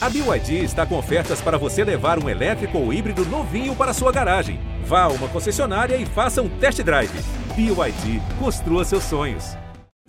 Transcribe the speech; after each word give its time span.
A 0.00 0.08
BYD 0.08 0.62
está 0.62 0.86
com 0.86 0.96
ofertas 0.96 1.40
para 1.40 1.58
você 1.58 1.82
levar 1.82 2.22
um 2.22 2.28
elétrico 2.28 2.78
ou 2.78 2.92
híbrido 2.92 3.24
novinho 3.26 3.74
para 3.74 3.92
sua 3.92 4.12
garagem. 4.12 4.60
Vá 4.84 5.02
a 5.02 5.08
uma 5.08 5.26
concessionária 5.26 5.96
e 5.96 6.06
faça 6.06 6.40
um 6.40 6.48
test 6.48 6.80
drive. 6.82 7.10
BYD, 7.56 8.22
construa 8.38 8.84
seus 8.84 9.02
sonhos. 9.02 9.56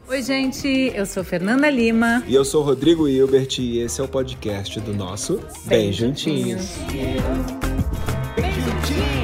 Oi, 0.08 0.22
gente, 0.22 0.68
eu 0.94 1.08
sou 1.08 1.24
Fernanda 1.24 1.72
Lima. 1.72 2.24
E 2.28 2.36
eu 2.36 2.46
sou 2.46 2.62
Rodrigo 2.62 3.08
Hilbert 3.08 3.58
e 3.58 3.80
esse 3.80 4.00
é 4.00 4.04
o 4.04 4.08
podcast 4.08 4.80
do 4.80 4.94
nosso 4.94 5.38
Bem, 5.66 5.86
Bem 5.86 5.92
Juntinhos. 5.92 6.78
Bem 6.92 8.52
Juntinhos. 8.52 9.20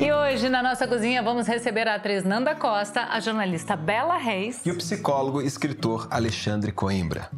E 0.00 0.12
hoje, 0.12 0.48
na 0.48 0.60
nossa 0.64 0.84
cozinha, 0.88 1.22
vamos 1.22 1.46
receber 1.46 1.86
a 1.86 1.94
atriz 1.94 2.24
Nanda 2.24 2.56
Costa, 2.56 3.06
a 3.08 3.20
jornalista 3.20 3.76
Bela 3.76 4.16
Reis 4.16 4.62
e 4.66 4.70
o 4.72 4.76
psicólogo 4.76 5.40
e 5.40 5.46
escritor 5.46 6.08
Alexandre 6.10 6.72
Coimbra. 6.72 7.30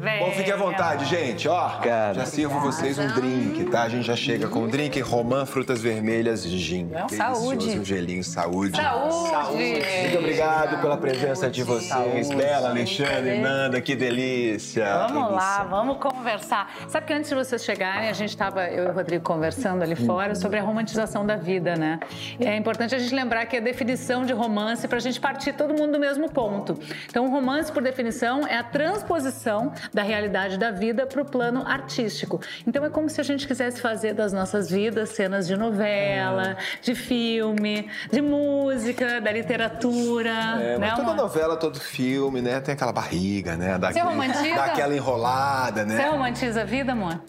Venha. 0.00 0.24
Bom, 0.24 0.32
fique 0.32 0.50
à 0.50 0.56
vontade, 0.56 1.04
gente. 1.04 1.46
Ó, 1.46 1.68
Cara, 1.80 2.14
já 2.14 2.24
sirvo 2.24 2.58
vocês 2.58 2.98
um 2.98 3.06
drink, 3.08 3.64
tá? 3.66 3.82
A 3.82 3.88
gente 3.90 4.06
já 4.06 4.16
chega 4.16 4.48
com 4.48 4.60
um 4.60 4.66
drink, 4.66 4.98
romã, 5.00 5.44
frutas 5.44 5.82
vermelhas, 5.82 6.42
gin. 6.44 6.86
Não, 6.86 7.06
saúde. 7.06 7.78
Um 7.78 7.84
gelinho, 7.84 8.24
saúde. 8.24 8.80
Saúde. 8.80 9.28
saúde. 9.28 9.82
Muito 10.00 10.18
obrigado 10.18 10.80
pela 10.80 10.96
presença 10.96 11.50
de 11.50 11.62
vocês. 11.62 12.28
Saúde. 12.28 12.34
Bela, 12.34 12.70
Alexandre, 12.70 13.40
Nanda, 13.40 13.78
que 13.82 13.94
delícia. 13.94 14.86
Vamos 14.86 15.12
delícia. 15.12 15.36
lá, 15.36 15.64
vamos 15.64 15.98
conversar. 15.98 16.72
Sabe 16.88 17.06
que 17.06 17.12
antes 17.12 17.28
de 17.28 17.34
vocês 17.34 17.62
chegarem, 17.62 18.08
a 18.08 18.14
gente 18.14 18.30
estava, 18.30 18.68
eu 18.68 18.84
e 18.84 18.88
o 18.88 18.92
Rodrigo, 18.94 19.22
conversando 19.22 19.82
ali 19.82 19.96
fora 19.96 20.34
sobre 20.34 20.58
a 20.58 20.62
romantização 20.62 21.26
da 21.26 21.36
vida, 21.36 21.76
né? 21.76 22.00
É 22.40 22.56
importante 22.56 22.94
a 22.94 22.98
gente 22.98 23.14
lembrar 23.14 23.44
que 23.44 23.58
a 23.58 23.60
definição 23.60 24.24
de 24.24 24.32
romance, 24.32 24.88
para 24.88 24.96
a 24.96 25.00
gente 25.00 25.20
partir 25.20 25.52
todo 25.52 25.74
mundo 25.74 25.92
do 25.92 26.00
mesmo 26.00 26.30
ponto. 26.30 26.78
Então, 27.06 27.26
o 27.26 27.30
romance, 27.30 27.70
por 27.70 27.82
definição, 27.82 28.46
é 28.46 28.56
a 28.56 28.64
transposição 28.64 29.70
da 29.92 30.02
realidade 30.02 30.58
da 30.58 30.70
vida 30.70 31.06
para 31.06 31.22
o 31.22 31.24
plano 31.24 31.66
artístico. 31.66 32.40
Então 32.66 32.84
é 32.84 32.90
como 32.90 33.08
se 33.08 33.20
a 33.20 33.24
gente 33.24 33.46
quisesse 33.46 33.80
fazer 33.80 34.14
das 34.14 34.32
nossas 34.32 34.70
vidas 34.70 35.10
cenas 35.10 35.46
de 35.46 35.56
novela, 35.56 36.52
é. 36.52 36.56
de 36.82 36.94
filme, 36.94 37.88
de 38.10 38.20
música, 38.20 39.20
da 39.20 39.32
literatura. 39.32 40.30
É, 40.60 40.78
né, 40.78 40.92
toda 40.94 41.14
novela, 41.14 41.56
todo 41.56 41.78
filme, 41.78 42.40
né? 42.40 42.60
Tem 42.60 42.74
aquela 42.74 42.92
barriga, 42.92 43.56
né? 43.56 43.78
Você 43.78 44.00
romantiza? 44.00 44.54
Daquela 44.54 44.94
enrolada, 44.94 45.84
né? 45.84 45.96
Você 45.96 46.08
romantiza 46.08 46.60
a 46.62 46.64
vida, 46.64 46.92
amor? 46.92 47.20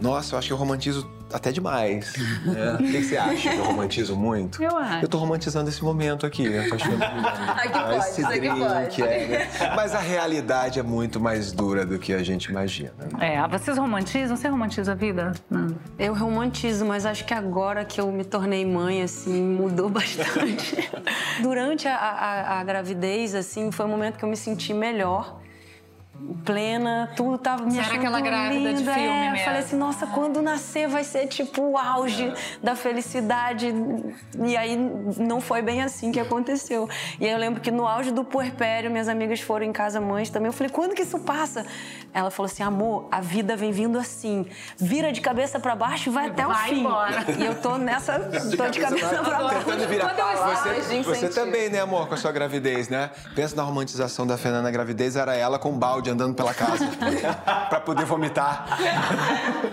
Nossa, 0.00 0.34
eu 0.34 0.38
acho 0.38 0.48
que 0.48 0.52
eu 0.52 0.56
romantizo 0.56 1.08
até 1.32 1.50
demais. 1.50 2.14
É. 2.46 2.74
O 2.74 2.78
que, 2.78 3.02
você 3.02 3.16
acha? 3.16 3.52
Eu 3.54 3.64
romantizo 3.64 4.16
muito? 4.16 4.62
Eu 4.62 4.76
acho. 4.76 5.04
Eu 5.04 5.08
tô 5.08 5.18
romantizando 5.18 5.68
esse 5.68 5.82
momento 5.82 6.24
aqui. 6.24 6.44
Eu 6.44 6.68
tô 6.68 6.76
achando 6.76 7.02
aqui 7.02 7.72
pode, 7.72 7.96
esse 7.96 8.24
drink, 8.24 8.58
pode. 8.60 9.02
É, 9.02 9.26
né? 9.26 9.72
Mas 9.74 9.94
a 9.94 9.98
realidade 9.98 10.78
é 10.78 10.82
muito 10.82 11.18
mais 11.18 11.52
dura 11.52 11.84
do 11.84 11.98
que 11.98 12.12
a 12.12 12.22
gente 12.22 12.46
imagina. 12.46 12.92
É, 13.20 13.46
vocês 13.48 13.76
romantizam? 13.76 14.36
Você 14.36 14.48
romantiza 14.48 14.92
a 14.92 14.94
vida? 14.94 15.32
Não. 15.50 15.74
Eu 15.98 16.14
romantizo, 16.14 16.86
mas 16.86 17.04
acho 17.04 17.24
que 17.24 17.34
agora 17.34 17.84
que 17.84 18.00
eu 18.00 18.10
me 18.12 18.24
tornei 18.24 18.64
mãe, 18.64 19.02
assim, 19.02 19.42
mudou 19.42 19.88
bastante. 19.90 20.88
Durante 21.42 21.88
a, 21.88 21.96
a, 21.96 22.60
a 22.60 22.64
gravidez, 22.64 23.34
assim, 23.34 23.72
foi 23.72 23.84
o 23.84 23.88
momento 23.88 24.16
que 24.16 24.24
eu 24.24 24.28
me 24.28 24.36
senti 24.36 24.72
melhor 24.72 25.40
plena, 26.44 27.10
tudo 27.16 27.38
tava 27.38 27.64
me 27.64 27.72
Você 27.72 27.80
achando 27.80 27.92
era 27.92 28.00
aquela 28.00 28.20
grávida 28.20 28.70
linda. 28.70 28.74
de 28.74 28.84
filme 28.84 29.08
é, 29.08 29.30
mesmo. 29.30 29.44
Falei 29.44 29.60
assim, 29.60 29.76
nossa, 29.76 30.06
quando 30.06 30.40
nascer 30.40 30.88
vai 30.88 31.04
ser 31.04 31.26
tipo 31.26 31.62
o 31.62 31.76
auge 31.76 32.28
é. 32.28 32.34
da 32.62 32.74
felicidade. 32.76 33.74
E 34.44 34.56
aí 34.56 34.76
não 34.76 35.40
foi 35.40 35.62
bem 35.62 35.82
assim 35.82 36.12
que 36.12 36.20
aconteceu. 36.20 36.88
E 37.20 37.26
aí 37.26 37.32
eu 37.32 37.38
lembro 37.38 37.60
que 37.60 37.70
no 37.70 37.86
auge 37.86 38.10
do 38.10 38.24
puerpério, 38.24 38.90
minhas 38.90 39.08
amigas 39.08 39.40
foram 39.40 39.66
em 39.66 39.72
casa 39.72 40.00
mães 40.00 40.30
também. 40.30 40.46
Eu 40.46 40.52
falei, 40.52 40.70
quando 40.70 40.94
que 40.94 41.02
isso 41.02 41.18
passa? 41.18 41.66
Ela 42.12 42.30
falou 42.30 42.50
assim, 42.50 42.62
amor, 42.62 43.08
a 43.10 43.20
vida 43.20 43.56
vem 43.56 43.72
vindo 43.72 43.98
assim. 43.98 44.46
Vira 44.76 45.12
de 45.12 45.20
cabeça 45.20 45.58
para 45.58 45.74
baixo 45.74 46.08
e 46.08 46.12
vai 46.12 46.28
até 46.28 46.46
vai 46.46 46.54
o 46.54 46.74
fim. 46.74 46.80
Embora. 46.80 47.24
E 47.38 47.44
eu 47.44 47.60
tô 47.60 47.76
nessa, 47.76 48.18
de 48.48 48.56
tô 48.56 48.68
de 48.68 48.80
cabeça 48.80 49.22
para 49.22 49.38
baixo. 49.38 49.64
Tentando 49.64 49.88
virar 49.88 50.14
você, 50.36 51.02
você 51.02 51.28
também, 51.28 51.68
né, 51.68 51.80
amor, 51.80 52.08
com 52.08 52.14
a 52.14 52.16
sua 52.16 52.32
gravidez, 52.32 52.88
né? 52.88 53.10
Pensa 53.34 53.56
na 53.56 53.62
romantização 53.62 54.26
da 54.26 54.38
Fernanda 54.38 54.62
na 54.62 54.70
gravidez, 54.70 55.16
era 55.16 55.34
ela 55.34 55.58
com 55.58 55.70
um 55.70 55.78
balde 56.06 56.10
andando 56.10 56.34
pela 56.34 56.54
casa 56.54 56.86
para 57.68 57.80
poder 57.80 58.04
vomitar. 58.04 58.78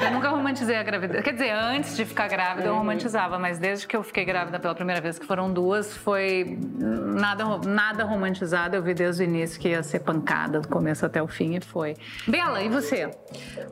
Eu 0.01 0.11
nunca 0.11 0.29
romantizei 0.29 0.75
a 0.75 0.83
gravidez. 0.83 1.23
Quer 1.23 1.33
dizer, 1.33 1.51
antes 1.51 1.95
de 1.95 2.05
ficar 2.05 2.27
grávida 2.27 2.67
eu 2.67 2.75
romantizava, 2.75 3.37
mas 3.37 3.59
desde 3.59 3.87
que 3.87 3.95
eu 3.95 4.03
fiquei 4.03 4.25
grávida 4.25 4.59
pela 4.59 4.73
primeira 4.73 4.99
vez, 4.99 5.19
que 5.19 5.25
foram 5.25 5.51
duas, 5.51 5.95
foi 5.95 6.57
nada, 6.79 7.57
nada 7.65 8.03
romantizado. 8.03 8.75
Eu 8.75 8.83
vi 8.83 8.93
desde 8.93 9.23
o 9.23 9.25
início 9.25 9.59
que 9.59 9.69
ia 9.69 9.83
ser 9.83 9.99
pancada, 9.99 10.59
do 10.59 10.67
começo 10.67 11.05
até 11.05 11.21
o 11.21 11.27
fim, 11.27 11.55
e 11.55 11.61
foi. 11.61 11.95
Bela, 12.27 12.61
e 12.61 12.69
você? 12.69 13.09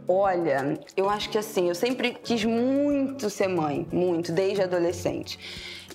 Olha, 0.08 0.80
eu 0.96 1.10
acho 1.10 1.30
que 1.30 1.38
assim, 1.38 1.70
eu 1.70 1.76
sempre 1.76 2.12
quis 2.12 2.46
muito 2.46 3.30
ser 3.30 3.48
mãe, 3.48 3.88
muito, 3.92 4.32
desde 4.32 4.62
adolescente. 4.62 5.40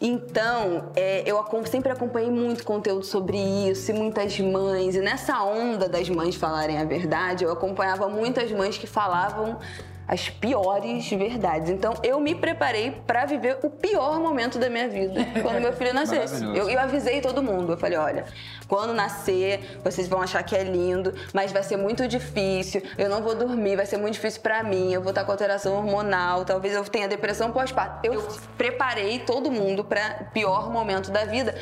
Então, 0.00 0.90
é, 0.94 1.22
eu 1.24 1.42
sempre 1.64 1.90
acompanhei 1.90 2.30
muito 2.30 2.64
conteúdo 2.64 3.04
sobre 3.04 3.38
isso, 3.38 3.90
e 3.90 3.94
muitas 3.94 4.38
mães. 4.38 4.94
E 4.94 5.00
nessa 5.00 5.42
onda 5.42 5.88
das 5.88 6.08
mães 6.08 6.34
falarem 6.34 6.78
a 6.78 6.84
verdade, 6.84 7.44
eu 7.44 7.52
acompanhava 7.52 8.08
muitas 8.08 8.50
mães 8.52 8.76
que 8.76 8.86
falavam 8.86 9.58
as 10.06 10.28
piores 10.28 11.08
verdades. 11.10 11.70
Então 11.70 11.94
eu 12.02 12.20
me 12.20 12.34
preparei 12.34 12.92
para 13.06 13.24
viver 13.26 13.58
o 13.62 13.70
pior 13.70 14.20
momento 14.20 14.58
da 14.58 14.68
minha 14.70 14.88
vida 14.88 15.24
quando 15.42 15.60
meu 15.60 15.72
filho 15.72 15.92
nascesse. 15.92 16.44
Eu, 16.44 16.70
eu, 16.70 16.78
avisei 16.78 17.20
todo 17.20 17.42
mundo. 17.42 17.72
Eu 17.72 17.76
falei: 17.76 17.98
olha, 17.98 18.24
quando 18.68 18.94
nascer, 18.94 19.80
vocês 19.82 20.08
vão 20.08 20.20
achar 20.20 20.42
que 20.42 20.54
é 20.54 20.62
lindo, 20.62 21.14
mas 21.32 21.52
vai 21.52 21.62
ser 21.62 21.76
muito 21.76 22.06
difícil. 22.06 22.82
Eu 22.96 23.08
não 23.08 23.22
vou 23.22 23.34
dormir, 23.34 23.76
vai 23.76 23.86
ser 23.86 23.96
muito 23.96 24.14
difícil 24.14 24.40
para 24.40 24.62
mim. 24.62 24.92
Eu 24.92 25.02
vou 25.02 25.10
estar 25.10 25.24
com 25.24 25.32
alteração 25.32 25.74
hormonal, 25.76 26.44
talvez 26.44 26.74
eu 26.74 26.84
tenha 26.84 27.08
depressão 27.08 27.50
pós-parto. 27.52 28.06
Eu 28.06 28.26
preparei 28.56 29.20
todo 29.20 29.50
mundo 29.50 29.84
para 29.84 30.28
pior 30.32 30.70
momento 30.70 31.10
da 31.10 31.24
vida. 31.24 31.54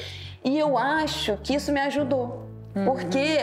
E 0.44 0.58
eu 0.58 0.76
acho 0.76 1.38
que 1.42 1.54
isso 1.54 1.72
me 1.72 1.80
ajudou. 1.80 2.43
Uhum. 2.74 2.84
Porque 2.84 3.38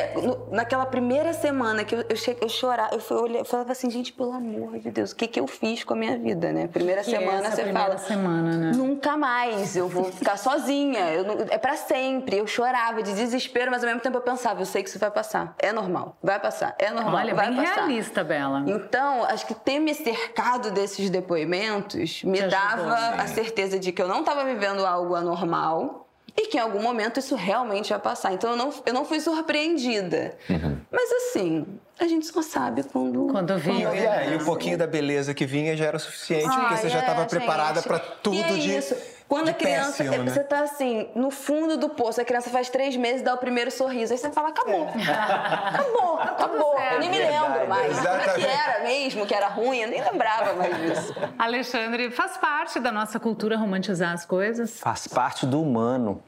naquela 0.52 0.86
primeira 0.86 1.34
semana 1.34 1.84
que 1.84 1.96
eu, 1.96 2.04
eu, 2.10 2.16
cheguei, 2.16 2.44
eu 2.44 2.50
chorava, 2.50 2.94
eu, 2.94 3.00
fui, 3.00 3.18
eu, 3.18 3.28
eu 3.38 3.46
falava 3.46 3.72
assim, 3.72 3.90
gente, 3.90 4.12
pelo 4.12 4.34
amor 4.34 4.80
de 4.80 4.92
Deus, 4.92 5.12
o 5.12 5.16
que, 5.16 5.28
que 5.28 5.40
eu 5.40 5.48
fiz 5.48 5.84
com 5.84 5.94
a 5.94 5.98
minha 5.98 6.18
vida, 6.18 6.52
né? 6.52 6.68
Primeira 6.68 7.02
que 7.02 7.12
semana 7.12 7.48
é 7.48 7.52
você 7.52 7.64
primeira 7.64 7.98
fala. 7.98 7.98
semana, 7.98 8.58
né? 8.58 8.72
Nunca 8.76 9.16
mais, 9.16 9.76
eu 9.76 9.88
vou 9.88 10.06
ficar 10.12 10.38
sozinha, 10.38 11.12
eu, 11.12 11.48
é 11.50 11.58
para 11.58 11.76
sempre. 11.78 12.38
Eu 12.38 12.48
chorava 12.48 13.02
de 13.02 13.14
desespero, 13.14 13.72
mas 13.72 13.84
ao 13.84 13.88
mesmo 13.88 14.02
tempo 14.02 14.18
eu 14.18 14.22
pensava, 14.22 14.62
eu 14.62 14.66
sei 14.66 14.84
que 14.84 14.90
isso 14.90 15.00
vai 15.00 15.12
passar. 15.12 15.56
É 15.58 15.72
normal, 15.72 16.18
vai 16.22 16.40
passar, 16.40 16.76
é 16.78 16.92
normal. 16.92 17.16
Olha, 17.16 17.34
vai 17.34 17.48
bem 17.48 17.58
passar. 17.58 17.76
realista, 17.76 18.24
Bela. 18.24 18.64
Então, 18.68 19.24
acho 19.26 19.46
que 19.46 19.54
ter 19.54 19.80
me 19.80 19.94
cercado 19.94 20.72
desses 20.72 21.10
depoimentos 21.10 22.24
me 22.24 22.42
dava 22.42 23.22
a 23.22 23.28
certeza 23.28 23.80
de 23.80 23.92
que 23.92 24.02
eu 24.02 24.08
não 24.08 24.20
estava 24.20 24.44
vivendo 24.44 24.86
algo 24.86 25.16
anormal 25.16 26.01
e 26.36 26.48
que 26.48 26.58
em 26.58 26.60
algum 26.60 26.82
momento 26.82 27.20
isso 27.20 27.36
realmente 27.36 27.90
vai 27.90 28.00
passar. 28.00 28.34
Então 28.34 28.52
eu 28.52 28.58
não, 28.58 28.74
eu 28.86 28.94
não 28.94 29.06
fui 29.06 29.20
surpreendida. 29.20 30.36
Uhum. 30.50 30.78
Mas 30.92 31.12
assim, 31.12 31.66
a 32.00 32.08
gente 32.08 32.26
só 32.26 32.42
sabe 32.42 32.84
quando. 32.84 33.28
Quando 33.28 33.58
vinha. 33.58 33.88
Quando 33.88 33.96
é, 33.96 34.34
e 34.34 34.36
um 34.38 34.46
pouquinho 34.46 34.78
da 34.78 34.88
beleza 34.88 35.34
que 35.34 35.46
vinha 35.46 35.76
já 35.76 35.86
era 35.86 36.00
suficiente, 36.00 36.48
ah, 36.50 36.60
porque 36.60 36.78
você 36.78 36.88
é, 36.88 36.90
já 36.90 37.00
estava 37.00 37.26
preparada 37.26 37.82
para 37.82 38.00
tudo 38.00 38.36
e 38.36 38.42
é 38.42 38.54
de. 38.58 38.78
Isso. 38.78 38.96
Quando 39.32 39.46
de 39.46 39.52
a 39.52 39.54
criança. 39.54 40.04
péssimo, 40.04 40.24
né? 40.26 40.30
Você 40.34 40.44
tá 40.44 40.60
assim, 40.60 41.08
no 41.16 41.32
fundo 41.32 41.78
do 41.78 41.88
poço, 41.88 42.20
a 42.20 42.26
criança 42.26 42.50
faz 42.50 42.70
três 42.70 42.98
meses, 42.98 43.22
dá 43.22 43.34
o 43.34 43.38
primeiro 43.38 43.72
sorriso. 43.72 44.12
Aí 44.12 44.20
você 44.20 44.30
fala, 44.30 44.50
acabou. 44.50 44.90
acabou, 44.90 46.20
acabou. 46.20 46.78
Eu 46.78 47.00
nem 47.00 47.10
me 47.10 47.18
lembro 47.18 47.66
mais. 47.66 47.98
Exatamente. 47.98 48.36
que 48.36 48.46
era 48.46 48.84
mesmo, 48.84 49.26
que 49.26 49.34
era 49.34 49.48
ruim, 49.48 49.78
eu 49.78 49.88
nem 49.88 50.04
lembrava 50.04 50.54
mais 50.56 50.76
disso. 50.76 51.16
Alexandre, 51.40 52.12
faz 52.12 52.36
parte 52.36 52.78
da 52.78 52.92
nossa 52.92 53.22
cultura 53.22 53.56
romantizar 53.56 54.12
as 54.12 54.26
coisas? 54.26 54.78
Faz 54.82 55.08
parte 55.08 55.46
do 55.46 55.62
humano. 55.62 56.22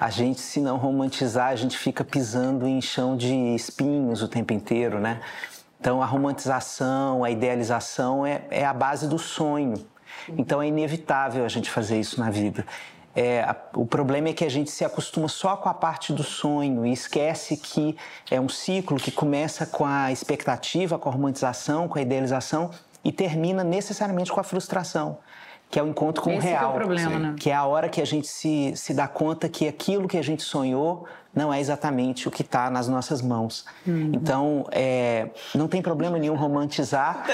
A 0.00 0.08
gente, 0.08 0.40
se 0.40 0.58
não 0.58 0.78
romantizar, 0.78 1.48
a 1.48 1.56
gente 1.56 1.76
fica 1.76 2.02
pisando 2.02 2.66
em 2.66 2.80
chão 2.80 3.18
de 3.18 3.34
espinhos 3.54 4.22
o 4.22 4.28
tempo 4.28 4.54
inteiro, 4.54 4.98
né? 4.98 5.20
Então, 5.78 6.02
a 6.02 6.06
romantização, 6.06 7.22
a 7.22 7.30
idealização 7.30 8.24
é, 8.24 8.40
é 8.50 8.64
a 8.64 8.72
base 8.72 9.06
do 9.06 9.18
sonho. 9.18 9.74
Então 10.30 10.62
é 10.62 10.68
inevitável 10.68 11.44
a 11.44 11.48
gente 11.48 11.70
fazer 11.70 11.98
isso 11.98 12.18
na 12.20 12.30
vida. 12.30 12.64
É, 13.14 13.42
a, 13.42 13.56
o 13.74 13.86
problema 13.86 14.28
é 14.28 14.32
que 14.34 14.44
a 14.44 14.48
gente 14.48 14.70
se 14.70 14.84
acostuma 14.84 15.26
só 15.26 15.56
com 15.56 15.70
a 15.70 15.74
parte 15.74 16.12
do 16.12 16.22
sonho 16.22 16.84
e 16.84 16.92
esquece 16.92 17.56
que 17.56 17.96
é 18.30 18.38
um 18.38 18.48
ciclo 18.48 18.98
que 18.98 19.10
começa 19.10 19.64
com 19.64 19.86
a 19.86 20.12
expectativa, 20.12 20.98
com 20.98 21.08
a 21.08 21.12
romantização, 21.12 21.88
com 21.88 21.98
a 21.98 22.02
idealização 22.02 22.70
e 23.02 23.10
termina 23.10 23.64
necessariamente 23.64 24.30
com 24.30 24.40
a 24.40 24.44
frustração, 24.44 25.18
que 25.70 25.78
é 25.78 25.82
o 25.82 25.88
encontro 25.88 26.22
com 26.22 26.30
Esse 26.30 26.46
o 26.46 26.50
real. 26.50 26.58
Que 26.58 26.64
é, 26.64 26.68
o 26.68 26.72
problema, 26.72 27.18
né? 27.18 27.34
que 27.38 27.50
é 27.50 27.54
a 27.54 27.64
hora 27.64 27.88
que 27.88 28.00
a 28.00 28.04
gente 28.04 28.26
se, 28.28 28.72
se 28.76 28.94
dá 28.94 29.08
conta 29.08 29.48
que 29.48 29.66
aquilo 29.66 30.06
que 30.08 30.16
a 30.16 30.22
gente 30.22 30.42
sonhou 30.42 31.06
não 31.34 31.52
é 31.52 31.60
exatamente 31.60 32.26
o 32.26 32.30
que 32.30 32.40
está 32.40 32.70
nas 32.70 32.88
nossas 32.88 33.20
mãos. 33.20 33.66
Uhum. 33.86 34.10
Então, 34.14 34.66
é, 34.72 35.28
não 35.54 35.68
tem 35.68 35.82
problema 35.82 36.18
nenhum 36.18 36.34
romantizar. 36.34 37.26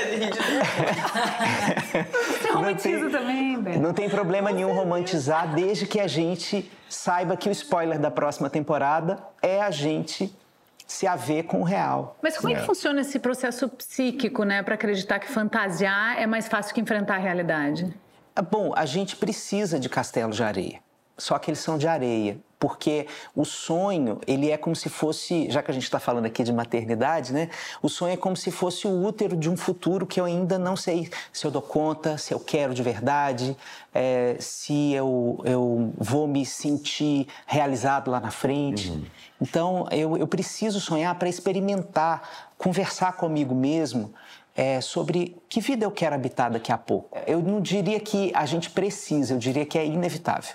Você 2.27 2.51
romantiza 2.53 3.09
também, 3.11 3.61
Beto. 3.61 3.79
Não 3.79 3.93
tem 3.93 4.11
problema 4.11 4.51
nenhum 4.51 4.75
romantizar, 4.75 5.55
desde 5.55 5.87
que 5.87 6.01
a 6.01 6.09
gente 6.09 6.69
saiba 6.89 7.37
que 7.37 7.49
o 7.49 7.53
spoiler 7.53 8.01
da 8.01 8.11
próxima 8.11 8.51
temporada 8.51 9.23
é 9.41 9.63
a 9.63 9.71
gente 9.71 10.37
se 10.85 11.07
haver 11.07 11.45
com 11.45 11.61
o 11.61 11.65
real. 11.65 12.17
Mas 12.21 12.37
como 12.37 12.53
é, 12.53 12.57
é 12.57 12.61
que 12.61 12.67
funciona 12.67 13.01
esse 13.03 13.21
processo 13.21 13.69
psíquico, 13.69 14.43
né, 14.43 14.65
para 14.65 14.75
acreditar 14.75 15.21
que 15.21 15.29
fantasiar 15.29 16.21
é 16.21 16.27
mais 16.27 16.49
fácil 16.49 16.75
que 16.75 16.81
enfrentar 16.81 17.15
a 17.15 17.19
realidade? 17.19 17.95
Ah, 18.35 18.43
bom, 18.43 18.73
a 18.75 18.87
gente 18.87 19.17
precisa 19.17 19.79
de 19.79 19.89
castelos 19.89 20.37
de 20.37 20.43
areia, 20.43 20.81
só 21.19 21.39
que 21.39 21.51
eles 21.51 21.61
são 21.61 21.77
de 21.77 21.87
areia 21.87 22.39
porque 22.63 23.09
o 23.35 23.45
sonho 23.45 24.21
ele 24.25 24.49
é 24.49 24.57
como 24.57 24.77
se 24.77 24.89
fosse, 24.89 25.51
já 25.51 25.61
que 25.61 25.73
a 25.73 25.75
gente 25.75 25.83
está 25.83 25.99
falando 25.99 26.27
aqui 26.27 26.45
de 26.45 26.53
maternidade, 26.53 27.33
né? 27.33 27.51
O 27.83 27.89
sonho 27.89 28.13
é 28.13 28.17
como 28.17 28.37
se 28.37 28.53
fosse 28.53 28.87
o 28.87 29.05
útero 29.05 29.37
de 29.37 29.51
um 29.51 29.57
futuro 29.57 30.07
que 30.07 30.21
eu 30.21 30.25
ainda 30.25 30.61
não 30.61 30.77
sei 30.77 31.11
se 31.33 31.45
eu 31.45 31.51
dou 31.51 31.61
conta, 31.61 32.17
se 32.17 32.33
eu 32.33 32.39
quero 32.39 32.73
de 32.73 32.81
verdade, 32.81 33.57
é, 33.93 34.37
se 34.39 34.93
eu, 34.93 35.41
eu 35.45 35.93
vou 35.99 36.29
me 36.29 36.47
sentir 36.47 37.27
realizado 37.49 38.13
lá 38.13 38.21
na 38.21 38.31
frente. 38.31 38.91
Uhum. 38.91 39.05
Então 39.41 39.89
eu, 39.91 40.17
eu 40.17 40.29
preciso 40.29 40.81
sonhar 40.81 41.17
para 41.17 41.29
experimentar, 41.29 42.53
conversar 42.57 43.15
comigo 43.15 43.57
mesmo. 43.57 44.15
É, 44.55 44.81
sobre 44.83 45.37
que 45.49 45.61
vida 45.61 45.85
eu 45.85 45.91
quero 45.91 46.15
habitar 46.15 46.51
daqui 46.51 46.71
a 46.71 46.77
pouco. 46.77 47.17
Eu 47.27 47.41
não 47.41 47.61
diria 47.61 47.99
que 47.99 48.31
a 48.35 48.45
gente 48.45 48.69
precisa, 48.69 49.33
eu 49.33 49.39
diria 49.39 49.65
que 49.65 49.79
é 49.79 49.87
inevitável. 49.87 50.55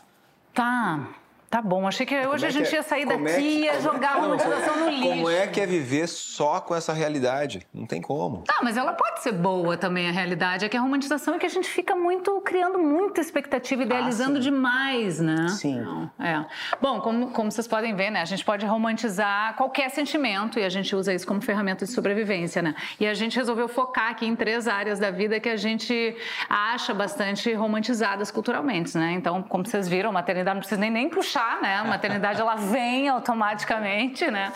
Tá. 0.53 1.07
Tá 1.49 1.61
bom, 1.61 1.88
achei 1.88 2.05
que 2.05 2.13
hoje 2.27 2.44
é 2.44 2.49
a 2.49 2.51
gente 2.51 2.67
é, 2.73 2.75
ia 2.75 2.83
sair 2.83 3.05
daqui 3.05 3.39
e 3.39 3.67
é 3.69 3.73
ia 3.73 3.81
jogar 3.81 4.17
a 4.17 4.19
romantização 4.19 4.81
no 4.81 4.89
lixo. 4.89 5.07
Como 5.07 5.29
é 5.29 5.47
que 5.47 5.61
é 5.61 5.65
viver 5.65 6.05
só 6.07 6.59
com 6.59 6.75
essa 6.75 6.91
realidade? 6.91 7.65
Não 7.73 7.85
tem 7.85 8.01
como. 8.01 8.39
Tá, 8.39 8.59
mas 8.61 8.75
ela 8.75 8.91
pode 8.91 9.21
ser 9.21 9.31
boa 9.31 9.77
também, 9.77 10.09
a 10.09 10.11
realidade. 10.11 10.65
É 10.65 10.69
que 10.69 10.75
a 10.75 10.81
romantização 10.81 11.35
é 11.35 11.39
que 11.39 11.45
a 11.45 11.49
gente 11.49 11.69
fica 11.69 11.95
muito, 11.95 12.41
criando 12.41 12.77
muita 12.79 13.21
expectativa, 13.21 13.83
idealizando 13.83 14.39
ah, 14.39 14.41
demais, 14.41 15.21
né? 15.21 15.47
Sim. 15.47 15.85
é. 16.19 16.44
Bom, 16.81 16.99
como, 16.99 17.31
como 17.31 17.49
vocês 17.49 17.67
podem 17.67 17.95
ver, 17.95 18.09
né? 18.09 18.21
A 18.21 18.25
gente 18.25 18.44
pode 18.44 18.65
romantizar 18.65 19.55
qualquer 19.55 19.89
sentimento 19.89 20.59
e 20.59 20.65
a 20.65 20.69
gente 20.69 20.94
usa 20.94 21.13
isso 21.13 21.25
como 21.25 21.41
ferramenta 21.41 21.85
de 21.85 21.91
sobrevivência, 21.91 22.61
né? 22.61 22.75
E 22.99 23.07
a 23.07 23.13
gente 23.13 23.38
resolveu 23.38 23.69
focar 23.69 24.11
aqui 24.11 24.25
em 24.25 24.35
três 24.35 24.67
áreas 24.67 24.99
da 24.99 25.11
vida 25.11 25.39
que 25.39 25.47
a 25.47 25.57
gente 25.57 26.13
acha 26.49 26.94
bastante 26.94 27.53
romantizadas 27.53 28.31
culturalmente, 28.31 28.97
né? 28.97 29.13
Então, 29.13 29.41
como 29.41 29.65
vocês 29.65 29.88
viram, 29.88 30.09
a 30.09 30.13
maternidade 30.13 30.55
não 30.55 30.61
precisa 30.61 30.81
nem, 30.81 30.91
nem 30.91 31.09
puxar 31.09 31.36
puxar, 31.37 31.61
né? 31.61 31.75
A 31.77 31.83
maternidade 31.83 32.41
ela 32.41 32.55
vem 32.57 33.07
automaticamente, 33.07 34.29
né? 34.29 34.51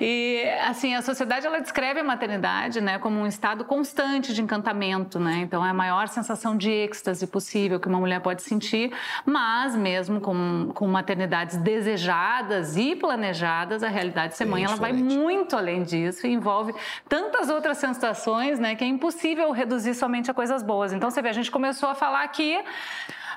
E 0.00 0.42
assim, 0.66 0.94
a 0.94 1.02
sociedade 1.02 1.46
ela 1.46 1.60
descreve 1.60 2.00
a 2.00 2.04
maternidade, 2.04 2.80
né, 2.80 2.98
como 2.98 3.20
um 3.20 3.26
estado 3.26 3.64
constante 3.64 4.32
de 4.32 4.40
encantamento, 4.40 5.20
né? 5.20 5.40
Então 5.40 5.64
é 5.64 5.70
a 5.70 5.74
maior 5.74 6.08
sensação 6.08 6.56
de 6.56 6.70
êxtase 6.70 7.26
possível 7.26 7.78
que 7.78 7.88
uma 7.88 7.98
mulher 7.98 8.20
pode 8.20 8.42
sentir, 8.42 8.92
mas 9.26 9.76
mesmo 9.76 10.20
com, 10.20 10.70
com 10.74 10.86
maternidades 10.86 11.56
desejadas 11.58 12.76
e 12.76 12.96
planejadas, 12.96 13.82
a 13.82 13.88
realidade 13.88 14.32
de 14.32 14.38
ser 14.38 14.46
mãe 14.46 14.64
ela 14.64 14.76
vai 14.76 14.92
muito 14.92 15.56
além 15.56 15.82
disso 15.82 16.26
e 16.26 16.32
envolve 16.32 16.74
tantas 17.08 17.50
outras 17.50 17.78
sensações, 17.78 18.58
né, 18.58 18.74
que 18.74 18.84
é 18.84 18.86
impossível 18.86 19.50
reduzir 19.50 19.94
somente 19.94 20.30
a 20.30 20.34
coisas 20.34 20.62
boas. 20.62 20.92
Então 20.92 21.10
você 21.10 21.20
vê, 21.20 21.28
a 21.28 21.32
gente 21.32 21.50
começou 21.50 21.88
a 21.88 21.94
falar 21.94 22.22
aqui 22.22 22.58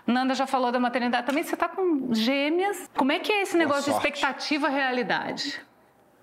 Nanda 0.08 0.36
já 0.36 0.46
falou 0.46 0.72
da 0.72 0.80
maternidade. 0.80 1.26
Também 1.26 1.44
você 1.44 1.56
está 1.56 1.68
com 1.68 2.14
gêmeas. 2.14 2.90
Como 2.96 3.12
é 3.12 3.20
que 3.20 3.32
é 3.32 3.42
esse 3.42 3.58
negócio 3.58 3.86
de 3.86 3.92
expectativa 3.92 4.70
realidade? 4.70 5.60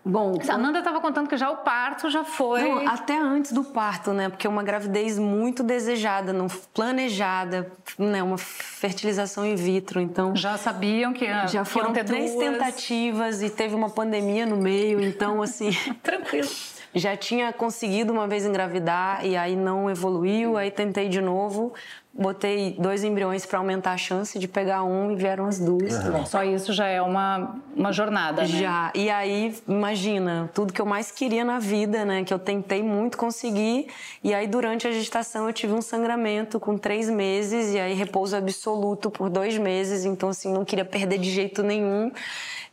Bom, 0.05 0.35
a 0.49 0.59
Nanda 0.59 0.81
estava 0.81 1.01
contando 1.01 1.29
que 1.29 1.37
já 1.37 1.49
o 1.49 1.59
parto 1.59 2.11
já 2.11 2.25
foi. 2.25 2.63
Não, 2.63 2.89
até 2.89 3.17
antes 3.17 3.53
do 3.53 3.63
parto, 3.63 4.13
né? 4.13 4.29
Porque 4.29 4.49
é 4.49 4.51
uma 4.51 4.65
gravidez 4.65 5.17
muito 5.17 5.63
desejada, 5.63 6.33
não 6.33 6.49
planejada, 6.75 7.71
né? 7.97 8.21
Uma 8.21 8.37
fertilização 8.37 9.47
in 9.47 9.55
vitro. 9.55 10.01
Então. 10.01 10.35
Já 10.35 10.59
sabiam 10.59 11.13
que 11.13 11.27
já 11.47 11.65
foram 11.65 11.93
três 11.93 12.33
duas. 12.33 12.45
tentativas 12.45 13.43
e 13.43 13.51
teve 13.51 13.77
uma 13.77 13.91
pandemia 13.91 14.45
no 14.45 14.57
meio. 14.57 15.01
Então, 15.01 15.41
assim. 15.41 15.71
Tranquilo. 16.03 16.49
Já 16.95 17.17
tinha 17.17 17.53
conseguido 17.53 18.13
uma 18.13 18.27
vez 18.27 18.45
engravidar 18.45 19.25
e 19.25 19.37
aí 19.37 19.57
não 19.57 19.89
evoluiu, 19.89 20.59
aí 20.59 20.71
tentei 20.71 21.09
de 21.09 21.21
novo 21.23 21.73
botei 22.15 22.77
dois 22.79 23.03
embriões 23.03 23.47
para 23.47 23.59
aumentar 23.59 23.93
a 23.93 23.97
chance 23.97 24.39
de 24.39 24.47
pegar 24.47 24.85
um 24.85 25.13
e 25.13 25.17
vieram 25.17 25.47
as 25.47 25.59
duas. 25.59 25.95
Uhum. 25.95 26.27
Só 26.27 26.45
isso 26.45 26.73
já 26.73 26.87
é 26.87 27.01
uma, 27.01 27.57
uma 27.75 27.93
jornada, 27.93 28.43
né? 28.43 28.49
Já. 28.49 28.93
E 28.95 29.09
aí, 29.09 29.55
imagina, 29.67 30.51
tudo 30.53 30.73
que 30.73 30.81
eu 30.81 30.87
mais 30.87 31.11
queria 31.11 31.45
na 31.45 31.59
vida, 31.59 32.05
né? 32.05 32.23
Que 32.23 32.33
eu 32.33 32.39
tentei 32.39 32.83
muito 32.83 33.17
conseguir. 33.17 33.87
E 34.23 34.35
aí, 34.35 34.47
durante 34.47 34.87
a 34.87 34.91
gestação, 34.91 35.47
eu 35.47 35.53
tive 35.53 35.73
um 35.73 35.83
sangramento 35.83 36.61
com 36.61 36.77
três 36.77 37.09
meses. 37.09 37.73
E 37.75 37.79
aí, 37.79 37.95
repouso 37.95 38.37
absoluto 38.37 39.11
por 39.11 39.31
dois 39.31 39.57
meses. 39.57 40.05
Então, 40.05 40.29
assim, 40.29 40.53
não 40.53 40.65
queria 40.65 40.85
perder 40.85 41.19
de 41.19 41.31
jeito 41.31 41.63
nenhum 41.63 42.11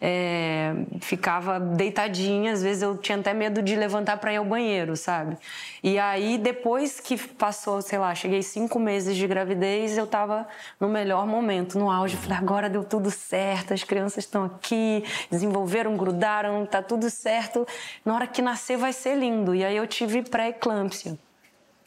é, 0.01 0.73
ficava 1.01 1.59
deitadinha, 1.59 2.53
às 2.53 2.63
vezes 2.63 2.81
eu 2.81 2.97
tinha 2.97 3.17
até 3.17 3.33
medo 3.33 3.61
de 3.61 3.75
levantar 3.75 4.17
para 4.17 4.31
ir 4.31 4.37
ao 4.37 4.45
banheiro, 4.45 4.95
sabe? 4.95 5.37
E 5.83 5.99
aí, 5.99 6.37
depois 6.37 6.99
que 6.99 7.17
passou, 7.17 7.81
sei 7.81 7.99
lá, 7.99 8.15
cheguei 8.15 8.41
cinco 8.41 8.79
meses 8.79 9.15
de 9.15 9.27
gravidez, 9.29 9.97
eu 9.97 10.05
tava 10.05 10.45
no 10.79 10.89
melhor 10.89 11.25
momento, 11.25 11.79
no 11.79 11.89
auge. 11.89 12.17
Falei, 12.17 12.37
agora 12.37 12.69
deu 12.69 12.83
tudo 12.83 13.09
certo, 13.09 13.73
as 13.73 13.83
crianças 13.83 14.25
estão 14.25 14.43
aqui, 14.43 15.05
desenvolveram, 15.31 15.95
grudaram, 15.95 16.65
tá 16.65 16.81
tudo 16.81 17.09
certo. 17.09 17.65
Na 18.03 18.13
hora 18.13 18.27
que 18.27 18.41
nascer 18.41 18.77
vai 18.77 18.91
ser 18.91 19.15
lindo. 19.15 19.55
E 19.55 19.63
aí 19.63 19.77
eu 19.77 19.87
tive 19.87 20.21
pré-eclâmpsia. 20.23 21.17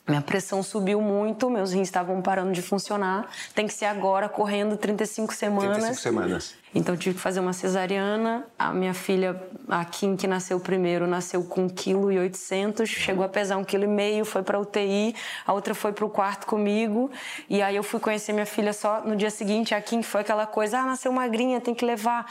Minha 0.06 0.20
pressão 0.20 0.64
subiu 0.64 1.00
muito, 1.00 1.48
meus 1.48 1.72
rins 1.72 1.86
estavam 1.86 2.20
parando 2.20 2.50
de 2.50 2.60
funcionar. 2.60 3.30
Tem 3.54 3.68
que 3.68 3.72
ser 3.72 3.84
agora, 3.84 4.28
correndo 4.28 4.76
35 4.76 5.32
semanas. 5.32 5.76
35 5.76 6.00
semanas. 6.00 6.54
Então 6.74 6.96
tive 6.96 7.14
que 7.14 7.20
fazer 7.20 7.38
uma 7.38 7.52
cesariana. 7.52 8.44
A 8.58 8.72
minha 8.72 8.94
filha, 8.94 9.40
a 9.68 9.84
Kim, 9.84 10.16
que 10.16 10.26
nasceu 10.26 10.58
primeiro, 10.58 11.06
nasceu 11.06 11.44
com 11.44 11.68
1,8 11.68 12.32
kg, 12.72 12.86
chegou 12.86 13.24
a 13.24 13.28
pesar 13.28 13.56
1,5 13.58 13.64
kg, 13.66 14.24
foi 14.24 14.42
para 14.42 14.58
UTI. 14.58 15.14
A 15.46 15.52
outra 15.52 15.72
foi 15.72 15.92
para 15.92 16.04
o 16.04 16.10
quarto 16.10 16.48
comigo. 16.48 17.08
E 17.48 17.62
aí 17.62 17.76
eu 17.76 17.84
fui 17.84 18.00
conhecer 18.00 18.32
minha 18.32 18.46
filha 18.46 18.72
só 18.72 19.02
no 19.02 19.14
dia 19.14 19.30
seguinte. 19.30 19.72
A 19.72 19.80
Kim 19.80 20.02
foi 20.02 20.22
aquela 20.22 20.46
coisa: 20.46 20.80
ah, 20.80 20.86
nasceu 20.86 21.12
magrinha, 21.12 21.60
tem 21.60 21.74
que 21.74 21.84
levar. 21.84 22.26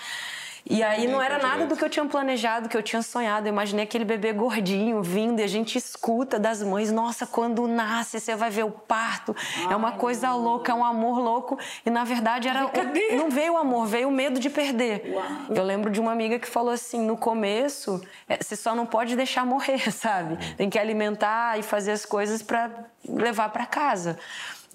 E 0.69 0.83
aí 0.83 1.07
não 1.07 1.21
era 1.21 1.37
nada 1.37 1.65
do 1.65 1.75
que 1.75 1.83
eu 1.83 1.89
tinha 1.89 2.05
planejado, 2.05 2.69
que 2.69 2.77
eu 2.77 2.83
tinha 2.83 3.01
sonhado. 3.01 3.47
Eu 3.47 3.51
imaginei 3.51 3.83
aquele 3.83 4.05
bebê 4.05 4.31
gordinho 4.31 5.01
vindo 5.01 5.39
e 5.39 5.43
a 5.43 5.47
gente 5.47 5.77
escuta 5.77 6.39
das 6.39 6.61
mães: 6.61 6.91
nossa, 6.91 7.25
quando 7.25 7.67
nasce, 7.67 8.19
você 8.19 8.35
vai 8.35 8.49
ver 8.49 8.63
o 8.63 8.71
parto. 8.71 9.35
Ai, 9.57 9.73
é 9.73 9.75
uma 9.75 9.93
coisa 9.93 10.27
não. 10.27 10.41
louca, 10.41 10.71
é 10.71 10.75
um 10.75 10.83
amor 10.83 11.19
louco. 11.19 11.57
E 11.85 11.89
na 11.89 12.03
verdade 12.03 12.47
era. 12.47 12.67
Cadê? 12.69 13.15
Não 13.15 13.29
veio 13.29 13.53
o 13.53 13.57
amor, 13.57 13.87
veio 13.87 14.07
o 14.07 14.11
medo 14.11 14.39
de 14.39 14.49
perder. 14.49 15.11
Uau. 15.13 15.23
Eu 15.49 15.63
lembro 15.63 15.89
de 15.89 15.99
uma 15.99 16.11
amiga 16.11 16.37
que 16.39 16.47
falou 16.47 16.71
assim: 16.71 17.01
no 17.01 17.17
começo, 17.17 18.01
é, 18.27 18.37
você 18.41 18.55
só 18.55 18.75
não 18.75 18.85
pode 18.85 19.15
deixar 19.15 19.45
morrer, 19.45 19.89
sabe? 19.91 20.37
Tem 20.55 20.69
que 20.69 20.77
alimentar 20.77 21.59
e 21.59 21.63
fazer 21.63 21.91
as 21.91 22.05
coisas 22.05 22.41
para 22.41 22.69
levar 23.07 23.49
para 23.49 23.65
casa. 23.65 24.17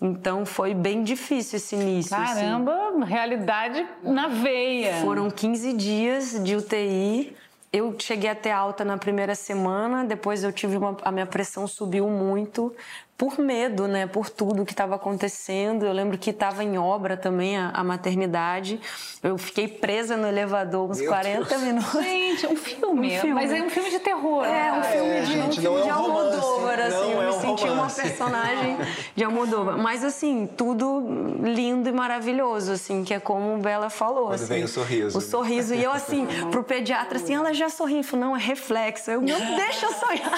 Então 0.01 0.45
foi 0.45 0.75
bem 0.75 1.03
difícil 1.03 1.57
esse 1.57 1.75
início. 1.75 2.17
Assim. 2.17 2.35
Caramba, 2.35 2.89
assim. 2.89 3.05
realidade 3.05 3.87
na 4.03 4.29
veia. 4.29 5.01
Foram 5.01 5.31
15 5.31 5.73
dias 5.73 6.45
de 6.45 6.57
UTI. 6.57 7.35
Eu 7.73 7.95
cheguei 7.99 8.31
até 8.31 8.53
alta 8.53 8.85
na 8.85 8.97
primeira 8.97 9.35
semana, 9.35 10.05
depois 10.05 10.43
eu 10.45 10.53
tive 10.53 10.77
uma, 10.77 10.97
a 11.03 11.11
minha 11.11 11.27
pressão 11.27 11.67
subiu 11.67 12.09
muito, 12.09 12.75
por 13.17 13.39
medo, 13.39 13.89
né, 13.89 14.07
por 14.07 14.29
tudo 14.29 14.65
que 14.65 14.73
estava 14.73 14.97
acontecendo. 14.97 15.87
Eu 15.87 15.93
lembro 15.93 16.19
que 16.19 16.31
estava 16.31 16.63
em 16.63 16.77
obra 16.77 17.17
também 17.17 17.57
a, 17.57 17.71
a, 17.71 17.83
maternidade. 17.83 18.79
Eu 19.23 19.39
fiquei 19.39 19.67
presa 19.67 20.19
no 20.19 20.27
elevador 20.29 20.91
uns 20.91 20.99
Meu 20.99 21.09
40 21.09 21.45
Deus. 21.45 21.63
minutos. 21.63 22.03
Gente, 22.03 22.47
um 22.47 22.57
filme, 22.57 23.17
um 23.17 23.21
filme, 23.21 23.35
mas 23.35 23.51
é 23.51 23.63
um 23.63 23.71
filme 23.71 23.91
de 23.91 24.01
terror. 24.01 24.45
É, 24.45 24.73
um 24.73 24.83
filme 24.83 25.11
é, 25.11 25.21
de, 25.21 25.33
gente, 25.33 25.59
um 25.59 25.63
filme 25.63 25.79
é 25.79 25.81
um 25.81 25.85
de 25.85 25.91
Almodóvar, 25.91 26.79
assim. 26.81 26.91
Não 26.91 27.13
eu 27.13 27.23
é 27.23 27.31
um 27.31 27.37
me 27.37 27.41
senti 27.41 27.69
uma 27.69 27.89
personagem 27.89 28.77
de 29.15 29.25
Almodóvar. 29.25 29.79
Mas, 29.79 30.05
assim, 30.05 30.47
tudo 30.55 31.03
lindo 31.43 31.89
e 31.89 31.93
maravilhoso, 31.93 32.73
assim, 32.73 33.03
que 33.03 33.15
é 33.15 33.21
como 33.21 33.55
o 33.55 33.59
Bela 33.59 33.89
falou. 33.89 34.27
Quando 34.27 34.35
assim, 34.35 34.47
vem 34.47 34.65
o 34.65 34.69
sorriso. 34.69 35.17
O 35.17 35.21
sorriso. 35.23 35.75
E 35.75 35.83
eu, 35.83 35.93
assim, 35.93 36.27
pro 36.53 36.63
pediatra, 36.63 37.17
assim, 37.17 37.35
ela 37.35 37.55
já 37.55 37.71
sorri. 37.71 38.03
Falou, 38.03 38.27
não, 38.27 38.37
é 38.37 38.41
reflexo. 38.41 39.11
Eu, 39.11 39.23
não, 39.23 39.57
deixa 39.57 39.87
eu 39.87 39.93
sonhar. 39.93 40.21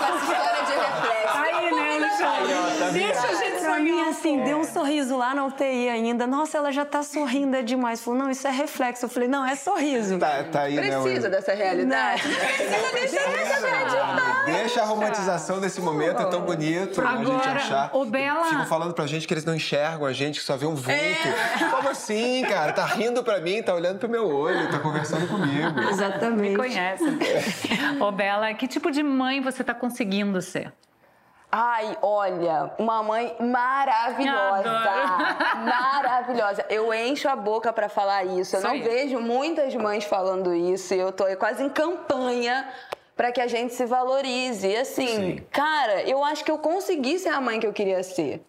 Essa 0.00 0.32
história 0.32 0.64
de 0.66 0.72
reflexo. 0.72 1.19
Tá 2.20 2.90
Deixa 2.90 3.26
a 3.26 3.34
gente 3.34 3.60
pra 3.62 3.78
mim, 3.78 4.00
assim, 4.02 4.42
deu 4.42 4.58
um 4.58 4.64
sorriso 4.64 5.16
lá 5.16 5.34
na 5.34 5.46
UTI 5.46 5.88
ainda. 5.88 6.26
Nossa, 6.26 6.58
ela 6.58 6.70
já 6.70 6.84
tá 6.84 7.02
sorrindo 7.02 7.56
é 7.56 7.62
demais. 7.62 8.00
Falou, 8.00 8.20
não, 8.20 8.30
isso 8.30 8.46
é 8.46 8.50
reflexo. 8.50 9.04
Eu 9.04 9.08
falei, 9.08 9.28
não, 9.28 9.46
é 9.46 9.56
sorriso. 9.56 10.18
Tá, 10.18 10.44
tá 10.44 10.62
aí, 10.62 10.76
né, 10.76 11.00
Precisa 11.00 11.28
né, 11.28 11.36
dessa 11.36 11.54
realidade. 11.54 12.22
Precisa, 12.22 12.90
deixa, 12.92 13.30
deixa, 13.30 14.44
deixa 14.46 14.82
a 14.82 14.84
romantização 14.84 15.60
desse 15.60 15.80
momento, 15.80 16.20
é 16.22 16.26
tão 16.26 16.42
bonito 16.42 17.00
Agora, 17.00 17.20
a 17.20 17.24
gente 17.24 17.48
achar. 17.48 17.90
O 17.94 18.04
Bela... 18.04 18.44
Ficam 18.44 18.66
falando 18.66 18.94
pra 18.94 19.06
gente 19.06 19.26
que 19.26 19.34
eles 19.34 19.44
não 19.44 19.54
enxergam 19.54 20.06
a 20.06 20.12
gente, 20.12 20.40
que 20.40 20.46
só 20.46 20.56
vê 20.56 20.66
um 20.66 20.74
vulto. 20.74 20.90
É. 20.90 21.70
Como 21.70 21.88
assim, 21.88 22.44
cara? 22.48 22.72
Tá 22.72 22.84
rindo 22.84 23.22
pra 23.22 23.40
mim, 23.40 23.62
tá 23.62 23.74
olhando 23.74 23.98
pro 23.98 24.08
meu 24.08 24.28
olho, 24.28 24.70
tá 24.70 24.78
conversando 24.78 25.26
comigo. 25.28 25.80
Exatamente. 25.90 26.50
Me 26.50 26.56
conhece. 26.56 27.04
Ô, 28.00 28.10
Bela, 28.10 28.52
que 28.54 28.66
tipo 28.66 28.90
de 28.90 29.02
mãe 29.02 29.40
você 29.40 29.62
tá 29.64 29.74
conseguindo 29.74 30.40
ser? 30.42 30.72
Ai, 31.52 31.98
olha, 32.00 32.70
uma 32.78 33.02
mãe 33.02 33.34
maravilhosa. 33.40 34.70
Maravilhosa. 35.64 36.64
Eu 36.68 36.94
encho 36.94 37.28
a 37.28 37.34
boca 37.34 37.72
para 37.72 37.88
falar 37.88 38.24
isso. 38.24 38.54
Eu 38.54 38.60
isso 38.60 38.68
não 38.68 38.80
vejo 38.80 39.18
muitas 39.18 39.74
mães 39.74 40.04
falando 40.04 40.54
isso. 40.54 40.94
E 40.94 40.98
eu 40.98 41.10
tô 41.10 41.24
quase 41.36 41.64
em 41.64 41.68
campanha 41.68 42.68
para 43.16 43.32
que 43.32 43.40
a 43.40 43.48
gente 43.48 43.74
se 43.74 43.84
valorize. 43.84 44.66
E 44.66 44.76
assim, 44.76 45.06
Sim. 45.06 45.46
cara, 45.50 46.02
eu 46.02 46.22
acho 46.24 46.44
que 46.44 46.50
eu 46.50 46.58
consegui 46.58 47.18
ser 47.18 47.30
a 47.30 47.40
mãe 47.40 47.58
que 47.58 47.66
eu 47.66 47.72
queria 47.72 48.02
ser. 48.02 48.42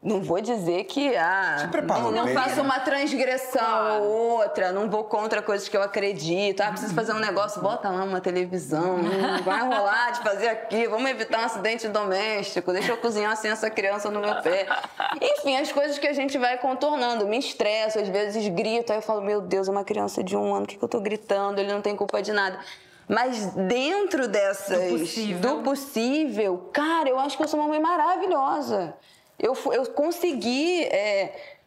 Não 0.00 0.22
vou 0.22 0.40
dizer 0.40 0.84
que 0.84 1.16
ah, 1.16 1.68
não, 1.84 2.12
não 2.12 2.28
faço 2.28 2.60
uma 2.60 2.78
transgressão 2.78 3.60
claro. 3.60 4.04
ou 4.04 4.38
outra, 4.38 4.70
não 4.70 4.88
vou 4.88 5.02
contra 5.02 5.42
coisas 5.42 5.68
que 5.68 5.76
eu 5.76 5.82
acredito. 5.82 6.60
Ah, 6.60 6.70
preciso 6.70 6.94
fazer 6.94 7.12
um 7.12 7.18
negócio, 7.18 7.60
bota 7.60 7.88
lá 7.88 8.04
uma 8.04 8.20
televisão, 8.20 8.98
não 8.98 9.42
vai 9.42 9.60
rolar 9.60 10.12
de 10.12 10.20
fazer 10.20 10.50
aqui, 10.50 10.86
vamos 10.86 11.10
evitar 11.10 11.40
um 11.40 11.44
acidente 11.46 11.88
doméstico, 11.88 12.72
deixa 12.72 12.92
eu 12.92 12.96
cozinhar 12.98 13.36
sem 13.36 13.50
essa 13.50 13.68
criança 13.70 14.08
no 14.08 14.20
meu 14.20 14.40
pé. 14.40 14.68
Enfim, 15.20 15.56
as 15.56 15.72
coisas 15.72 15.98
que 15.98 16.06
a 16.06 16.12
gente 16.12 16.38
vai 16.38 16.58
contornando. 16.58 17.26
Me 17.26 17.38
estresso, 17.38 17.98
às 17.98 18.08
vezes 18.08 18.46
grito, 18.50 18.92
aí 18.92 18.98
eu 18.98 19.02
falo, 19.02 19.20
meu 19.20 19.40
Deus, 19.40 19.66
é 19.66 19.70
uma 19.72 19.84
criança 19.84 20.22
de 20.22 20.36
um 20.36 20.54
ano, 20.54 20.62
o 20.62 20.68
que, 20.68 20.76
que 20.76 20.84
eu 20.84 20.88
tô 20.88 21.00
gritando? 21.00 21.60
Ele 21.60 21.72
não 21.72 21.82
tem 21.82 21.96
culpa 21.96 22.22
de 22.22 22.32
nada. 22.32 22.56
Mas 23.08 23.46
dentro 23.46 24.28
dessas. 24.28 24.92
Do 24.92 24.98
possível. 25.00 25.40
do 25.40 25.62
possível, 25.64 26.70
cara, 26.72 27.08
eu 27.08 27.18
acho 27.18 27.36
que 27.36 27.42
eu 27.42 27.48
sou 27.48 27.58
uma 27.58 27.68
mãe 27.68 27.80
maravilhosa 27.80 28.94
eu, 29.38 29.56
eu 29.72 29.86
consegui 29.92 30.82
é, 30.84 31.57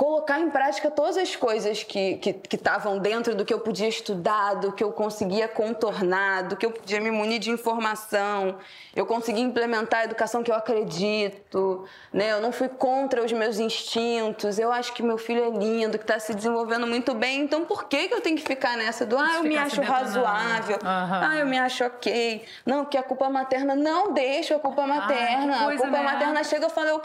colocar 0.00 0.40
em 0.40 0.48
prática 0.48 0.90
todas 0.90 1.18
as 1.18 1.36
coisas 1.36 1.82
que 1.82 2.18
estavam 2.50 2.98
dentro 2.98 3.34
do 3.34 3.44
que 3.44 3.52
eu 3.52 3.60
podia 3.60 3.86
estudar, 3.86 4.54
do 4.54 4.72
que 4.72 4.82
eu 4.82 4.92
conseguia 4.92 5.46
contornar, 5.46 6.44
do 6.44 6.56
que 6.56 6.64
eu 6.64 6.70
podia 6.70 6.98
me 7.02 7.10
munir 7.10 7.38
de 7.38 7.50
informação. 7.50 8.56
Eu 8.96 9.04
consegui 9.04 9.42
implementar 9.42 10.00
a 10.00 10.04
educação 10.04 10.42
que 10.42 10.50
eu 10.50 10.54
acredito, 10.54 11.84
né? 12.10 12.32
Eu 12.32 12.40
não 12.40 12.50
fui 12.50 12.70
contra 12.70 13.22
os 13.22 13.30
meus 13.30 13.58
instintos. 13.58 14.58
Eu 14.58 14.72
acho 14.72 14.94
que 14.94 15.02
meu 15.02 15.18
filho 15.18 15.44
é 15.44 15.50
lindo, 15.50 15.98
que 15.98 16.04
está 16.04 16.18
se 16.18 16.32
desenvolvendo 16.32 16.86
muito 16.86 17.12
bem. 17.12 17.42
Então, 17.42 17.66
por 17.66 17.84
que, 17.84 18.08
que 18.08 18.14
eu 18.14 18.22
tenho 18.22 18.38
que 18.38 18.42
ficar 18.42 18.78
nessa 18.78 19.04
do 19.04 19.18
ah, 19.18 19.34
eu 19.34 19.42
me 19.42 19.58
acho 19.58 19.82
razoável, 19.82 20.76
uhum. 20.76 20.82
ah, 20.82 21.36
eu 21.38 21.44
me 21.44 21.58
acho 21.58 21.84
ok. 21.84 22.42
Não, 22.64 22.86
que 22.86 22.96
a 22.96 23.02
culpa 23.02 23.28
materna 23.28 23.76
não 23.76 24.14
deixa 24.14 24.56
a 24.56 24.58
culpa 24.58 24.86
materna. 24.86 25.56
Ai, 25.58 25.74
a 25.74 25.78
culpa 25.78 25.98
né? 25.98 26.02
materna 26.02 26.42
chega 26.42 26.68
e 26.68 26.70
fala, 26.70 26.88
eu 26.88 27.00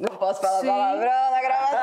não 0.00 0.16
posso 0.16 0.40
falar 0.40 0.60
Sim. 0.60 0.66
palavrão 0.68 1.30
na 1.30 1.40
gravação. 1.42 1.82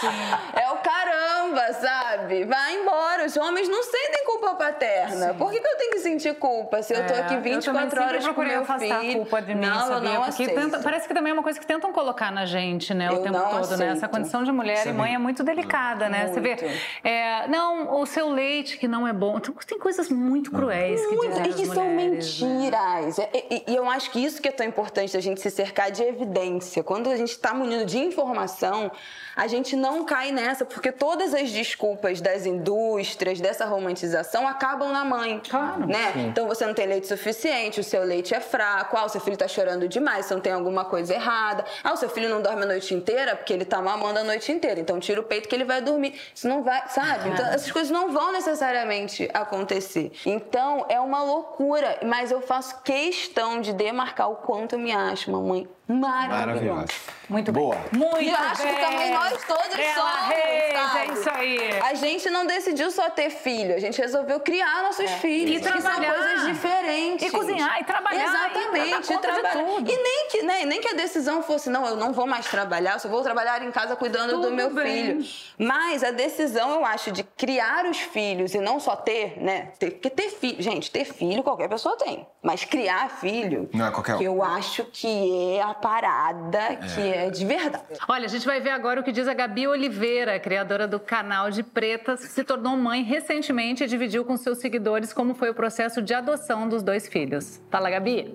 Sim. 0.00 0.60
É 0.60 0.70
o 0.72 0.76
caramba, 0.78 1.72
sabe? 1.74 2.44
Vai 2.44 2.74
embora. 2.74 3.26
Os 3.26 3.36
homens 3.36 3.68
não 3.68 3.80
sentem 3.84 4.24
culpa 4.24 4.54
paterna. 4.56 5.28
Sim. 5.28 5.38
Por 5.38 5.52
que, 5.52 5.60
que, 5.60 5.68
eu 5.68 5.76
tenho 5.76 5.92
que 5.92 6.00
sentir 6.00 6.34
culpa 6.34 6.82
se 6.82 6.92
eu 6.94 7.06
tô 7.06 7.14
é, 7.14 7.20
aqui 7.20 7.36
24 7.36 8.02
horas 8.02 8.26
com 8.26 8.42
meu 8.42 8.64
filho? 8.64 8.92
a 8.92 9.12
culpa 9.14 9.42
de 9.42 9.54
mim, 9.54 9.66
não, 9.66 9.86
sabia? 9.86 10.08
Eu 10.08 10.14
não 10.14 10.22
Porque 10.24 10.48
tenta, 10.48 10.80
parece 10.80 11.06
que 11.06 11.14
também 11.14 11.30
é 11.30 11.34
uma 11.34 11.44
coisa 11.44 11.60
que 11.60 11.66
tentam 11.66 11.92
colocar 11.92 12.32
na 12.32 12.44
gente, 12.44 12.92
né? 12.92 13.08
O 13.10 13.14
eu 13.14 13.22
tempo 13.22 13.38
todo, 13.38 13.60
aceito. 13.60 13.78
né? 13.78 13.88
Essa 13.92 14.08
condição 14.08 14.42
de 14.42 14.50
mulher 14.50 14.84
e 14.84 14.92
mãe 14.92 15.14
é 15.14 15.18
muito 15.18 15.44
delicada, 15.44 16.08
né? 16.08 16.24
Muito. 16.24 16.34
Você 16.34 16.40
vê, 16.40 16.80
é, 17.04 17.46
não, 17.46 18.00
o 18.00 18.06
seu 18.06 18.28
leite 18.28 18.78
que 18.78 18.88
não 18.88 19.06
é 19.06 19.12
bom. 19.12 19.36
Então, 19.38 19.54
tem 19.64 19.78
coisas 19.78 20.08
muito 20.08 20.50
cruéis 20.50 21.06
que 21.06 21.14
muito, 21.14 21.40
dizem 21.40 21.50
E 21.50 21.54
que 21.54 21.66
são 21.66 21.88
né? 21.88 21.94
mentiras. 21.94 23.18
Né? 23.18 23.28
E, 23.32 23.64
e, 23.68 23.72
e 23.72 23.76
eu 23.76 23.88
acho 23.88 24.10
que 24.10 24.18
isso 24.18 24.42
que 24.42 24.48
é 24.48 24.52
tão 24.52 24.66
importante, 24.66 25.16
a 25.16 25.20
gente 25.20 25.40
se 25.40 25.50
cercar 25.50 25.90
de 25.92 26.02
evidência 26.02 26.31
evidência, 26.32 26.82
quando 26.82 27.10
a 27.10 27.16
gente 27.16 27.30
está 27.30 27.52
munido 27.52 27.84
de 27.84 27.98
informação, 27.98 28.90
a 29.36 29.46
gente 29.46 29.76
não 29.76 30.04
cai 30.04 30.32
nessa, 30.32 30.64
porque 30.64 30.90
todas 30.90 31.34
as 31.34 31.50
desculpas 31.50 32.20
das 32.20 32.46
indústrias, 32.46 33.40
dessa 33.40 33.64
romantização, 33.64 34.46
acabam 34.48 34.92
na 34.92 35.04
mãe. 35.04 35.40
Claro. 35.48 35.86
Né? 35.86 36.12
Então 36.28 36.46
você 36.46 36.66
não 36.66 36.74
tem 36.74 36.86
leite 36.86 37.06
suficiente, 37.06 37.80
o 37.80 37.84
seu 37.84 38.02
leite 38.02 38.34
é 38.34 38.40
fraco, 38.40 38.96
ah, 38.96 39.04
o 39.04 39.08
seu 39.08 39.20
filho 39.20 39.34
está 39.34 39.48
chorando 39.48 39.88
demais, 39.88 40.26
você 40.26 40.34
não 40.34 40.40
tem 40.40 40.52
alguma 40.52 40.84
coisa 40.84 41.14
errada. 41.14 41.64
Ah, 41.82 41.92
o 41.92 41.96
seu 41.96 42.08
filho 42.08 42.28
não 42.28 42.42
dorme 42.42 42.62
a 42.62 42.66
noite 42.66 42.94
inteira 42.94 43.36
porque 43.36 43.52
ele 43.52 43.62
está 43.62 43.80
mamando 43.80 44.18
a 44.18 44.24
noite 44.24 44.50
inteira. 44.52 44.80
Então 44.80 44.98
tira 44.98 45.20
o 45.20 45.24
peito 45.24 45.48
que 45.48 45.54
ele 45.54 45.64
vai 45.64 45.80
dormir. 45.80 46.14
Isso 46.34 46.48
não 46.48 46.62
vai, 46.62 46.86
sabe? 46.88 47.30
Então 47.30 47.46
essas 47.46 47.70
coisas 47.70 47.90
não 47.90 48.12
vão 48.12 48.32
necessariamente 48.32 49.28
acontecer. 49.32 50.12
Então 50.26 50.86
é 50.88 51.00
uma 51.00 51.22
loucura, 51.22 52.00
mas 52.04 52.30
eu 52.30 52.40
faço 52.40 52.82
questão 52.82 53.60
de 53.60 53.72
demarcar 53.72 54.30
o 54.30 54.36
quanto 54.36 54.74
eu 54.74 54.78
me 54.78 54.92
acho 54.92 55.30
uma 55.30 55.40
mãe 55.40 55.68
maravilhosa. 55.94 56.86
Muito 57.28 57.52
Boa. 57.52 57.76
bem. 57.76 58.00
Muito 58.00 58.22
e 58.22 58.28
eu 58.28 58.36
acho 58.36 58.62
bem. 58.62 58.74
que 58.74 58.80
também 58.80 59.14
nós 59.14 59.44
todos 59.44 59.78
Ela 59.78 59.94
somos, 59.94 60.28
Reis? 60.28 60.72
É 60.94 61.12
isso 61.12 61.30
aí. 61.30 61.80
A 61.80 61.94
gente 61.94 62.30
não 62.30 62.46
decidiu 62.46 62.90
só 62.90 63.08
ter 63.08 63.30
filho, 63.30 63.74
a 63.74 63.78
gente 63.78 64.00
resolveu 64.00 64.40
criar 64.40 64.82
nossos 64.82 65.04
é. 65.04 65.16
filhos. 65.18 65.56
E 65.56 65.60
trabalhar. 65.60 66.12
Que 66.12 66.18
são 66.18 66.28
coisas 66.28 66.46
diferentes. 66.46 67.28
E 67.28 67.30
cozinhar, 67.30 67.80
e 67.80 67.84
trabalhar. 67.84 68.24
Exatamente, 68.24 69.12
e, 69.12 69.18
trabalhar. 69.18 69.80
E 69.80 69.96
nem 69.96 70.28
que, 70.30 70.42
né, 70.42 70.64
nem 70.64 70.80
que 70.80 70.88
a 70.88 70.94
decisão 70.94 71.42
fosse, 71.42 71.70
não, 71.70 71.86
eu 71.86 71.96
não 71.96 72.12
vou 72.12 72.26
mais 72.26 72.46
trabalhar, 72.46 72.94
eu 72.94 73.00
só 73.00 73.08
vou 73.08 73.22
trabalhar 73.22 73.62
em 73.62 73.70
casa 73.70 73.96
cuidando 73.96 74.32
Tudo 74.32 74.50
do 74.50 74.54
meu 74.54 74.70
bem. 74.70 75.20
filho. 75.20 75.24
Mas 75.58 76.04
a 76.04 76.10
decisão, 76.10 76.74
eu 76.74 76.84
acho, 76.84 77.10
de 77.10 77.22
criar 77.22 77.86
os 77.86 77.98
filhos 77.98 78.54
e 78.54 78.58
não 78.58 78.78
só 78.78 78.94
ter, 78.96 79.40
né? 79.40 79.72
Ter, 79.78 79.92
porque 79.92 80.10
ter 80.10 80.30
filho, 80.30 80.62
gente, 80.62 80.90
ter 80.90 81.04
filho 81.04 81.42
qualquer 81.42 81.68
pessoa 81.68 81.96
tem. 81.96 82.26
Mas 82.42 82.64
criar 82.64 83.08
filho. 83.08 83.70
Não 83.72 83.86
é 83.86 83.90
qualquer 83.90 84.16
um. 84.16 84.18
Que 84.18 84.24
eu 84.24 84.42
acho 84.42 84.84
que 84.84 85.56
é 85.56 85.62
a 85.62 85.74
parada 85.82 86.58
é. 86.58 86.76
que 86.76 87.00
é 87.00 87.30
de 87.30 87.44
verdade. 87.44 87.84
Olha, 88.08 88.24
a 88.26 88.28
gente 88.28 88.46
vai 88.46 88.60
ver 88.60 88.70
agora 88.70 89.00
o 89.00 89.04
que 89.04 89.10
diz 89.10 89.26
a 89.26 89.34
Gabi 89.34 89.66
Oliveira, 89.66 90.38
criadora 90.38 90.86
do 90.86 91.00
canal 91.00 91.50
de 91.50 91.62
Pretas, 91.62 92.24
que 92.24 92.32
se 92.32 92.44
tornou 92.44 92.76
mãe 92.76 93.02
recentemente 93.02 93.82
e 93.82 93.86
dividiu 93.88 94.24
com 94.24 94.36
seus 94.36 94.58
seguidores 94.58 95.12
como 95.12 95.34
foi 95.34 95.50
o 95.50 95.54
processo 95.54 96.00
de 96.00 96.14
adoção 96.14 96.68
dos 96.68 96.82
dois 96.82 97.08
filhos. 97.08 97.60
Fala, 97.70 97.90
Gabi. 97.90 98.32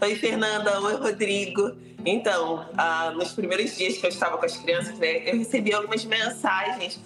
Oi, 0.00 0.14
Fernanda. 0.16 0.80
Oi, 0.80 0.96
Rodrigo. 0.96 1.76
Então, 2.04 2.66
ah, 2.76 3.12
nos 3.12 3.32
primeiros 3.32 3.76
dias 3.76 3.96
que 3.96 4.04
eu 4.04 4.10
estava 4.10 4.36
com 4.36 4.44
as 4.44 4.56
crianças, 4.56 4.98
né, 4.98 5.28
eu 5.30 5.38
recebi 5.38 5.72
algumas 5.72 6.04
mensagens 6.04 7.00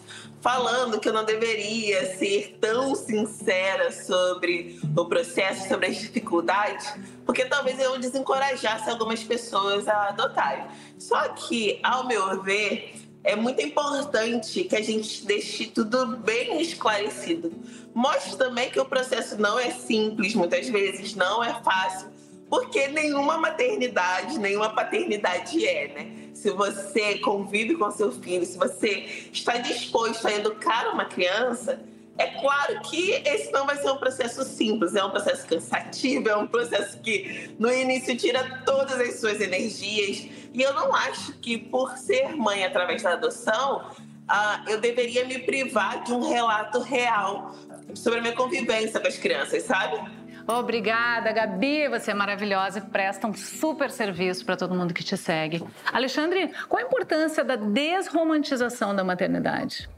falando 0.47 1.01
que 1.01 1.09
eu 1.09 1.13
não 1.13 1.25
deveria 1.25 2.17
ser 2.19 2.57
tão 2.61 2.95
sincera 2.95 3.91
sobre 3.91 4.79
o 4.97 5.05
processo, 5.07 5.67
sobre 5.67 5.89
as 5.89 5.97
dificuldades, 5.97 6.95
porque 7.25 7.45
talvez 7.47 7.81
eu 7.81 7.99
desencorajasse 7.99 8.89
algumas 8.89 9.25
pessoas 9.25 9.89
a 9.89 10.11
adotarem. 10.11 10.65
Só 11.01 11.31
que, 11.31 11.81
ao 11.83 12.07
meu 12.07 12.41
ver, 12.45 12.95
é 13.25 13.35
muito 13.35 13.61
importante 13.61 14.63
que 14.63 14.77
a 14.77 14.83
gente 14.85 15.27
deixe 15.27 15.67
tudo 15.67 16.17
bem 16.19 16.63
esclarecido. 16.63 17.53
Mostre 17.93 18.37
também 18.37 18.71
que 18.71 18.79
o 18.79 18.85
processo 18.85 19.37
não 19.41 19.59
é 19.59 19.73
simples, 19.73 20.33
muitas 20.37 20.69
vezes 20.69 21.17
não 21.17 21.43
é 21.43 21.61
fácil, 21.65 22.07
porque 22.49 22.87
nenhuma 22.87 23.37
maternidade, 23.37 24.39
nenhuma 24.39 24.71
paternidade 24.71 25.67
é, 25.67 25.89
né? 25.89 26.26
Se 26.37 26.51
você 26.51 27.19
convive 27.19 27.75
com 27.77 27.91
seu 27.91 28.13
filho, 28.13 28.45
se 28.45 28.59
você 28.59 29.29
está 29.33 29.57
disposto 29.57 30.29
a 30.29 30.33
educar 30.35 30.93
uma 30.93 31.07
criança, 31.07 31.81
é 32.19 32.27
claro 32.27 32.81
que 32.83 33.13
esse 33.25 33.51
não 33.51 33.67
vai 33.67 33.77
ser 33.77 33.91
um 33.91 33.97
processo 33.97 34.45
simples, 34.45 34.95
é 34.95 35.03
um 35.03 35.11
processo 35.11 35.47
cansativo, 35.47 36.29
é 36.29 36.37
um 36.37 36.47
processo 36.47 37.01
que 37.01 37.55
no 37.59 37.73
início 37.73 38.15
tira 38.17 38.63
todas 38.67 39.01
as 39.01 39.19
suas 39.19 39.41
energias. 39.41 40.29
E 40.53 40.63
eu 40.63 40.75
não 40.75 40.95
acho 40.95 41.33
que 41.39 41.57
por 41.57 41.97
ser 41.97 42.37
mãe 42.37 42.65
através 42.65 43.03
da 43.03 43.15
adoção, 43.15 43.91
uh, 44.31 44.71
eu 44.71 44.79
deveria 44.79 45.25
me 45.25 45.39
privar 45.39 46.05
de 46.05 46.13
um 46.13 46.29
relato 46.29 46.81
real 46.81 47.55
sobre 47.95 48.19
a 48.19 48.23
minha 48.23 48.35
convivência 48.35 49.01
com 49.01 49.09
as 49.09 49.17
crianças, 49.17 49.63
sabe? 49.63 49.99
Obrigada, 50.47 51.33
Gabi. 51.33 51.89
Você 51.89 52.13
é 52.13 52.15
maravilhosa 52.15 52.79
e 52.79 52.83
presta 52.83 53.27
um 53.27 53.35
super 53.35 53.91
serviço 53.91 54.45
para 54.45 54.57
todo 54.57 54.75
mundo 54.75 54.95
que 54.95 55.03
te 55.03 55.17
segue. 55.17 55.63
Alexandre, 55.93 56.53
qual 56.69 56.83
a 56.83 56.87
importância 56.87 57.43
da 57.43 57.57
desromantização 57.57 58.95
da 58.95 59.03
maternidade? 59.03 59.89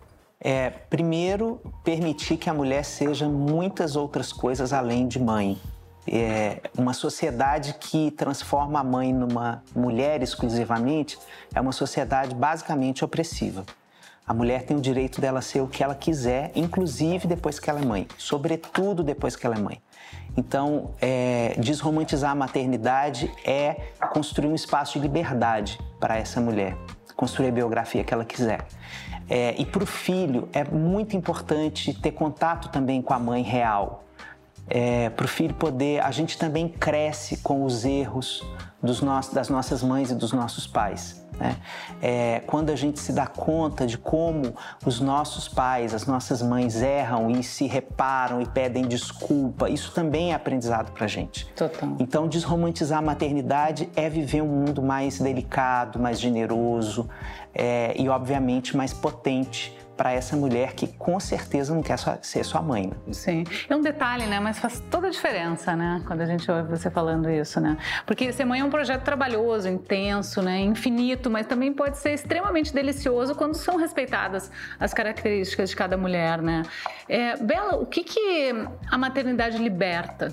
É, 0.41 0.71
primeiro, 0.71 1.61
permitir 1.85 2.39
que 2.39 2.49
a 2.49 2.55
mulher 2.55 2.85
seja 2.85 3.29
muitas 3.29 3.95
outras 3.95 4.33
coisas 4.33 4.73
além 4.73 5.07
de 5.07 5.19
mãe. 5.19 5.59
É, 6.11 6.63
uma 6.79 6.95
sociedade 6.95 7.75
que 7.79 8.11
transforma 8.13 8.81
a 8.81 8.85
mãe 8.85 9.13
numa 9.13 9.63
mulher 9.77 10.23
exclusivamente 10.23 11.19
é 11.55 11.61
uma 11.61 11.73
sociedade 11.73 12.35
basicamente 12.35 13.05
opressiva. 13.05 13.67
A 14.27 14.33
mulher 14.33 14.63
tem 14.63 14.77
o 14.77 14.81
direito 14.81 15.21
dela 15.21 15.43
ser 15.43 15.61
o 15.61 15.67
que 15.67 15.83
ela 15.83 15.95
quiser, 15.95 16.53
inclusive 16.55 17.27
depois 17.27 17.59
que 17.59 17.69
ela 17.69 17.81
é 17.81 17.85
mãe, 17.85 18.07
sobretudo 18.17 19.03
depois 19.03 19.37
que 19.37 19.47
ela 19.47 19.57
é 19.57 19.59
mãe. 19.59 19.83
Então, 20.37 20.95
é, 21.01 21.57
desromantizar 21.59 22.31
a 22.31 22.35
maternidade 22.35 23.31
é 23.45 23.75
construir 24.13 24.47
um 24.47 24.55
espaço 24.55 24.99
de 24.99 25.01
liberdade 25.01 25.79
para 25.99 26.17
essa 26.17 26.41
mulher, 26.41 26.77
construir 27.17 27.49
a 27.49 27.51
biografia 27.51 28.05
que 28.05 28.15
ela 28.15 28.25
quiser. 28.25 28.65
É, 29.29 29.55
e 29.59 29.67
para 29.67 29.83
o 29.83 29.87
filho 29.87 30.49
é 30.53 30.65
muito 30.65 31.17
importante 31.17 31.93
ter 31.93 32.13
contato 32.13 32.69
também 32.69 33.03
com 33.03 33.13
a 33.13 33.19
mãe 33.19 33.43
real. 33.43 34.05
É, 34.71 35.11
para 35.11 35.25
o 35.25 35.29
filho 35.29 35.55
poder, 35.55 36.03
a 36.03 36.11
gente 36.11 36.39
também 36.39 36.69
cresce 36.69 37.39
com 37.39 37.65
os 37.65 37.85
erros 37.85 38.45
dos 38.83 39.01
nossos, 39.01 39.35
das 39.35 39.49
nossas 39.49 39.83
mães 39.83 40.11
e 40.11 40.15
dos 40.15 40.33
nossos 40.33 40.67
pais. 40.67 41.25
Né? 41.39 41.57
É, 42.03 42.43
quando 42.47 42.71
a 42.71 42.77
gente 42.77 42.99
se 42.99 43.13
dá 43.13 43.27
conta 43.27 43.87
de 43.87 43.97
como 43.97 44.55
os 44.85 45.01
nossos 45.01 45.49
pais, 45.49 45.95
as 45.95 46.07
nossas 46.07 46.43
mães 46.43 46.81
erram 46.83 47.31
e 47.31 47.43
se 47.43 47.67
reparam 47.67 48.41
e 48.41 48.47
pedem 48.47 48.87
desculpa, 48.87 49.71
isso 49.71 49.93
também 49.93 50.33
é 50.33 50.35
aprendizado 50.35 50.93
para 50.93 51.07
gente. 51.07 51.47
Total. 51.55 51.97
Então, 51.99 52.29
desromantizar 52.29 52.99
a 52.99 53.03
maternidade 53.03 53.89
é 53.95 54.09
viver 54.09 54.43
um 54.43 54.49
mundo 54.49 54.83
mais 54.83 55.21
delicado, 55.21 55.99
mais 55.99 56.21
generoso 56.21 57.09
é, 57.55 57.95
e, 57.97 58.09
obviamente, 58.09 58.77
mais 58.77 58.93
potente 58.93 59.78
para 59.99 60.13
essa 60.13 60.37
mulher 60.37 60.75
que 60.75 60.87
com 60.87 61.19
certeza 61.19 61.75
não 61.75 61.83
quer 61.83 61.99
ser 62.23 62.45
sua 62.45 62.63
mãe. 62.63 62.87
Né? 62.87 63.13
Sim. 63.13 63.45
É 63.69 63.75
um 63.75 63.83
detalhe, 63.83 64.27
né? 64.27 64.39
Mas 64.39 64.61
faz 64.61 64.81
toda 64.89 65.09
a 65.09 65.11
diferença, 65.11 65.75
né? 65.75 66.01
Quando 66.07 66.21
a 66.21 66.27
gente 66.27 66.49
ouve 66.49 66.71
você 66.71 66.89
falando 66.89 67.29
isso, 67.29 67.61
né? 67.61 67.77
Porque 68.07 68.33
ser 68.33 68.45
mãe 68.45 68.61
é 68.61 68.65
um 68.65 68.71
projeto 68.71 69.03
trabalhoso, 69.03 69.69
intenso, 69.69 70.41
né? 70.41 70.61
Infinito, 70.61 71.29
mas 71.29 71.47
também 71.47 71.73
pode 71.73 71.99
ser 71.99 72.13
extremamente 72.13 72.73
delicioso 72.73 73.35
quando 73.35 73.55
são 73.55 73.77
respeitadas 73.77 74.53
as 74.79 74.95
características 74.95 75.71
de 75.71 75.77
cada 75.77 75.97
mulher, 75.97 76.41
né? 76.41 76.63
É, 77.09 77.37
Bela, 77.37 77.75
o 77.77 77.85
que, 77.85 78.05
que 78.05 78.55
a 78.89 78.97
maternidade 78.97 79.59
liberta? 79.59 80.33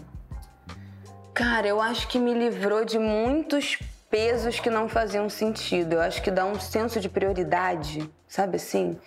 Cara, 1.34 1.68
eu 1.68 1.82
acho 1.82 2.08
que 2.08 2.20
me 2.20 2.36
livrou 2.36 2.86
de 2.86 3.00
muitos 3.00 3.80
pesos 4.12 4.60
que 4.60 4.70
não 4.70 4.88
faziam 4.88 5.28
sentido. 5.28 5.94
Eu 5.94 6.02
acho 6.02 6.22
que 6.22 6.30
dá 6.30 6.46
um 6.46 6.60
senso 6.60 7.00
de 7.00 7.10
prioridade, 7.10 8.08
sabe 8.28 8.58
assim? 8.58 8.98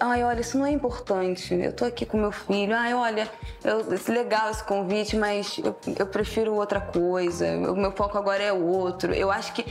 Ai, 0.00 0.22
olha, 0.24 0.40
isso 0.40 0.58
não 0.58 0.66
é 0.66 0.70
importante. 0.70 1.54
Eu 1.54 1.72
tô 1.72 1.84
aqui 1.84 2.06
com 2.06 2.16
meu 2.16 2.32
filho. 2.32 2.74
Ai, 2.74 2.94
olha, 2.94 3.30
eu, 3.64 3.84
legal 4.12 4.50
esse 4.50 4.62
convite, 4.64 5.16
mas 5.16 5.58
eu, 5.58 5.76
eu 5.98 6.06
prefiro 6.06 6.54
outra 6.54 6.80
coisa. 6.80 7.46
O 7.70 7.76
meu 7.76 7.92
foco 7.92 8.16
agora 8.18 8.42
é 8.42 8.52
outro. 8.52 9.12
Eu 9.12 9.30
acho 9.30 9.52
que 9.52 9.64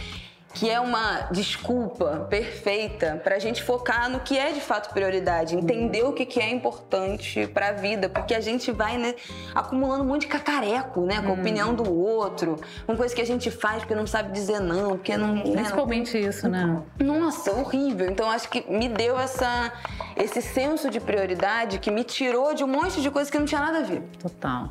que 0.58 0.68
é 0.68 0.80
uma 0.80 1.28
desculpa 1.32 2.26
perfeita 2.32 3.22
para 3.24 3.36
a 3.36 3.40
gente 3.40 3.62
focar 3.62 4.10
no 4.10 4.22
que 4.22 4.36
é 4.36 4.52
de 4.52 4.60
fato 4.60 4.92
prioridade, 4.92 5.56
entender 5.56 6.04
o 6.04 6.12
que, 6.12 6.26
que 6.26 6.40
é 6.40 6.50
importante 6.50 7.46
para 7.46 7.70
a 7.70 7.72
vida, 7.74 8.10
porque 8.10 8.34
a 8.34 8.42
gente 8.42 8.72
vai 8.72 8.98
né, 8.98 9.14
acumulando 9.54 10.04
um 10.04 10.08
monte 10.08 10.22
de 10.22 10.28
cacareco, 10.28 11.02
né, 11.02 11.22
com 11.22 11.30
a 11.30 11.34
opinião 11.34 11.76
do 11.76 11.96
outro, 11.96 12.56
com 12.88 12.98
coisa 12.98 13.14
que 13.14 13.22
a 13.22 13.26
gente 13.26 13.52
faz 13.52 13.84
porque 13.84 13.94
não 13.94 14.08
sabe 14.08 14.32
dizer 14.32 14.60
não, 14.60 14.90
porque 14.90 15.16
não. 15.16 15.36
Né, 15.36 15.44
Principalmente 15.44 16.20
não... 16.20 16.30
isso, 16.30 16.50
né? 16.50 16.82
Nossa, 17.00 17.52
horrível. 17.52 18.10
Então 18.10 18.28
acho 18.28 18.50
que 18.50 18.66
me 18.68 18.90
deu 18.90 19.20
essa, 19.20 19.72
esse 20.16 20.42
senso 20.42 20.90
de 20.90 21.00
prioridade 21.00 21.78
que 21.78 21.92
me 21.92 22.04
tirou 22.04 22.56
de 22.56 22.64
um 22.64 22.68
monte 22.68 23.00
de 23.00 23.12
coisa 23.12 23.32
que 23.32 23.38
não 23.38 23.46
tinha 23.46 23.62
nada 23.62 23.80
a 23.80 23.84
ver. 23.84 24.02
Total. 24.20 24.70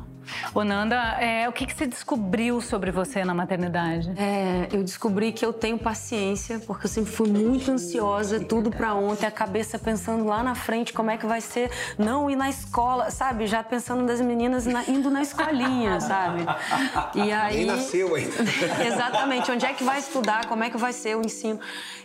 Ô 0.53 0.63
Nanda, 0.63 0.95
é, 1.19 1.47
o 1.47 1.51
que, 1.51 1.65
que 1.65 1.75
você 1.75 1.87
descobriu 1.87 2.59
sobre 2.61 2.91
você 2.91 3.23
na 3.23 3.33
maternidade? 3.33 4.11
É, 4.17 4.67
eu 4.71 4.83
descobri 4.83 5.31
que 5.31 5.45
eu 5.45 5.53
tenho 5.53 5.77
paciência, 5.77 6.59
porque 6.59 6.85
eu 6.85 6.89
sempre 6.89 7.11
fui 7.11 7.29
muito 7.29 7.71
ansiosa, 7.71 8.39
tudo 8.39 8.69
para 8.69 8.93
ontem, 8.93 9.25
a 9.25 9.31
cabeça 9.31 9.79
pensando 9.79 10.25
lá 10.25 10.43
na 10.43 10.55
frente 10.55 10.93
como 10.93 11.09
é 11.09 11.17
que 11.17 11.25
vai 11.25 11.41
ser, 11.41 11.71
não 11.97 12.29
ir 12.29 12.35
na 12.35 12.49
escola, 12.49 13.09
sabe? 13.11 13.47
Já 13.47 13.63
pensando 13.63 14.05
das 14.05 14.21
meninas 14.21 14.65
na, 14.65 14.83
indo 14.87 15.09
na 15.09 15.21
escolinha, 15.21 15.99
sabe? 16.01 16.45
E 17.15 17.31
aí. 17.31 17.57
Nem 17.57 17.65
nasceu 17.65 18.15
ainda. 18.15 18.35
Exatamente, 18.85 19.51
onde 19.51 19.65
é 19.65 19.73
que 19.73 19.83
vai 19.83 19.99
estudar, 19.99 20.45
como 20.45 20.63
é 20.63 20.69
que 20.69 20.77
vai 20.77 20.93
ser 20.93 21.15
o 21.15 21.21
ensino. 21.21 21.59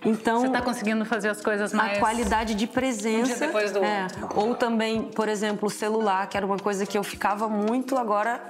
Então. 0.04 0.40
Você 0.40 0.46
está 0.46 0.62
conseguindo 0.62 1.04
fazer 1.04 1.28
as 1.28 1.40
coisas 1.40 1.72
mais. 1.72 1.96
A 1.96 2.00
qualidade 2.00 2.54
de 2.54 2.66
presença. 2.66 3.32
Um 3.32 3.38
dia 3.38 3.46
depois 3.46 3.72
do 3.72 3.84
é, 3.84 4.04
outro. 4.04 4.28
Ou 4.34 4.54
também, 4.54 5.02
por 5.02 5.28
exemplo, 5.28 5.68
o 5.68 5.70
celular, 5.70 6.28
que 6.28 6.36
era 6.36 6.44
uma 6.44 6.58
coisa 6.58 6.84
que 6.86 6.96
eu 6.96 7.02
ficava 7.02 7.48
muito 7.48 7.96
agora 7.96 8.11
agora 8.12 8.42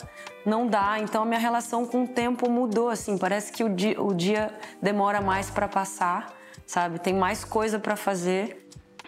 não 0.45 0.67
dá. 0.67 0.99
Então 0.99 1.23
a 1.23 1.25
minha 1.25 1.39
relação 1.39 1.87
com 1.87 2.03
o 2.03 2.09
tempo 2.09 2.51
mudou 2.51 2.89
assim. 2.89 3.17
Parece 3.17 3.53
que 3.53 3.63
o 3.63 3.69
dia, 3.69 4.03
o 4.03 4.13
dia 4.13 4.51
demora 4.81 5.21
mais 5.21 5.49
para 5.49 5.69
passar, 5.69 6.35
sabe? 6.67 6.99
Tem 6.99 7.15
mais 7.15 7.45
coisa 7.45 7.79
para 7.79 7.95
fazer. 7.95 8.59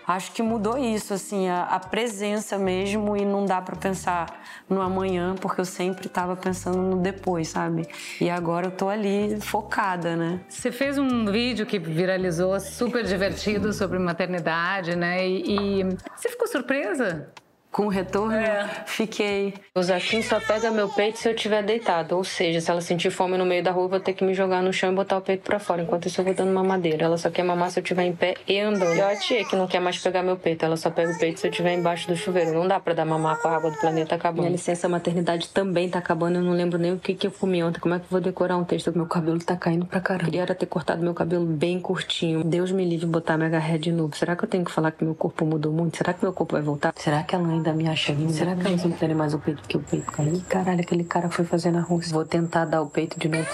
Acho 0.06 0.32
que 0.32 0.42
mudou 0.42 0.76
isso, 0.76 1.14
assim, 1.14 1.48
a, 1.48 1.62
a 1.62 1.80
presença 1.80 2.58
mesmo 2.58 3.16
e 3.16 3.24
não 3.24 3.46
dá 3.46 3.62
para 3.62 3.74
pensar 3.74 4.26
no 4.68 4.82
amanhã, 4.82 5.34
porque 5.40 5.62
eu 5.62 5.64
sempre 5.64 6.08
estava 6.08 6.36
pensando 6.36 6.76
no 6.76 6.96
depois, 6.98 7.48
sabe? 7.48 7.88
E 8.20 8.28
agora 8.28 8.66
eu 8.66 8.70
tô 8.70 8.90
ali 8.90 9.40
focada, 9.40 10.14
né? 10.14 10.40
Você 10.46 10.70
fez 10.70 10.98
um 10.98 11.24
vídeo 11.24 11.64
que 11.64 11.78
viralizou 11.78 12.60
super 12.60 13.02
divertido 13.02 13.72
sobre 13.72 13.98
maternidade, 13.98 14.94
né? 14.94 15.26
E, 15.26 15.80
e 15.80 15.84
você 16.14 16.28
ficou 16.28 16.46
surpresa? 16.46 17.32
Com 17.74 17.86
o 17.86 17.88
retorno, 17.88 18.32
é. 18.32 18.70
fiquei. 18.86 19.52
O 19.74 19.82
Zaquim 19.82 20.22
só 20.22 20.38
pega 20.38 20.70
meu 20.70 20.88
peito 20.88 21.18
se 21.18 21.28
eu 21.28 21.34
estiver 21.34 21.60
deitado. 21.60 22.16
Ou 22.16 22.22
seja, 22.22 22.60
se 22.60 22.70
ela 22.70 22.80
sentir 22.80 23.10
fome 23.10 23.36
no 23.36 23.44
meio 23.44 23.64
da 23.64 23.72
rua, 23.72 23.86
eu 23.86 23.88
vou 23.88 23.98
ter 23.98 24.12
que 24.12 24.24
me 24.24 24.32
jogar 24.32 24.62
no 24.62 24.72
chão 24.72 24.92
e 24.92 24.94
botar 24.94 25.16
o 25.16 25.20
peito 25.20 25.42
para 25.42 25.58
fora. 25.58 25.82
Enquanto 25.82 26.06
isso, 26.06 26.20
eu 26.20 26.24
vou 26.24 26.32
dando 26.32 26.52
mamadeira. 26.52 27.04
Ela 27.04 27.18
só 27.18 27.30
quer 27.30 27.42
mamar 27.42 27.72
se 27.72 27.80
eu 27.80 27.82
estiver 27.82 28.04
em 28.04 28.14
pé 28.14 28.36
e 28.46 28.60
andando. 28.60 28.94
E 28.94 29.00
a 29.00 29.16
tia 29.16 29.44
que 29.44 29.56
não 29.56 29.66
quer 29.66 29.80
mais 29.80 29.98
pegar 29.98 30.22
meu 30.22 30.36
peito. 30.36 30.64
Ela 30.64 30.76
só 30.76 30.88
pega 30.88 31.10
o 31.10 31.18
peito 31.18 31.40
se 31.40 31.48
eu 31.48 31.50
estiver 31.50 31.74
embaixo 31.74 32.06
do 32.06 32.14
chuveiro. 32.14 32.54
Não 32.54 32.68
dá 32.68 32.78
para 32.78 32.94
dar 32.94 33.04
mamar 33.04 33.42
com 33.42 33.48
a 33.48 33.56
água 33.56 33.72
do 33.72 33.76
planeta 33.78 34.14
acabando. 34.14 34.42
Minha 34.42 34.52
licença 34.52 34.88
maternidade 34.88 35.48
também 35.48 35.88
tá 35.90 35.98
acabando. 35.98 36.36
Eu 36.36 36.42
não 36.42 36.52
lembro 36.52 36.78
nem 36.78 36.92
o 36.92 36.98
que, 37.00 37.12
que 37.12 37.26
eu 37.26 37.32
comi 37.32 37.60
ontem. 37.64 37.80
Como 37.80 37.92
é 37.92 37.98
que 37.98 38.04
eu 38.04 38.10
vou 38.10 38.20
decorar 38.20 38.56
um 38.56 38.62
texto? 38.62 38.92
Meu 38.94 39.06
cabelo 39.06 39.40
tá 39.40 39.56
caindo 39.56 39.84
pra 39.84 40.00
caramba. 40.00 40.26
Queria 40.26 40.46
ter 40.46 40.66
cortado 40.66 41.02
meu 41.02 41.12
cabelo 41.12 41.44
bem 41.44 41.80
curtinho. 41.80 42.44
Deus 42.44 42.70
me 42.70 42.84
livre 42.84 43.06
botar 43.06 43.36
minha 43.36 43.48
garré 43.48 43.78
de 43.78 43.90
novo. 43.90 44.16
Será 44.16 44.36
que 44.36 44.44
eu 44.44 44.48
tenho 44.48 44.64
que 44.64 44.70
falar 44.70 44.92
que 44.92 45.04
meu 45.04 45.16
corpo 45.16 45.44
mudou 45.44 45.72
muito? 45.72 45.96
Será 45.96 46.12
que 46.12 46.22
meu 46.22 46.32
corpo 46.32 46.52
vai 46.52 46.62
voltar? 46.62 46.94
Será 46.96 47.24
que 47.24 47.34
ela 47.34 47.63
ainda 47.63 47.63
me 47.72 47.88
acha 47.88 48.12
linda? 48.12 48.32
Será 48.32 48.54
que 48.54 48.66
elas 48.66 48.84
não 48.84 48.92
querem 48.92 49.14
mais 49.14 49.32
o 49.34 49.38
peito 49.38 49.62
que 49.66 49.76
o 49.76 49.80
peito 49.80 50.10
caiu? 50.10 50.42
Caralho, 50.48 50.80
aquele 50.80 51.04
cara 51.04 51.30
foi 51.30 51.44
fazer 51.44 51.70
na 51.70 51.80
Rússia. 51.80 52.12
Vou 52.12 52.24
tentar 52.24 52.64
dar 52.64 52.82
o 52.82 52.90
peito 52.90 53.18
de 53.18 53.28
novo. 53.28 53.48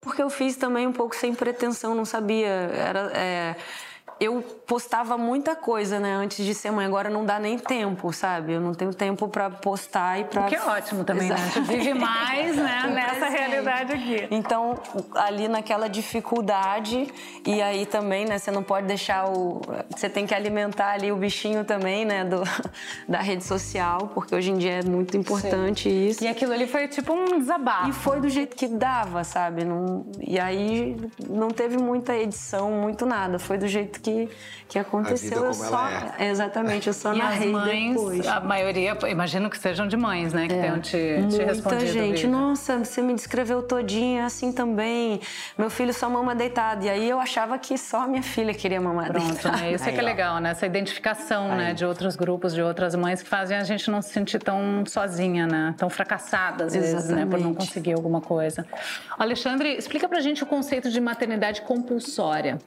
Porque 0.00 0.22
eu 0.22 0.28
fiz 0.28 0.56
também 0.56 0.86
um 0.86 0.92
pouco 0.92 1.14
sem 1.16 1.34
pretensão, 1.34 1.94
não 1.94 2.04
sabia. 2.04 2.48
Era. 2.48 3.10
É 3.14 3.56
eu 4.22 4.40
postava 4.40 5.18
muita 5.18 5.56
coisa, 5.56 5.98
né, 5.98 6.14
antes 6.14 6.46
de 6.46 6.54
ser 6.54 6.70
mãe. 6.70 6.86
Agora 6.86 7.10
não 7.10 7.24
dá 7.24 7.40
nem 7.40 7.58
tempo, 7.58 8.12
sabe? 8.12 8.52
Eu 8.52 8.60
não 8.60 8.72
tenho 8.72 8.94
tempo 8.94 9.26
para 9.26 9.50
postar 9.50 10.20
e 10.20 10.24
para. 10.24 10.44
Que 10.44 10.54
é 10.54 10.62
ótimo 10.62 11.02
também, 11.02 11.26
Exato. 11.26 11.42
né? 11.42 11.50
Você 11.50 11.60
vive 11.60 11.94
mais, 11.94 12.56
né, 12.56 12.86
nessa 12.94 13.28
realidade 13.28 13.92
aqui. 13.92 14.28
Então, 14.30 14.78
ali 15.16 15.48
naquela 15.48 15.88
dificuldade 15.88 17.08
e 17.44 17.60
aí 17.60 17.84
também, 17.84 18.24
né, 18.24 18.38
você 18.38 18.52
não 18.52 18.62
pode 18.62 18.86
deixar 18.86 19.28
o 19.28 19.60
você 19.90 20.08
tem 20.08 20.24
que 20.24 20.34
alimentar 20.34 20.92
ali 20.92 21.10
o 21.10 21.16
bichinho 21.16 21.64
também, 21.64 22.04
né, 22.04 22.24
do 22.24 22.42
da 23.08 23.20
rede 23.20 23.42
social, 23.42 24.10
porque 24.14 24.34
hoje 24.34 24.52
em 24.52 24.56
dia 24.56 24.74
é 24.74 24.82
muito 24.84 25.16
importante 25.16 25.90
Sim. 25.90 26.06
isso. 26.06 26.22
E 26.22 26.28
aquilo 26.28 26.52
ali 26.52 26.68
foi 26.68 26.86
tipo 26.86 27.12
um 27.12 27.40
desabafo. 27.40 27.88
E 27.88 27.92
foi 27.92 28.20
do 28.20 28.28
jeito 28.28 28.54
que 28.54 28.68
dava, 28.68 29.24
sabe? 29.24 29.64
Não... 29.64 30.06
E 30.20 30.38
aí 30.38 30.96
não 31.28 31.48
teve 31.48 31.76
muita 31.76 32.16
edição, 32.16 32.70
muito 32.70 33.04
nada. 33.04 33.40
Foi 33.40 33.58
do 33.58 33.66
jeito 33.66 34.00
que 34.00 34.11
que, 34.12 34.28
que 34.68 34.78
aconteceu. 34.78 35.44
eu 35.44 35.54
só, 35.54 35.88
é. 36.18 36.28
Exatamente, 36.30 36.86
eu 36.86 36.92
só 36.92 37.14
e 37.14 37.18
narrei 37.18 37.48
as 37.48 37.52
mães, 37.52 37.94
depois. 37.94 38.26
A 38.26 38.40
maioria, 38.40 38.96
imagino 39.08 39.50
que 39.50 39.58
sejam 39.58 39.86
de 39.86 39.96
mães, 39.96 40.32
né? 40.32 40.46
Que 40.46 40.54
é. 40.54 40.60
tenham 40.60 40.80
te, 40.80 40.90
te 41.28 41.42
respondido. 41.42 41.84
Muita 41.84 41.86
gente, 41.86 42.26
nossa, 42.26 42.78
você 42.78 43.02
me 43.02 43.14
descreveu 43.14 43.62
todinha 43.62 44.26
assim 44.26 44.52
também. 44.52 45.20
Meu 45.56 45.70
filho 45.70 45.92
só 45.92 46.08
mama 46.08 46.34
deitado. 46.34 46.84
E 46.84 46.90
aí 46.90 47.08
eu 47.08 47.20
achava 47.20 47.58
que 47.58 47.76
só 47.76 48.06
minha 48.06 48.22
filha 48.22 48.54
queria 48.54 48.80
mamar 48.80 49.12
Pronto, 49.12 49.32
deitado. 49.32 49.60
Né? 49.60 49.72
Isso 49.72 49.88
é 49.88 49.92
que 49.92 49.98
é 49.98 50.02
legal, 50.02 50.38
né? 50.38 50.50
Essa 50.50 50.66
identificação 50.66 51.48
né? 51.48 51.74
de 51.74 51.84
outros 51.84 52.16
grupos, 52.16 52.54
de 52.54 52.62
outras 52.62 52.94
mães 52.94 53.22
que 53.22 53.28
fazem 53.28 53.56
a 53.56 53.64
gente 53.64 53.90
não 53.90 54.02
se 54.02 54.10
sentir 54.10 54.38
tão 54.38 54.84
sozinha, 54.86 55.46
né? 55.46 55.74
Tão 55.76 55.88
fracassada 55.88 56.64
às 56.64 56.74
vezes, 56.74 57.08
né? 57.08 57.26
Por 57.26 57.38
não 57.38 57.54
conseguir 57.54 57.92
alguma 57.92 58.20
coisa. 58.20 58.66
Alexandre, 59.18 59.76
explica 59.76 60.08
pra 60.08 60.20
gente 60.20 60.42
o 60.42 60.46
conceito 60.46 60.90
de 60.90 61.00
maternidade 61.00 61.62
compulsória. 61.62 62.58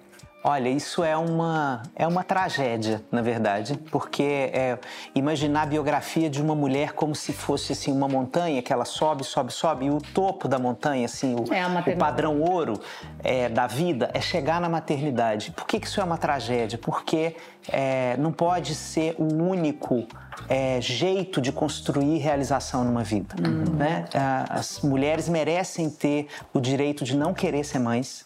Olha, 0.48 0.70
isso 0.70 1.04
é 1.04 1.18
uma, 1.18 1.82
é 1.96 2.06
uma 2.06 2.24
tragédia, 2.24 3.02
na 3.12 3.24
verdade, 3.24 3.80
porque 3.90 4.52
é, 4.54 4.78
imaginar 5.16 5.64
a 5.64 5.66
biografia 5.66 6.30
de 6.30 6.40
uma 6.40 6.54
mulher 6.54 6.94
como 6.94 7.16
se 7.16 7.34
fosse 7.34 7.72
assim, 7.72 7.92
uma 7.92 8.08
montanha 8.08 8.62
que 8.62 8.72
ela 8.72 8.86
sobe, 8.86 9.24
sobe, 9.24 9.52
sobe, 9.52 9.86
e 9.86 9.90
o 9.90 9.98
topo 10.00 10.48
da 10.48 10.60
montanha, 10.60 11.06
assim, 11.06 11.34
o, 11.34 11.52
é 11.52 11.66
o 11.92 11.98
padrão 11.98 12.44
ouro 12.44 12.80
é, 13.24 13.50
da 13.50 13.66
vida 13.66 14.12
é 14.14 14.22
chegar 14.22 14.62
na 14.62 14.70
maternidade. 14.70 15.50
Por 15.50 15.66
que, 15.66 15.80
que 15.80 15.88
isso 15.88 16.00
é 16.00 16.04
uma 16.04 16.16
tragédia? 16.16 16.78
Porque 16.78 17.36
é, 17.68 18.16
não 18.18 18.32
pode 18.32 18.76
ser 18.76 19.16
o 19.18 19.24
único 19.24 20.06
é, 20.48 20.80
jeito 20.80 21.42
de 21.42 21.52
construir 21.52 22.20
realização 22.20 22.84
numa 22.84 23.04
vida. 23.04 23.36
Uhum. 23.44 23.78
Né? 23.78 24.06
As 24.48 24.82
mulheres 24.82 25.28
merecem 25.28 25.90
ter 25.90 26.28
o 26.54 26.60
direito 26.60 27.04
de 27.04 27.18
não 27.18 27.34
querer 27.34 27.64
ser 27.64 27.80
mães 27.80 28.25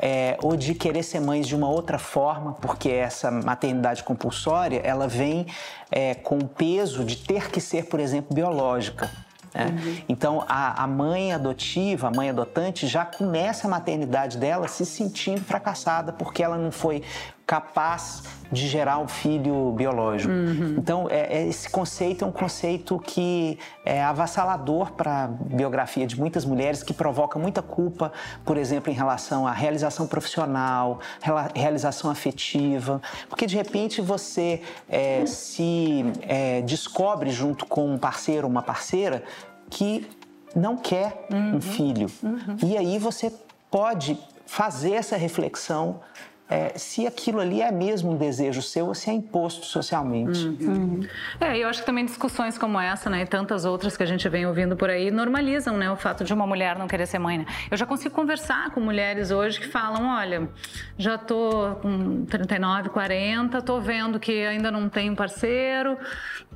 é, 0.00 0.36
ou 0.42 0.56
de 0.56 0.74
querer 0.74 1.02
ser 1.02 1.20
mães 1.20 1.46
de 1.46 1.54
uma 1.54 1.68
outra 1.68 1.98
forma, 1.98 2.52
porque 2.54 2.88
essa 2.88 3.30
maternidade 3.30 4.02
compulsória 4.02 4.80
ela 4.84 5.08
vem 5.08 5.46
é, 5.90 6.14
com 6.14 6.38
o 6.38 6.48
peso 6.48 7.04
de 7.04 7.16
ter 7.16 7.50
que 7.50 7.60
ser, 7.60 7.86
por 7.86 8.00
exemplo, 8.00 8.34
biológica. 8.34 9.10
Uhum. 9.54 9.96
Então, 10.08 10.44
a, 10.46 10.84
a, 10.84 10.86
mãe 10.86 11.32
adotiva, 11.32 12.08
a 12.08 12.10
mãe 12.10 12.30
adotante, 12.30 12.86
já 12.86 13.04
começa 13.04 13.66
a 13.66 13.70
maternidade 13.70 14.36
dela 14.38 14.68
se 14.68 14.84
sentindo 14.84 15.40
fracassada 15.40 16.12
porque 16.12 16.42
ela 16.42 16.56
não 16.56 16.70
foi 16.70 17.02
capaz 17.48 18.24
de 18.52 18.68
gerar 18.68 18.98
um 18.98 19.08
filho 19.08 19.72
biológico. 19.72 20.30
Uhum. 20.30 20.74
Então, 20.76 21.08
é, 21.10 21.38
é, 21.38 21.46
esse 21.48 21.68
conceito 21.70 22.22
é 22.22 22.28
um 22.28 22.32
conceito 22.32 22.98
que 22.98 23.58
é 23.86 24.02
avassalador 24.02 24.92
para 24.92 25.24
a 25.24 25.26
biografia 25.28 26.06
de 26.06 26.18
muitas 26.20 26.44
mulheres, 26.44 26.82
que 26.82 26.92
provoca 26.92 27.38
muita 27.38 27.62
culpa, 27.62 28.12
por 28.44 28.58
exemplo, 28.58 28.92
em 28.92 28.94
relação 28.94 29.46
à 29.46 29.52
realização 29.52 30.06
profissional, 30.06 31.00
realização 31.54 32.10
afetiva, 32.10 33.00
porque 33.30 33.46
de 33.46 33.56
repente 33.56 34.02
você 34.02 34.60
é, 34.86 35.24
se 35.24 36.04
é, 36.20 36.60
descobre 36.60 37.30
junto 37.30 37.64
com 37.64 37.90
um 37.90 37.96
parceiro 37.96 38.46
ou 38.46 38.50
uma 38.50 38.62
parceira 38.62 39.24
que 39.70 40.06
não 40.54 40.76
quer 40.76 41.26
uhum. 41.32 41.56
um 41.56 41.60
filho. 41.62 42.10
Uhum. 42.22 42.56
E 42.62 42.76
aí 42.76 42.98
você 42.98 43.32
pode 43.70 44.18
fazer 44.44 44.92
essa 44.92 45.16
reflexão 45.16 46.00
é, 46.50 46.72
se 46.78 47.06
aquilo 47.06 47.40
ali 47.40 47.60
é 47.60 47.70
mesmo 47.70 48.12
um 48.12 48.16
desejo 48.16 48.62
seu 48.62 48.86
ou 48.86 48.94
se 48.94 49.10
é 49.10 49.12
imposto 49.12 49.66
socialmente. 49.66 50.46
Uhum. 50.46 50.56
Uhum. 50.68 51.06
É, 51.38 51.58
eu 51.58 51.68
acho 51.68 51.80
que 51.80 51.86
também 51.86 52.06
discussões 52.06 52.56
como 52.56 52.80
essa, 52.80 53.10
né, 53.10 53.22
e 53.22 53.26
tantas 53.26 53.66
outras 53.66 53.96
que 53.96 54.02
a 54.02 54.06
gente 54.06 54.26
vem 54.28 54.46
ouvindo 54.46 54.74
por 54.74 54.88
aí, 54.88 55.10
normalizam, 55.10 55.76
né, 55.76 55.90
o 55.90 55.96
fato 55.96 56.24
de 56.24 56.32
uma 56.32 56.46
mulher 56.46 56.78
não 56.78 56.88
querer 56.88 57.06
ser 57.06 57.18
mãe, 57.18 57.38
né? 57.38 57.46
Eu 57.70 57.76
já 57.76 57.84
consigo 57.84 58.14
conversar 58.14 58.70
com 58.70 58.80
mulheres 58.80 59.30
hoje 59.30 59.60
que 59.60 59.68
falam, 59.68 60.08
olha, 60.16 60.48
já 60.96 61.18
tô 61.18 61.76
com 61.82 62.24
39, 62.24 62.88
40, 62.88 63.60
tô 63.60 63.78
vendo 63.78 64.18
que 64.18 64.46
ainda 64.46 64.70
não 64.70 64.88
tenho 64.88 65.14
parceiro, 65.14 65.98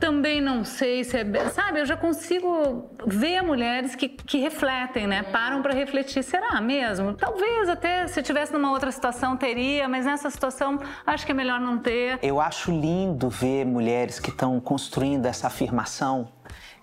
também 0.00 0.40
não 0.40 0.64
sei 0.64 1.05
se 1.05 1.18
é, 1.18 1.48
sabe, 1.50 1.81
eu 1.81 1.87
já 1.87 1.96
consigo 1.96 2.90
ver 3.07 3.42
mulheres 3.42 3.94
que, 3.94 4.09
que 4.09 4.38
refletem, 4.38 5.07
né, 5.07 5.22
param 5.22 5.61
para 5.61 5.74
refletir, 5.74 6.22
será 6.22 6.61
mesmo? 6.62 7.12
Talvez 7.12 7.68
até 7.68 8.07
se 8.07 8.22
tivesse 8.22 8.55
numa 8.55 8.70
outra 8.70 8.90
situação 8.90 9.37
teria 9.37 9.81
mas 9.88 10.06
nessa 10.06 10.30
situação 10.30 10.80
acho 11.06 11.24
que 11.24 11.32
é 11.32 11.34
melhor 11.34 11.60
não 11.60 11.78
ter. 11.78 12.18
Eu 12.22 12.40
acho 12.40 12.70
lindo 12.70 13.28
ver 13.28 13.64
mulheres 13.64 14.18
que 14.18 14.30
estão 14.30 14.58
construindo 14.60 15.26
essa 15.26 15.46
afirmação 15.46 16.28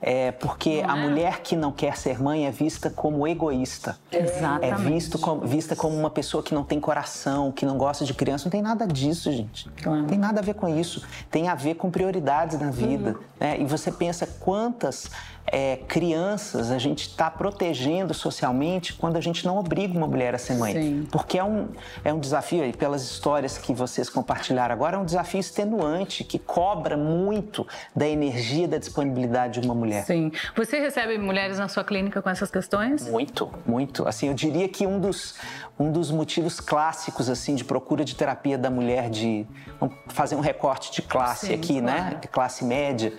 é, 0.02 0.32
porque 0.32 0.82
a 0.88 0.98
é? 0.98 1.02
mulher 1.02 1.42
que 1.42 1.56
não 1.56 1.72
quer 1.72 1.98
ser 1.98 2.22
mãe 2.22 2.46
é 2.46 2.52
vista 2.52 2.90
como 2.90 3.28
egoísta. 3.28 3.98
Exatamente. 4.12 4.66
É 4.66 4.76
visto 4.76 5.20
como, 5.20 5.46
vista 5.46 5.76
como 5.76 5.96
uma 5.96 6.10
pessoa 6.10 6.42
que 6.42 6.54
não 6.54 6.64
tem 6.64 6.80
coração, 6.80 7.52
que 7.52 7.66
não 7.66 7.78
gosta 7.78 8.06
de 8.06 8.14
criança. 8.14 8.46
Não 8.46 8.52
tem 8.52 8.62
nada 8.62 8.88
disso, 8.88 9.32
gente. 9.32 9.70
Claro. 9.82 10.02
Não 10.02 10.08
tem 10.08 10.18
nada 10.18 10.40
a 10.40 10.44
ver 10.44 10.54
com 10.54 10.70
isso. 10.70 11.06
Tem 11.30 11.50
a 11.50 11.56
ver 11.56 11.76
com 11.76 11.92
prioridades 11.92 12.58
na 12.60 12.72
vida. 12.72 13.12
Uhum. 13.12 13.24
Né? 13.40 13.60
E 13.60 13.66
você 13.66 13.92
pensa 13.92 14.26
quantas 14.40 15.12
é, 15.52 15.78
crianças 15.88 16.72
a 16.72 16.78
gente 16.78 17.08
está 17.08 17.30
protegendo 17.30 18.14
socialmente 18.14 18.94
quando 18.94 19.18
a 19.18 19.22
gente 19.22 19.46
não 19.46 19.58
obriga 19.58 19.98
uma 19.98 20.08
mulher 20.08 20.36
a 20.36 20.38
ser 20.38 20.56
mãe. 20.56 20.74
Sim. 20.74 21.08
Porque 21.12 21.38
é 21.38 21.44
um, 21.44 21.68
é 22.04 22.14
um 22.14 22.20
desafio, 22.20 22.66
e 22.66 22.74
pelas 22.74 23.04
histórias 23.04 23.58
que 23.58 23.74
vocês 23.74 24.10
compartilharam 24.10 24.74
agora, 24.74 24.98
é 24.98 25.00
um 25.00 25.06
desafio 25.06 25.40
extenuante, 25.40 26.24
que 26.24 26.38
cobra 26.38 26.96
muito 26.96 27.66
da 27.96 28.08
energia, 28.08 28.68
da 28.68 28.78
disponibilidade 28.78 29.60
de 29.60 29.68
uma 29.68 29.76
mulher. 29.76 30.06
Sim. 30.06 30.32
Você 30.56 30.80
recebe 30.80 31.18
mulheres 31.18 31.58
na 31.58 31.68
sua 31.68 31.84
clínica 31.84 32.22
com 32.22 32.30
essas 32.30 32.52
questões? 32.52 33.08
Muito, 33.08 33.50
muito. 33.66 34.08
Assim, 34.08 34.28
eu 34.28 34.34
diria 34.34 34.68
que 34.68 34.86
um 34.86 35.00
dos, 35.00 35.36
um 35.80 35.92
dos 35.92 36.12
motivos 36.12 36.60
clássicos, 36.60 37.30
assim, 37.30 37.56
de 37.56 37.64
procura 37.64 38.06
de 38.06 38.16
terapia 38.16 38.58
da 38.58 38.70
mulher 38.70 39.10
de... 39.10 39.46
Vamos 39.80 39.96
fazer 40.08 40.36
um 40.36 40.42
recorte 40.42 40.92
de 40.92 41.02
classe 41.02 41.48
Sim, 41.48 41.54
aqui, 41.54 41.82
né? 41.82 41.94
claro. 41.94 42.16
né? 42.16 42.20
De 42.22 42.28
classe 42.28 42.64
média 42.64 43.14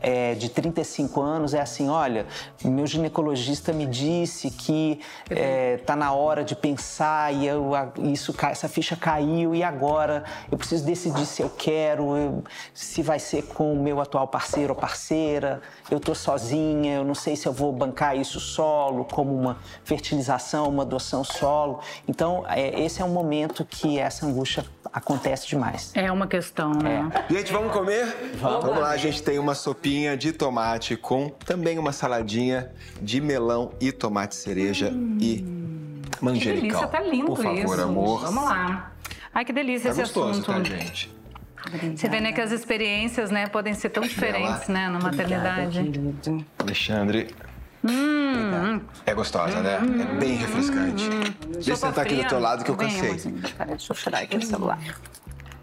é, 0.00 0.34
de 0.34 0.48
35 0.48 1.20
anos 1.20 1.54
é 1.54 1.60
assim: 1.60 1.88
olha, 1.88 2.26
meu 2.64 2.86
ginecologista 2.86 3.72
me 3.72 3.86
disse 3.86 4.50
que 4.50 5.00
está 5.80 5.94
é, 5.94 5.96
na 5.96 6.12
hora 6.12 6.44
de 6.44 6.54
pensar 6.54 7.32
e 7.32 7.46
eu, 7.46 7.72
isso, 7.98 8.34
essa 8.42 8.68
ficha 8.68 8.96
caiu 8.96 9.54
e 9.54 9.62
agora 9.62 10.24
eu 10.50 10.58
preciso 10.58 10.84
decidir 10.84 11.26
se 11.26 11.42
eu 11.42 11.50
quero, 11.50 12.42
se 12.74 13.02
vai 13.02 13.18
ser 13.18 13.42
com 13.42 13.72
o 13.72 13.82
meu 13.82 14.00
atual 14.00 14.28
parceiro 14.28 14.74
ou 14.74 14.78
parceira, 14.78 15.60
eu 15.90 15.98
estou 15.98 16.14
sozinha, 16.14 16.96
eu 16.96 17.04
não 17.04 17.14
sei 17.14 17.36
se 17.36 17.46
eu 17.46 17.52
vou 17.52 17.72
bancar 17.72 18.16
isso 18.16 18.40
solo, 18.40 19.04
como 19.04 19.34
uma 19.34 19.58
fertilização, 19.84 20.68
uma 20.68 20.82
adoção 20.82 21.22
solo. 21.22 21.80
Então, 22.08 22.44
é, 22.48 22.80
esse 22.80 23.00
é 23.00 23.04
um 23.04 23.12
momento 23.12 23.64
que 23.64 23.98
essa 23.98 24.26
angústia 24.26 24.64
acontece 24.92 25.46
demais. 25.46 25.92
É 25.94 26.10
uma 26.10 26.26
questão, 26.26 26.72
né? 26.72 27.10
É. 27.28 27.34
Gente, 27.34 27.52
vamos 27.52 27.72
comer? 27.72 28.06
Vamos. 28.40 28.64
vamos 28.64 28.80
lá, 28.80 28.90
a 28.90 28.96
gente 28.96 29.22
tem 29.22 29.38
uma 29.38 29.54
sopinha 29.54 30.16
de 30.16 30.32
tomate 30.32 30.96
com 30.96 31.28
também 31.28 31.78
uma 31.78 31.92
saladinha 31.92 32.70
de 33.00 33.20
melão 33.20 33.72
e 33.80 33.92
tomate 33.92 34.34
cereja 34.34 34.90
hum. 34.90 35.18
e 35.20 35.44
manjericão. 36.20 36.60
Que 36.60 36.66
delícia, 36.66 36.86
tá 36.88 37.00
lindo 37.00 37.26
Por 37.26 37.36
favor, 37.36 37.58
isso. 37.58 37.80
amor. 37.80 38.20
Vamos 38.22 38.44
lá. 38.44 38.92
Ai, 39.32 39.44
que 39.44 39.52
delícia 39.52 39.90
tá 39.90 39.90
esse 39.90 40.00
gostoso, 40.00 40.40
assunto. 40.40 40.46
Tá, 40.46 40.64
gente? 40.64 41.15
Você 41.96 42.08
vê 42.08 42.20
né, 42.20 42.32
que 42.32 42.40
as 42.40 42.52
experiências 42.52 43.30
né, 43.30 43.46
podem 43.46 43.74
ser 43.74 43.90
tão 43.90 44.02
diferentes 44.02 44.68
né, 44.68 44.88
na 44.88 44.98
maternidade. 44.98 45.80
Alexandre, 46.58 47.34
Hum, 47.88 48.80
é 49.04 49.14
gostosa, 49.14 49.60
né? 49.62 49.78
Hum, 49.78 50.00
é 50.00 50.18
bem 50.18 50.34
refrescante. 50.34 51.08
Hum, 51.08 51.20
Deixa 51.52 51.70
eu 51.70 51.76
sentar 51.76 52.04
aqui 52.04 52.16
do 52.16 52.24
teu 52.26 52.40
lado 52.40 52.64
que 52.64 52.70
eu 52.70 52.76
cansei. 52.76 53.14
Peraí, 53.56 53.68
deixa 53.68 53.92
eu 53.92 53.96
tirar 53.96 54.22
aqui 54.22 54.36
o 54.36 54.42
celular. 54.42 54.78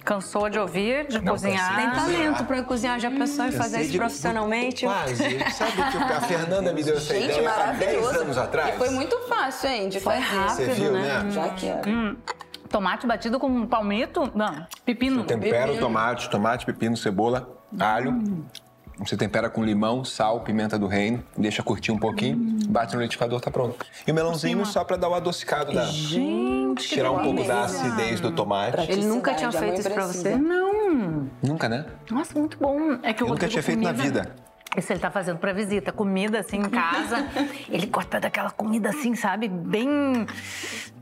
Cansou 0.05 0.49
de 0.49 0.59
ouvir, 0.59 1.07
de 1.07 1.19
Não, 1.21 1.33
cozinhar? 1.33 1.75
Tem 1.75 1.91
talento 1.91 2.43
pra 2.45 2.61
cozinhar, 2.63 2.99
já 2.99 3.09
pensou 3.09 3.45
em 3.45 3.51
fazer 3.51 3.81
isso 3.81 3.91
de... 3.93 3.97
profissionalmente? 3.97 4.85
Quase. 4.85 5.15
Sabe 5.51 5.71
que 5.91 5.97
a 6.13 6.21
Fernanda 6.21 6.73
me 6.73 6.83
deu 6.83 6.95
essa 6.95 7.13
Gente, 7.13 7.31
ideia 7.31 7.49
há 7.49 7.71
10 7.71 8.05
anos 8.17 8.37
atrás? 8.37 8.75
E 8.75 8.77
foi 8.77 8.89
muito 8.89 9.17
fácil, 9.27 9.69
hein, 9.69 9.89
de 9.89 9.99
foi 9.99 10.15
fazer. 10.15 10.35
rápido, 10.35 10.55
Você 10.55 10.65
viu, 10.73 10.91
né? 10.91 11.23
né? 11.23 11.31
Já 11.31 11.49
quero. 11.49 11.89
Hum. 11.89 12.15
Tomate 12.73 13.05
batido 13.05 13.39
com 13.39 13.67
palmito? 13.67 14.31
Não, 14.33 14.65
pepino. 14.83 15.21
Você 15.21 15.27
tempera 15.27 15.71
o 15.71 15.77
tomate, 15.77 16.27
tomate, 16.27 16.65
pepino, 16.65 16.97
cebola, 16.97 17.47
alho. 17.79 18.09
Hum. 18.09 18.43
Você 18.97 19.15
tempera 19.15 19.47
com 19.47 19.63
limão, 19.63 20.03
sal, 20.03 20.39
pimenta 20.39 20.77
do 20.79 20.87
reino, 20.87 21.23
deixa 21.37 21.61
curtir 21.61 21.91
um 21.91 21.99
pouquinho, 21.99 22.35
hum. 22.35 22.59
bate 22.69 22.95
no 22.95 23.01
liquidificador, 23.01 23.39
tá 23.39 23.51
pronto. 23.51 23.85
E 24.07 24.11
o 24.11 24.15
melãozinho 24.15 24.65
só 24.65 24.83
para 24.83 24.97
dar 24.97 25.07
o 25.07 25.13
adocicado 25.13 25.71
da. 25.71 25.85
Gente, 25.85 26.87
tirar 26.87 27.11
um 27.11 27.19
pouco 27.19 27.43
da 27.43 27.61
acidez 27.61 28.19
do 28.19 28.31
tomate. 28.31 28.91
Ele 28.91 29.05
nunca 29.05 29.35
tinha 29.35 29.51
feito 29.51 29.79
isso 29.79 29.91
pra 29.91 30.07
você? 30.07 30.35
Não. 30.35 31.29
Nunca, 31.43 31.69
né? 31.69 31.85
Nossa, 32.09 32.39
muito 32.39 32.57
bom. 32.57 32.97
É 33.03 33.13
que 33.13 33.21
eu, 33.21 33.27
eu 33.27 33.33
nunca 33.33 33.47
tinha 33.47 33.61
feito 33.61 33.83
comida. 33.83 33.95
na 33.95 34.03
vida. 34.03 34.35
Isso 34.77 34.91
ele 34.91 34.99
tá 34.99 35.11
fazendo 35.11 35.37
para 35.37 35.53
visita, 35.53 35.91
comida 35.91 36.39
assim 36.39 36.57
em 36.57 36.69
casa. 36.69 37.27
ele 37.69 37.87
corta 37.87 38.19
daquela 38.19 38.49
comida 38.51 38.89
assim, 38.89 39.15
sabe? 39.15 39.47
Bem, 39.47 40.25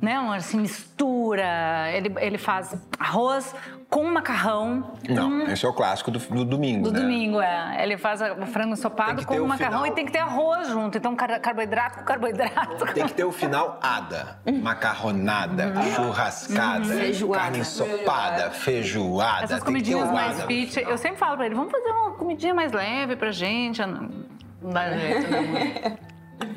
né? 0.01 0.19
Uma 0.19 0.35
assim, 0.35 0.59
mistura. 0.59 1.89
Ele, 1.93 2.13
ele 2.19 2.37
faz 2.37 2.75
arroz 2.99 3.55
com 3.91 4.05
macarrão. 4.05 4.93
Não, 5.07 5.43
esse 5.51 5.65
é 5.65 5.69
o 5.69 5.73
clássico 5.73 6.09
do, 6.09 6.17
do 6.17 6.45
domingo. 6.45 6.85
Do 6.85 6.93
né? 6.93 7.01
domingo, 7.01 7.41
é. 7.41 7.83
Ele 7.83 7.97
faz 7.97 8.21
o 8.21 8.45
frango 8.47 8.71
ensopado 8.71 9.25
com 9.25 9.37
macarrão 9.45 9.79
final... 9.79 9.87
e 9.87 9.91
tem 9.91 10.05
que 10.05 10.13
ter 10.13 10.19
arroz 10.19 10.69
junto. 10.69 10.97
Então, 10.97 11.13
carboidrato 11.13 11.99
com 11.99 12.05
carboidrato. 12.05 12.85
Tem 12.93 13.05
que 13.05 13.13
ter 13.13 13.25
o 13.25 13.33
final 13.33 13.77
ada. 13.83 14.39
Macarronada, 14.63 15.73
uhum. 15.75 15.91
churrascada, 15.91 16.87
uhum. 16.87 17.31
carne 17.31 17.59
ensopada, 17.59 18.51
feijoada. 18.51 19.43
Essas 19.43 19.61
comidinhas 19.61 20.09
mais 20.09 20.41
fit. 20.43 20.79
Eu 20.79 20.97
sempre 20.97 21.17
falo 21.17 21.35
pra 21.35 21.45
ele, 21.45 21.55
vamos 21.55 21.71
fazer 21.71 21.89
uma 21.89 22.11
comidinha 22.11 22.53
mais 22.53 22.71
leve 22.71 23.17
pra 23.17 23.31
gente. 23.31 23.81
Não 23.85 24.69
dá 24.71 24.89
jeito, 24.97 25.29
né? 25.29 25.97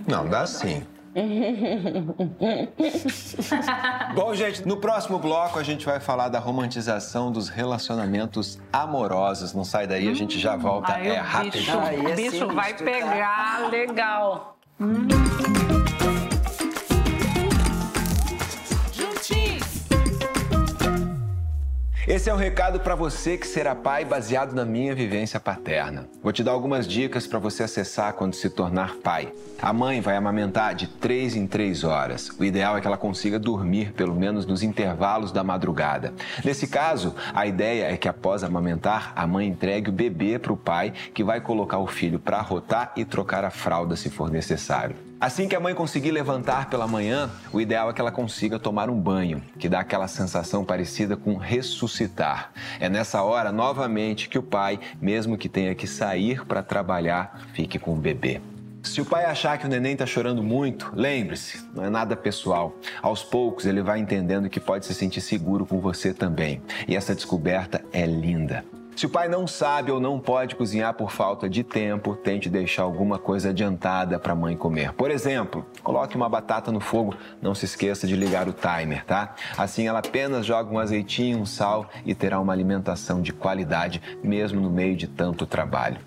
Não, 0.06 0.28
dá 0.28 0.46
sim. 0.46 0.86
Bom, 4.14 4.34
gente, 4.34 4.66
no 4.66 4.76
próximo 4.78 5.18
bloco 5.18 5.58
a 5.58 5.62
gente 5.62 5.86
vai 5.86 6.00
falar 6.00 6.28
da 6.28 6.38
romantização 6.38 7.30
dos 7.30 7.48
relacionamentos 7.48 8.58
amorosos. 8.72 9.52
Não 9.54 9.64
sai 9.64 9.86
daí, 9.86 10.08
a 10.08 10.14
gente 10.14 10.38
já 10.38 10.56
volta. 10.56 10.92
Ai, 10.94 11.08
é 11.08 11.18
rápido. 11.18 11.52
Bicho, 11.52 11.78
o 11.78 12.16
bicho 12.16 12.48
vai 12.48 12.74
pegar 12.74 13.68
legal. 13.70 14.58
Hum. 14.80 15.63
Esse 22.06 22.28
é 22.28 22.34
um 22.34 22.36
recado 22.36 22.80
para 22.80 22.94
você 22.94 23.38
que 23.38 23.46
será 23.46 23.74
pai 23.74 24.04
baseado 24.04 24.52
na 24.54 24.62
minha 24.62 24.94
vivência 24.94 25.40
paterna. 25.40 26.06
Vou 26.22 26.34
te 26.34 26.44
dar 26.44 26.52
algumas 26.52 26.86
dicas 26.86 27.26
para 27.26 27.38
você 27.38 27.62
acessar 27.62 28.12
quando 28.12 28.34
se 28.34 28.50
tornar 28.50 28.96
pai. 28.96 29.32
A 29.60 29.72
mãe 29.72 30.02
vai 30.02 30.14
amamentar 30.14 30.74
de 30.74 30.86
3 30.86 31.34
em 31.34 31.46
3 31.46 31.82
horas. 31.82 32.28
O 32.38 32.44
ideal 32.44 32.76
é 32.76 32.82
que 32.82 32.86
ela 32.86 32.98
consiga 32.98 33.38
dormir 33.38 33.94
pelo 33.94 34.14
menos 34.14 34.44
nos 34.44 34.62
intervalos 34.62 35.32
da 35.32 35.42
madrugada. 35.42 36.12
Nesse 36.44 36.66
caso, 36.66 37.14
a 37.32 37.46
ideia 37.46 37.90
é 37.90 37.96
que 37.96 38.06
após 38.06 38.44
amamentar, 38.44 39.14
a 39.16 39.26
mãe 39.26 39.48
entregue 39.48 39.88
o 39.88 39.92
bebê 39.92 40.38
para 40.38 40.52
o 40.52 40.58
pai, 40.58 40.92
que 41.14 41.24
vai 41.24 41.40
colocar 41.40 41.78
o 41.78 41.86
filho 41.86 42.18
para 42.18 42.36
arrotar 42.36 42.92
e 42.96 43.06
trocar 43.06 43.46
a 43.46 43.50
fralda 43.50 43.96
se 43.96 44.10
for 44.10 44.30
necessário. 44.30 44.94
Assim 45.20 45.48
que 45.48 45.56
a 45.56 45.60
mãe 45.60 45.74
conseguir 45.74 46.10
levantar 46.10 46.68
pela 46.68 46.86
manhã, 46.86 47.30
o 47.52 47.60
ideal 47.60 47.88
é 47.88 47.92
que 47.92 48.00
ela 48.00 48.12
consiga 48.12 48.58
tomar 48.58 48.90
um 48.90 49.00
banho, 49.00 49.42
que 49.58 49.68
dá 49.68 49.80
aquela 49.80 50.08
sensação 50.08 50.64
parecida 50.64 51.16
com 51.16 51.36
ressuscitar. 51.36 52.52
É 52.80 52.88
nessa 52.88 53.22
hora, 53.22 53.50
novamente, 53.52 54.28
que 54.28 54.38
o 54.38 54.42
pai, 54.42 54.78
mesmo 55.00 55.38
que 55.38 55.48
tenha 55.48 55.74
que 55.74 55.86
sair 55.86 56.44
para 56.44 56.62
trabalhar, 56.62 57.40
fique 57.54 57.78
com 57.78 57.94
o 57.94 57.96
bebê. 57.96 58.40
Se 58.82 59.00
o 59.00 59.04
pai 59.04 59.24
achar 59.24 59.56
que 59.56 59.64
o 59.64 59.68
neném 59.68 59.94
está 59.94 60.04
chorando 60.04 60.42
muito, 60.42 60.92
lembre-se, 60.94 61.64
não 61.74 61.84
é 61.84 61.88
nada 61.88 62.14
pessoal. 62.14 62.76
Aos 63.00 63.22
poucos 63.22 63.64
ele 63.64 63.80
vai 63.80 63.98
entendendo 63.98 64.50
que 64.50 64.60
pode 64.60 64.84
se 64.84 64.92
sentir 64.92 65.22
seguro 65.22 65.64
com 65.64 65.80
você 65.80 66.12
também. 66.12 66.60
E 66.86 66.94
essa 66.94 67.14
descoberta 67.14 67.82
é 67.92 68.04
linda. 68.04 68.62
Se 68.96 69.06
o 69.06 69.08
pai 69.08 69.26
não 69.28 69.44
sabe 69.44 69.90
ou 69.90 69.98
não 69.98 70.20
pode 70.20 70.54
cozinhar 70.54 70.94
por 70.94 71.10
falta 71.10 71.48
de 71.48 71.64
tempo, 71.64 72.14
tente 72.14 72.48
deixar 72.48 72.84
alguma 72.84 73.18
coisa 73.18 73.50
adiantada 73.50 74.20
para 74.20 74.32
a 74.32 74.36
mãe 74.36 74.56
comer. 74.56 74.92
Por 74.92 75.10
exemplo, 75.10 75.66
coloque 75.82 76.16
uma 76.16 76.28
batata 76.28 76.70
no 76.70 76.78
fogo, 76.78 77.16
não 77.42 77.56
se 77.56 77.64
esqueça 77.64 78.06
de 78.06 78.14
ligar 78.14 78.48
o 78.48 78.52
timer, 78.52 79.04
tá? 79.04 79.34
Assim 79.58 79.88
ela 79.88 79.98
apenas 79.98 80.46
joga 80.46 80.72
um 80.72 80.78
azeitinho, 80.78 81.40
um 81.40 81.46
sal 81.46 81.86
e 82.06 82.14
terá 82.14 82.38
uma 82.38 82.52
alimentação 82.52 83.20
de 83.20 83.32
qualidade, 83.32 84.00
mesmo 84.22 84.60
no 84.60 84.70
meio 84.70 84.96
de 84.96 85.08
tanto 85.08 85.44
trabalho. 85.44 85.98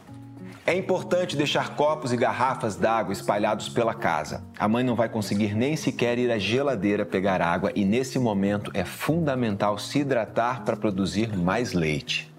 É 0.65 0.75
importante 0.75 1.35
deixar 1.35 1.75
copos 1.75 2.13
e 2.13 2.17
garrafas 2.17 2.77
d'água 2.77 3.11
espalhados 3.11 3.67
pela 3.67 3.93
casa. 3.93 4.43
A 4.57 4.67
mãe 4.67 4.83
não 4.83 4.95
vai 4.95 5.09
conseguir 5.09 5.55
nem 5.55 5.75
sequer 5.75 6.17
ir 6.17 6.31
à 6.31 6.37
geladeira 6.37 7.05
pegar 7.05 7.41
água 7.41 7.71
e 7.75 7.83
nesse 7.83 8.17
momento 8.17 8.71
é 8.73 8.85
fundamental 8.85 9.77
se 9.77 9.99
hidratar 9.99 10.63
para 10.63 10.75
produzir 10.77 11.37
mais 11.37 11.73
leite. 11.73 12.36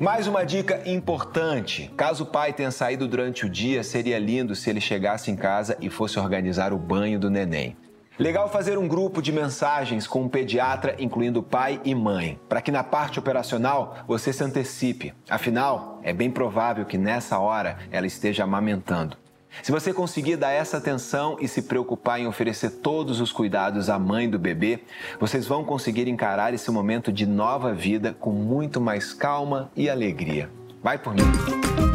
Mais 0.00 0.26
uma 0.26 0.46
dica 0.46 0.80
importante: 0.86 1.92
caso 1.94 2.24
o 2.24 2.26
pai 2.26 2.54
tenha 2.54 2.70
saído 2.70 3.06
durante 3.06 3.44
o 3.44 3.50
dia, 3.50 3.84
seria 3.84 4.18
lindo 4.18 4.56
se 4.56 4.70
ele 4.70 4.80
chegasse 4.80 5.30
em 5.30 5.36
casa 5.36 5.76
e 5.78 5.90
fosse 5.90 6.18
organizar 6.18 6.72
o 6.72 6.78
banho 6.78 7.20
do 7.20 7.28
neném. 7.28 7.76
Legal 8.18 8.48
fazer 8.48 8.78
um 8.78 8.88
grupo 8.88 9.20
de 9.20 9.30
mensagens 9.30 10.06
com 10.06 10.22
um 10.22 10.28
pediatra, 10.28 10.96
incluindo 10.98 11.42
pai 11.42 11.82
e 11.84 11.94
mãe, 11.94 12.40
para 12.48 12.62
que 12.62 12.72
na 12.72 12.82
parte 12.82 13.18
operacional 13.18 13.98
você 14.08 14.32
se 14.32 14.42
antecipe. 14.42 15.12
Afinal, 15.28 16.00
é 16.02 16.14
bem 16.14 16.30
provável 16.30 16.86
que 16.86 16.96
nessa 16.96 17.38
hora 17.38 17.76
ela 17.90 18.06
esteja 18.06 18.44
amamentando. 18.44 19.18
Se 19.62 19.72
você 19.72 19.92
conseguir 19.92 20.36
dar 20.36 20.50
essa 20.50 20.76
atenção 20.76 21.36
e 21.40 21.48
se 21.48 21.62
preocupar 21.62 22.20
em 22.20 22.26
oferecer 22.26 22.70
todos 22.70 23.20
os 23.20 23.32
cuidados 23.32 23.90
à 23.90 23.98
mãe 23.98 24.28
do 24.28 24.38
bebê, 24.38 24.80
vocês 25.18 25.46
vão 25.46 25.64
conseguir 25.64 26.08
encarar 26.08 26.54
esse 26.54 26.70
momento 26.70 27.12
de 27.12 27.26
nova 27.26 27.74
vida 27.74 28.16
com 28.18 28.30
muito 28.30 28.80
mais 28.80 29.12
calma 29.12 29.70
e 29.76 29.90
alegria. 29.90 30.50
Vai 30.82 30.98
por 30.98 31.14
mim! 31.14 31.89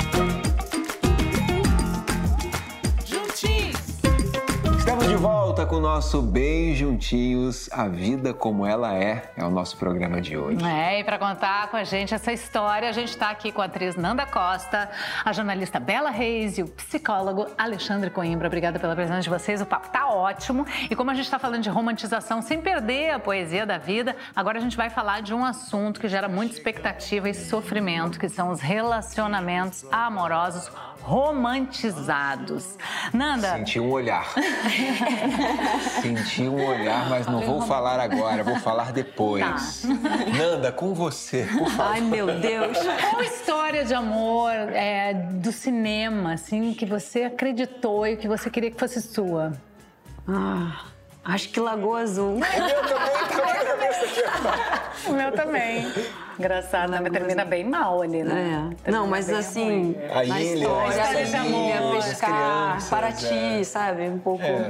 Volta 5.55 5.69
com 5.69 5.77
o 5.77 5.79
nosso 5.79 6.21
Bem 6.21 6.75
Juntinhos, 6.75 7.69
a 7.71 7.87
vida 7.87 8.33
como 8.33 8.65
ela 8.65 8.93
é, 8.93 9.31
é 9.37 9.45
o 9.45 9.49
nosso 9.49 9.77
programa 9.77 10.19
de 10.19 10.35
hoje. 10.35 10.61
É, 10.65 10.99
e 10.99 11.03
para 11.05 11.17
contar 11.17 11.69
com 11.69 11.77
a 11.77 11.83
gente 11.85 12.13
essa 12.13 12.33
história, 12.33 12.89
a 12.89 12.91
gente 12.91 13.11
está 13.11 13.29
aqui 13.29 13.53
com 13.53 13.61
a 13.61 13.65
atriz 13.65 13.95
Nanda 13.95 14.25
Costa, 14.25 14.91
a 15.23 15.31
jornalista 15.31 15.79
Bela 15.79 16.09
Reis 16.09 16.57
e 16.57 16.61
o 16.61 16.67
psicólogo 16.67 17.47
Alexandre 17.57 18.09
Coimbra. 18.09 18.47
Obrigada 18.47 18.77
pela 18.79 18.93
presença 18.93 19.21
de 19.21 19.29
vocês, 19.29 19.61
o 19.61 19.65
papo 19.65 19.87
tá 19.87 20.09
ótimo. 20.09 20.65
E 20.89 20.93
como 20.93 21.09
a 21.09 21.13
gente 21.13 21.23
está 21.23 21.39
falando 21.39 21.63
de 21.63 21.69
romantização 21.69 22.41
sem 22.41 22.59
perder 22.59 23.11
a 23.11 23.19
poesia 23.19 23.65
da 23.65 23.77
vida, 23.77 24.13
agora 24.35 24.57
a 24.57 24.61
gente 24.61 24.75
vai 24.75 24.89
falar 24.89 25.21
de 25.21 25.33
um 25.33 25.45
assunto 25.45 26.01
que 26.01 26.09
gera 26.09 26.27
muita 26.27 26.53
expectativa 26.53 27.29
e 27.29 27.33
sofrimento, 27.33 28.19
que 28.19 28.27
são 28.27 28.49
os 28.49 28.59
relacionamentos 28.59 29.85
amorosos 29.89 30.69
romantizados. 31.05 32.77
Nanda. 33.13 33.53
Senti 33.57 33.79
um 33.79 33.91
olhar. 33.91 34.25
Senti 36.01 36.41
um 36.43 36.65
olhar, 36.65 37.07
mas 37.09 37.27
não 37.27 37.41
vou 37.41 37.61
falar 37.61 37.99
agora, 37.99 38.43
vou 38.43 38.59
falar 38.59 38.91
depois. 38.91 39.83
Tá. 39.83 39.87
Nanda, 40.35 40.71
com 40.71 40.93
você, 40.95 41.45
por 41.45 41.69
favor. 41.69 41.93
Ai, 41.93 42.01
meu 42.01 42.39
Deus. 42.39 42.77
Qual 43.11 43.21
história 43.21 43.85
de 43.85 43.93
amor 43.93 44.51
é, 44.51 45.13
do 45.13 45.51
cinema, 45.51 46.33
assim, 46.33 46.73
que 46.73 46.85
você 46.85 47.23
acreditou 47.23 48.07
e 48.07 48.17
que 48.17 48.27
você 48.27 48.49
queria 48.49 48.71
que 48.71 48.79
fosse 48.79 48.99
sua? 49.01 49.53
Ah. 50.27 50.85
Acho 51.23 51.49
que 51.49 51.59
Lagoa 51.59 52.01
Azul. 52.01 52.35
O 52.35 52.39
meu 52.39 52.49
também 52.49 53.41
tá 53.41 53.53
na 53.53 53.65
cabeça 53.65 54.05
aqui. 54.05 55.09
O 55.09 55.13
meu 55.13 55.31
também. 55.31 55.91
Engraçado, 56.37 56.91
né? 56.91 57.09
termina 57.09 57.45
bem 57.45 57.63
mal 57.63 58.01
ali, 58.01 58.23
né? 58.23 58.75
É. 58.83 58.91
Não, 58.91 59.07
mas 59.07 59.29
assim, 59.29 59.95
a 60.11 60.23
ilha, 60.23 60.41
história, 60.41 61.03
a 61.03 61.21
ilha, 61.21 61.41
amor, 61.79 61.95
pescar, 61.95 62.89
Paraty, 62.89 63.59
é. 63.59 63.63
sabe? 63.63 64.09
Um 64.09 64.19
pouco. 64.19 64.43
É, 64.43 64.69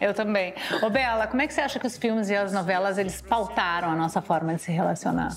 Eu 0.08 0.14
também. 0.14 0.54
Ô, 0.82 0.88
Bela, 0.88 1.26
como 1.26 1.42
é 1.42 1.46
que 1.46 1.52
você 1.52 1.60
acha 1.60 1.78
que 1.78 1.86
os 1.86 1.96
filmes 1.96 2.30
e 2.30 2.34
as 2.34 2.52
novelas, 2.52 2.98
eles 2.98 3.20
pautaram 3.20 3.90
a 3.90 3.94
nossa 3.94 4.22
forma 4.22 4.54
de 4.54 4.62
se 4.62 4.72
relacionar? 4.72 5.36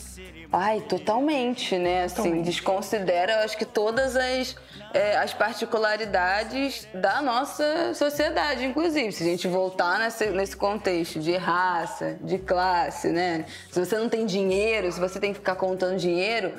Ai, 0.51 0.79
totalmente, 0.81 1.77
né? 1.77 2.03
Assim, 2.03 2.15
totalmente. 2.15 2.45
desconsidera, 2.45 3.43
acho 3.43 3.57
que 3.57 3.65
todas 3.65 4.15
as, 4.15 4.55
é, 4.95 5.17
as 5.17 5.33
particularidades 5.33 6.87
da 6.93 7.21
nossa 7.21 7.93
sociedade, 7.93 8.63
inclusive. 8.63 9.11
Se 9.11 9.23
a 9.23 9.25
gente 9.25 9.45
voltar 9.45 9.99
nesse, 9.99 10.27
nesse 10.27 10.55
contexto 10.55 11.19
de 11.19 11.35
raça, 11.35 12.17
de 12.21 12.37
classe, 12.37 13.09
né? 13.09 13.45
Se 13.69 13.77
você 13.77 13.97
não 13.97 14.07
tem 14.07 14.25
dinheiro, 14.25 14.89
se 14.89 14.99
você 14.99 15.19
tem 15.19 15.33
que 15.33 15.39
ficar 15.39 15.55
contando 15.55 15.97
dinheiro, 15.97 16.53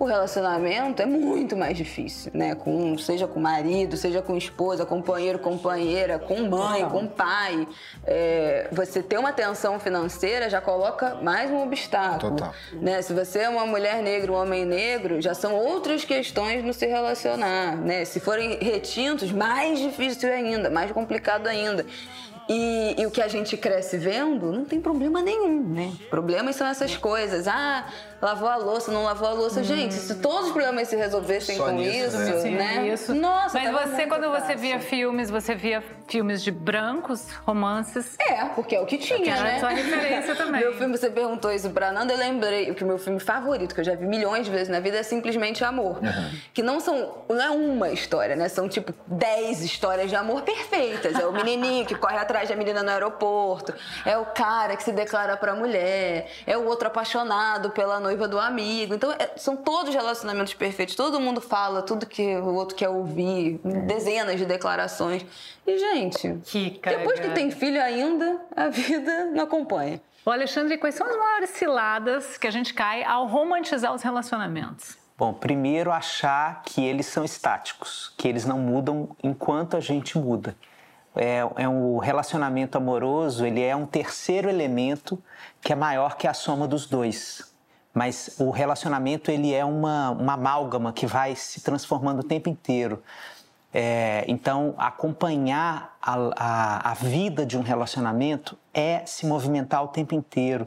o 0.00 0.06
relacionamento 0.06 1.02
é 1.02 1.06
muito 1.06 1.54
mais 1.54 1.76
difícil, 1.76 2.32
né? 2.34 2.54
Com, 2.54 2.96
seja 2.96 3.28
com 3.28 3.38
marido, 3.38 3.98
seja 3.98 4.22
com 4.22 4.34
esposa, 4.34 4.86
companheiro, 4.86 5.38
companheira, 5.38 6.18
com 6.18 6.40
mãe, 6.48 6.88
com 6.88 7.06
pai. 7.06 7.68
É, 8.06 8.66
você 8.72 9.02
ter 9.02 9.18
uma 9.18 9.30
tensão 9.30 9.78
financeira 9.78 10.48
já 10.48 10.58
coloca 10.58 11.16
mais 11.16 11.50
um 11.50 11.62
obstáculo. 11.62 12.36
Total. 12.36 12.54
Né? 12.72 13.02
Se 13.02 13.12
você 13.12 13.40
é 13.40 13.48
uma 13.50 13.66
mulher 13.66 14.02
negra, 14.02 14.32
um 14.32 14.36
homem 14.36 14.64
negro, 14.64 15.20
já 15.20 15.34
são 15.34 15.54
outras 15.54 16.02
questões 16.02 16.64
no 16.64 16.72
se 16.72 16.86
relacionar, 16.86 17.76
né? 17.76 18.06
Se 18.06 18.20
forem 18.20 18.58
retintos, 18.58 19.30
mais 19.30 19.78
difícil 19.78 20.32
ainda, 20.32 20.70
mais 20.70 20.90
complicado 20.92 21.46
ainda. 21.46 21.84
E, 22.52 23.00
e, 23.00 23.06
o 23.06 23.12
que 23.12 23.22
a 23.22 23.28
gente 23.28 23.56
cresce 23.56 23.96
vendo, 23.96 24.50
não 24.50 24.64
tem 24.64 24.80
problema 24.80 25.22
nenhum, 25.22 25.62
né? 25.68 25.92
Problemas 26.10 26.56
são 26.56 26.66
essas 26.66 26.96
coisas. 26.96 27.46
Ah, 27.46 27.86
lavou 28.20 28.48
a 28.48 28.56
louça, 28.56 28.90
não 28.90 29.04
lavou 29.04 29.28
a 29.28 29.32
louça. 29.32 29.60
Hum. 29.60 29.64
Gente, 29.64 29.94
se 29.94 30.16
todos 30.16 30.46
os 30.46 30.52
problemas 30.52 30.88
se 30.88 30.96
resolvessem 30.96 31.56
Só 31.56 31.66
com 31.66 31.70
nisso, 31.76 32.20
isso, 32.20 32.46
né? 32.48 32.50
né? 32.50 32.88
Isso. 32.88 33.14
Nossa, 33.14 33.56
Mas 33.56 33.70
você, 33.70 34.04
quando 34.06 34.24
fácil. 34.24 34.46
você 34.46 34.56
via 34.56 34.80
filmes, 34.80 35.30
você 35.30 35.54
via 35.54 35.80
filmes 36.08 36.42
de 36.42 36.50
brancos, 36.50 37.30
romances? 37.46 38.16
É, 38.18 38.44
porque 38.46 38.74
é 38.74 38.80
o 38.80 38.86
que 38.86 38.98
tinha, 38.98 39.32
é 39.36 39.42
né? 39.42 39.60
sua 39.60 39.68
referência 39.68 40.34
também. 40.36 40.60
meu 40.60 40.74
filme, 40.74 40.98
você 40.98 41.08
perguntou 41.08 41.52
isso 41.52 41.70
pra 41.70 41.92
Nanda, 41.92 42.12
eu 42.12 42.18
lembrei 42.18 42.74
que 42.74 42.82
o 42.82 42.86
meu 42.86 42.98
filme 42.98 43.20
favorito, 43.20 43.76
que 43.76 43.80
eu 43.80 43.84
já 43.84 43.94
vi 43.94 44.06
milhões 44.06 44.46
de 44.46 44.50
vezes 44.50 44.68
na 44.68 44.80
vida, 44.80 44.98
é 44.98 45.04
Simplesmente 45.04 45.62
Amor. 45.62 45.98
Uhum. 45.98 46.38
Que 46.52 46.64
não 46.64 46.80
são, 46.80 47.18
não 47.28 47.40
é 47.40 47.50
uma 47.50 47.90
história, 47.90 48.34
né? 48.34 48.48
São 48.48 48.68
tipo 48.68 48.92
10 49.06 49.62
histórias 49.62 50.10
de 50.10 50.16
amor 50.16 50.42
perfeitas. 50.42 51.14
É 51.14 51.24
o 51.24 51.32
menininho 51.32 51.86
que 51.86 51.94
corre 51.94 52.16
atrás 52.16 52.39
da 52.48 52.56
menina 52.56 52.82
no 52.82 52.90
aeroporto, 52.90 53.74
é 54.04 54.16
o 54.18 54.26
cara 54.26 54.76
que 54.76 54.82
se 54.82 54.92
declara 54.92 55.36
pra 55.36 55.54
mulher, 55.54 56.30
é 56.46 56.56
o 56.56 56.66
outro 56.66 56.88
apaixonado 56.88 57.70
pela 57.70 58.00
noiva 58.00 58.26
do 58.26 58.38
amigo. 58.38 58.94
Então, 58.94 59.12
é, 59.12 59.30
são 59.36 59.56
todos 59.56 59.94
relacionamentos 59.94 60.54
perfeitos. 60.54 60.94
Todo 60.94 61.20
mundo 61.20 61.40
fala 61.40 61.82
tudo 61.82 62.06
que 62.06 62.36
o 62.36 62.54
outro 62.54 62.74
quer 62.76 62.88
ouvir, 62.88 63.60
dezenas 63.86 64.38
de 64.38 64.46
declarações. 64.46 65.24
E, 65.66 65.78
gente, 65.78 66.40
que 66.44 66.80
depois 66.82 67.20
que 67.20 67.30
tem 67.30 67.50
filho 67.50 67.82
ainda, 67.82 68.40
a 68.56 68.68
vida 68.68 69.26
não 69.26 69.44
acompanha. 69.44 70.00
O 70.24 70.30
Alexandre, 70.30 70.76
quais 70.76 70.94
são 70.94 71.06
as 71.06 71.16
maiores 71.16 71.50
ciladas 71.50 72.36
que 72.36 72.46
a 72.46 72.50
gente 72.50 72.74
cai 72.74 73.02
ao 73.02 73.26
romantizar 73.26 73.94
os 73.94 74.02
relacionamentos? 74.02 74.98
Bom, 75.16 75.32
primeiro 75.34 75.92
achar 75.92 76.62
que 76.62 76.82
eles 76.82 77.06
são 77.06 77.24
estáticos, 77.24 78.12
que 78.16 78.26
eles 78.26 78.46
não 78.46 78.58
mudam 78.58 79.14
enquanto 79.22 79.76
a 79.76 79.80
gente 79.80 80.16
muda. 80.18 80.56
É, 81.16 81.38
é 81.56 81.68
relacionamento 81.98 82.78
amoroso, 82.78 83.44
ele 83.44 83.62
é 83.62 83.74
um 83.74 83.86
terceiro 83.86 84.48
elemento 84.48 85.20
que 85.60 85.72
é 85.72 85.76
maior 85.76 86.16
que 86.16 86.26
a 86.26 86.32
soma 86.32 86.68
dos 86.68 86.86
dois 86.86 87.50
mas 87.92 88.36
o 88.38 88.50
relacionamento 88.50 89.30
ele 89.30 89.52
é 89.52 89.64
uma, 89.64 90.10
uma 90.10 90.34
amálgama 90.34 90.92
que 90.92 91.06
vai 91.06 91.34
se 91.34 91.60
transformando 91.60 92.20
o 92.20 92.22
tempo 92.22 92.48
inteiro. 92.48 93.02
É, 93.72 94.24
então, 94.26 94.74
acompanhar 94.78 95.96
a, 96.02 96.14
a, 96.36 96.90
a, 96.90 96.94
vida 96.94 97.46
de 97.46 97.56
um 97.56 97.62
relacionamento 97.62 98.58
é 98.74 99.04
se 99.06 99.26
movimentar 99.26 99.84
o 99.84 99.88
tempo 99.88 100.14
inteiro. 100.14 100.66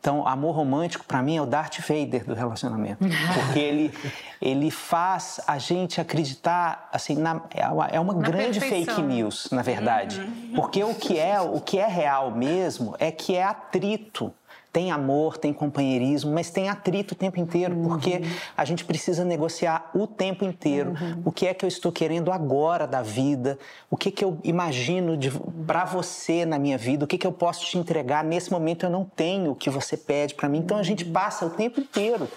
Então, 0.00 0.26
amor 0.26 0.54
romântico, 0.54 1.04
para 1.04 1.22
mim, 1.22 1.36
é 1.36 1.42
o 1.42 1.46
Darth 1.46 1.78
Vader 1.80 2.24
do 2.24 2.34
relacionamento. 2.34 3.04
Porque 3.34 3.58
ele, 3.58 3.92
ele 4.40 4.70
faz 4.70 5.40
a 5.46 5.58
gente 5.58 6.00
acreditar, 6.00 6.88
assim, 6.92 7.16
na, 7.16 7.40
é 7.52 7.68
uma, 7.68 7.86
é 7.86 7.98
na 7.98 8.12
grande 8.28 8.60
perfeição. 8.60 8.94
fake 8.94 9.06
news, 9.06 9.48
na 9.50 9.62
verdade. 9.62 10.20
Uhum. 10.20 10.52
Porque 10.54 10.82
o 10.84 10.94
que, 10.94 11.18
é, 11.18 11.40
o 11.40 11.60
que 11.60 11.78
é 11.78 11.86
real 11.86 12.30
mesmo 12.30 12.94
é 12.98 13.10
que 13.10 13.34
é 13.34 13.44
atrito 13.44 14.32
tem 14.78 14.92
amor, 14.92 15.36
tem 15.36 15.52
companheirismo, 15.52 16.32
mas 16.32 16.50
tem 16.50 16.68
atrito 16.68 17.12
o 17.12 17.16
tempo 17.16 17.40
inteiro, 17.40 17.74
uhum. 17.74 17.88
porque 17.88 18.22
a 18.56 18.64
gente 18.64 18.84
precisa 18.84 19.24
negociar 19.24 19.90
o 19.92 20.06
tempo 20.06 20.44
inteiro. 20.44 20.90
Uhum. 20.90 21.22
O 21.24 21.32
que 21.32 21.48
é 21.48 21.52
que 21.52 21.64
eu 21.64 21.68
estou 21.68 21.90
querendo 21.90 22.30
agora 22.30 22.86
da 22.86 23.02
vida? 23.02 23.58
O 23.90 23.96
que, 23.96 24.12
que 24.12 24.24
eu 24.24 24.38
imagino 24.44 25.18
para 25.66 25.84
você 25.84 26.46
na 26.46 26.60
minha 26.60 26.78
vida? 26.78 27.04
O 27.04 27.08
que, 27.08 27.18
que 27.18 27.26
eu 27.26 27.32
posso 27.32 27.66
te 27.66 27.76
entregar? 27.76 28.22
Nesse 28.22 28.52
momento 28.52 28.86
eu 28.86 28.90
não 28.90 29.04
tenho 29.04 29.50
o 29.50 29.56
que 29.56 29.68
você 29.68 29.96
pede 29.96 30.36
para 30.36 30.48
mim. 30.48 30.58
Então 30.58 30.78
a 30.78 30.84
gente 30.84 31.04
passa 31.04 31.44
o 31.44 31.50
tempo 31.50 31.80
inteiro 31.80 32.28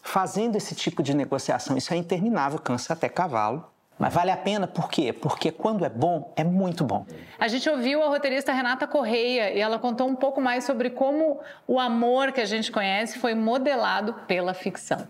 fazendo 0.00 0.56
esse 0.56 0.74
tipo 0.74 1.02
de 1.02 1.12
negociação. 1.12 1.76
Isso 1.76 1.92
é 1.92 1.98
interminável, 1.98 2.58
cansa 2.58 2.94
até 2.94 3.06
cavalo. 3.06 3.66
Mas 3.98 4.12
vale 4.12 4.30
a 4.30 4.36
pena 4.36 4.66
por 4.66 4.90
quê? 4.90 5.12
Porque 5.12 5.52
quando 5.52 5.84
é 5.84 5.88
bom, 5.88 6.32
é 6.34 6.42
muito 6.42 6.82
bom. 6.82 7.06
A 7.38 7.46
gente 7.46 7.68
ouviu 7.68 8.02
a 8.02 8.08
roteirista 8.08 8.52
Renata 8.52 8.86
Correia 8.86 9.52
e 9.52 9.60
ela 9.60 9.78
contou 9.78 10.08
um 10.08 10.16
pouco 10.16 10.40
mais 10.40 10.64
sobre 10.64 10.90
como 10.90 11.40
o 11.68 11.78
amor 11.78 12.32
que 12.32 12.40
a 12.40 12.44
gente 12.44 12.72
conhece 12.72 13.18
foi 13.18 13.34
modelado 13.34 14.14
pela 14.26 14.54
ficção. 14.54 15.06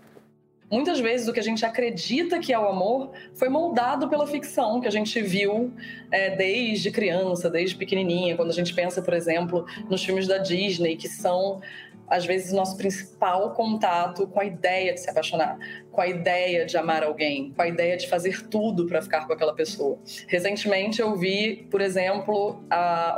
Muitas 0.73 0.99
vezes 0.99 1.27
o 1.27 1.33
que 1.33 1.39
a 1.39 1.43
gente 1.43 1.63
acredita 1.63 2.39
que 2.39 2.51
é 2.51 2.57
o 2.57 2.67
amor 2.67 3.11
foi 3.35 3.47
moldado 3.47 4.09
pela 4.09 4.25
ficção 4.25 4.81
que 4.81 4.87
a 4.87 4.91
gente 4.91 5.21
viu 5.21 5.71
é, 6.09 6.35
desde 6.35 6.89
criança, 6.89 7.47
desde 7.47 7.75
pequenininha. 7.75 8.35
Quando 8.35 8.49
a 8.49 8.53
gente 8.53 8.73
pensa, 8.73 8.99
por 8.99 9.13
exemplo, 9.13 9.67
nos 9.87 10.03
filmes 10.03 10.27
da 10.27 10.39
Disney, 10.39 10.95
que 10.95 11.07
são 11.07 11.61
às 12.07 12.25
vezes, 12.25 12.51
o 12.51 12.55
nosso 12.55 12.77
principal 12.77 13.51
contato 13.51 14.27
com 14.27 14.39
a 14.39 14.45
ideia 14.45 14.93
de 14.93 14.99
se 14.99 15.09
apaixonar, 15.09 15.57
com 15.91 16.01
a 16.01 16.07
ideia 16.07 16.65
de 16.65 16.77
amar 16.77 17.03
alguém, 17.03 17.51
com 17.51 17.61
a 17.61 17.67
ideia 17.67 17.97
de 17.97 18.07
fazer 18.07 18.47
tudo 18.49 18.85
para 18.85 19.01
ficar 19.01 19.25
com 19.25 19.33
aquela 19.33 19.53
pessoa. 19.53 19.97
Recentemente, 20.27 21.01
eu 21.01 21.15
vi, 21.15 21.67
por 21.71 21.81
exemplo, 21.81 22.63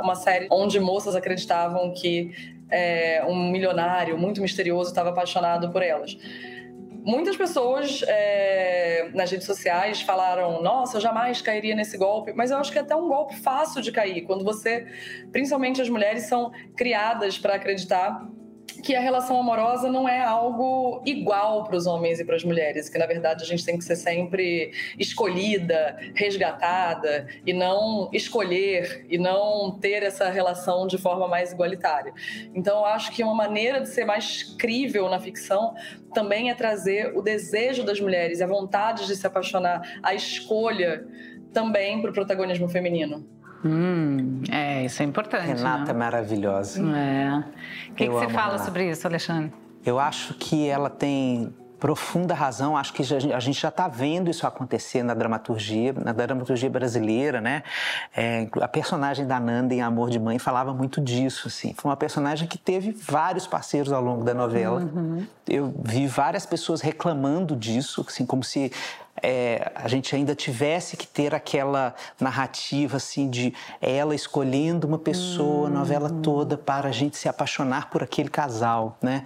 uma 0.02 0.14
série 0.14 0.46
onde 0.50 0.78
moças 0.80 1.14
acreditavam 1.14 1.92
que 1.92 2.30
é, 2.70 3.24
um 3.26 3.50
milionário 3.50 4.18
muito 4.18 4.40
misterioso 4.40 4.90
estava 4.90 5.10
apaixonado 5.10 5.70
por 5.70 5.82
elas. 5.82 6.16
Muitas 7.06 7.36
pessoas 7.36 8.02
é, 8.08 9.10
nas 9.14 9.30
redes 9.30 9.46
sociais 9.46 10.02
falaram: 10.02 10.60
Nossa, 10.60 10.96
eu 10.96 11.00
jamais 11.00 11.40
cairia 11.40 11.72
nesse 11.76 11.96
golpe. 11.96 12.32
Mas 12.32 12.50
eu 12.50 12.58
acho 12.58 12.72
que 12.72 12.78
é 12.78 12.80
até 12.80 12.96
um 12.96 13.06
golpe 13.06 13.36
fácil 13.36 13.80
de 13.80 13.92
cair. 13.92 14.22
Quando 14.22 14.44
você, 14.44 14.86
principalmente 15.30 15.80
as 15.80 15.88
mulheres, 15.88 16.24
são 16.24 16.50
criadas 16.76 17.38
para 17.38 17.54
acreditar 17.54 18.26
que 18.82 18.94
a 18.94 19.00
relação 19.00 19.38
amorosa 19.38 19.90
não 19.90 20.08
é 20.08 20.22
algo 20.22 21.02
igual 21.04 21.64
para 21.64 21.76
os 21.76 21.86
homens 21.86 22.20
e 22.20 22.24
para 22.24 22.36
as 22.36 22.44
mulheres, 22.44 22.88
que 22.88 22.98
na 22.98 23.06
verdade 23.06 23.42
a 23.42 23.46
gente 23.46 23.64
tem 23.64 23.76
que 23.76 23.84
ser 23.84 23.96
sempre 23.96 24.72
escolhida, 24.98 25.96
resgatada 26.14 27.26
e 27.44 27.52
não 27.52 28.08
escolher 28.12 29.06
e 29.08 29.18
não 29.18 29.78
ter 29.78 30.02
essa 30.02 30.28
relação 30.28 30.86
de 30.86 30.98
forma 30.98 31.26
mais 31.28 31.52
igualitária. 31.52 32.12
Então, 32.54 32.78
eu 32.78 32.86
acho 32.86 33.12
que 33.12 33.22
uma 33.22 33.34
maneira 33.34 33.80
de 33.80 33.88
ser 33.88 34.04
mais 34.04 34.42
crível 34.42 35.08
na 35.08 35.18
ficção 35.18 35.74
também 36.14 36.50
é 36.50 36.54
trazer 36.54 37.16
o 37.16 37.22
desejo 37.22 37.84
das 37.84 38.00
mulheres, 38.00 38.40
a 38.40 38.46
vontade 38.46 39.06
de 39.06 39.16
se 39.16 39.26
apaixonar, 39.26 39.98
a 40.02 40.14
escolha 40.14 41.06
também 41.52 42.00
para 42.00 42.10
o 42.10 42.14
protagonismo 42.14 42.68
feminino. 42.68 43.35
Hum, 43.66 44.42
é, 44.50 44.84
isso 44.84 45.02
é 45.02 45.04
importante. 45.04 45.46
Renata 45.46 45.84
né? 45.84 45.90
é 45.90 45.94
maravilhosa. 45.94 46.80
É. 46.80 47.44
O 47.90 47.94
que, 47.94 48.06
que 48.06 48.10
você 48.10 48.28
fala 48.28 48.52
Renata. 48.52 48.64
sobre 48.64 48.90
isso, 48.90 49.06
Alexandre? 49.06 49.52
Eu 49.84 49.98
acho 49.98 50.34
que 50.34 50.68
ela 50.68 50.90
tem 50.90 51.52
profunda 51.78 52.34
razão. 52.34 52.76
Acho 52.76 52.92
que 52.92 53.02
a 53.02 53.40
gente 53.40 53.60
já 53.60 53.68
está 53.68 53.88
vendo 53.88 54.30
isso 54.30 54.46
acontecer 54.46 55.02
na 55.02 55.14
dramaturgia, 55.14 55.92
na 55.92 56.12
dramaturgia 56.12 56.70
brasileira, 56.70 57.40
né? 57.40 57.62
É, 58.16 58.48
a 58.60 58.68
personagem 58.68 59.26
da 59.26 59.38
Nanda 59.38 59.74
em 59.74 59.82
Amor 59.82 60.10
de 60.10 60.18
Mãe 60.18 60.38
falava 60.38 60.72
muito 60.72 61.00
disso, 61.00 61.48
assim. 61.48 61.74
Foi 61.76 61.90
uma 61.90 61.96
personagem 61.96 62.48
que 62.48 62.58
teve 62.58 62.92
vários 62.92 63.46
parceiros 63.46 63.92
ao 63.92 64.02
longo 64.02 64.24
da 64.24 64.34
novela. 64.34 64.80
Uhum. 64.80 65.26
Eu 65.48 65.74
vi 65.84 66.06
várias 66.06 66.46
pessoas 66.46 66.80
reclamando 66.80 67.54
disso, 67.54 68.04
assim, 68.06 68.24
como 68.24 68.42
se 68.42 68.72
é, 69.22 69.72
a 69.74 69.88
gente 69.88 70.14
ainda 70.14 70.34
tivesse 70.34 70.96
que 70.96 71.06
ter 71.06 71.34
aquela 71.34 71.94
narrativa 72.20 72.96
assim 72.96 73.28
de 73.28 73.54
ela 73.80 74.14
escolhendo 74.14 74.86
uma 74.86 74.98
pessoa, 74.98 75.68
a 75.68 75.70
novela 75.70 76.10
hum. 76.12 76.22
toda 76.22 76.56
para 76.56 76.88
a 76.88 76.92
gente 76.92 77.16
se 77.16 77.28
apaixonar 77.28 77.90
por 77.90 78.02
aquele 78.02 78.28
casal, 78.28 78.96
né? 79.00 79.24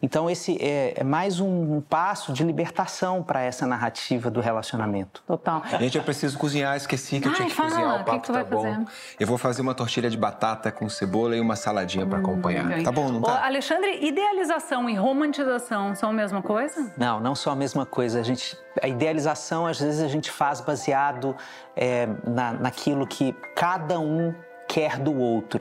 Então 0.00 0.28
esse 0.28 0.56
é, 0.60 0.94
é 0.96 1.04
mais 1.04 1.38
um, 1.38 1.76
um, 1.76 1.80
passo 1.80 2.32
de 2.32 2.42
libertação 2.42 3.22
para 3.22 3.40
essa 3.40 3.66
narrativa 3.66 4.30
do 4.30 4.40
relacionamento. 4.40 5.22
Total. 5.26 5.62
Gente, 5.78 5.96
eu 5.96 6.02
preciso 6.02 6.36
cozinhar, 6.36 6.76
esqueci 6.76 7.20
que 7.20 7.28
Ai, 7.28 7.32
eu 7.32 7.36
tinha 7.36 7.48
que 7.48 7.54
fala, 7.54 7.70
cozinhar. 7.70 7.94
O 7.94 8.04
papo 8.04 8.20
que 8.20 8.26
que 8.26 8.32
tá 8.32 8.44
bom. 8.44 8.62
Fazer? 8.62 8.86
Eu 9.20 9.26
vou 9.26 9.38
fazer 9.38 9.62
uma 9.62 9.74
tortilha 9.74 10.10
de 10.10 10.16
batata 10.16 10.72
com 10.72 10.88
cebola 10.88 11.36
e 11.36 11.40
uma 11.40 11.54
saladinha 11.54 12.04
para 12.04 12.18
hum, 12.18 12.22
acompanhar. 12.22 12.66
Okay. 12.66 12.82
Tá 12.82 12.90
bom, 12.90 13.10
não 13.10 13.22
tá? 13.22 13.32
Ô, 13.32 13.44
Alexandre, 13.44 14.04
idealização 14.04 14.90
e 14.90 14.94
romantização 14.94 15.94
são 15.94 16.10
a 16.10 16.12
mesma 16.12 16.42
coisa? 16.42 16.92
Não, 16.96 17.20
não 17.20 17.34
são 17.34 17.52
a 17.52 17.56
mesma 17.56 17.86
coisa. 17.86 18.18
A 18.18 18.22
gente 18.24 18.56
a 18.80 18.88
idealização 18.88 19.31
às 19.66 19.80
vezes 19.80 20.00
a 20.02 20.08
gente 20.08 20.30
faz 20.30 20.60
baseado 20.60 21.36
é, 21.76 22.08
na, 22.26 22.52
naquilo 22.52 23.06
que 23.06 23.32
cada 23.54 23.98
um 23.98 24.34
quer 24.68 24.98
do 24.98 25.16
outro. 25.16 25.60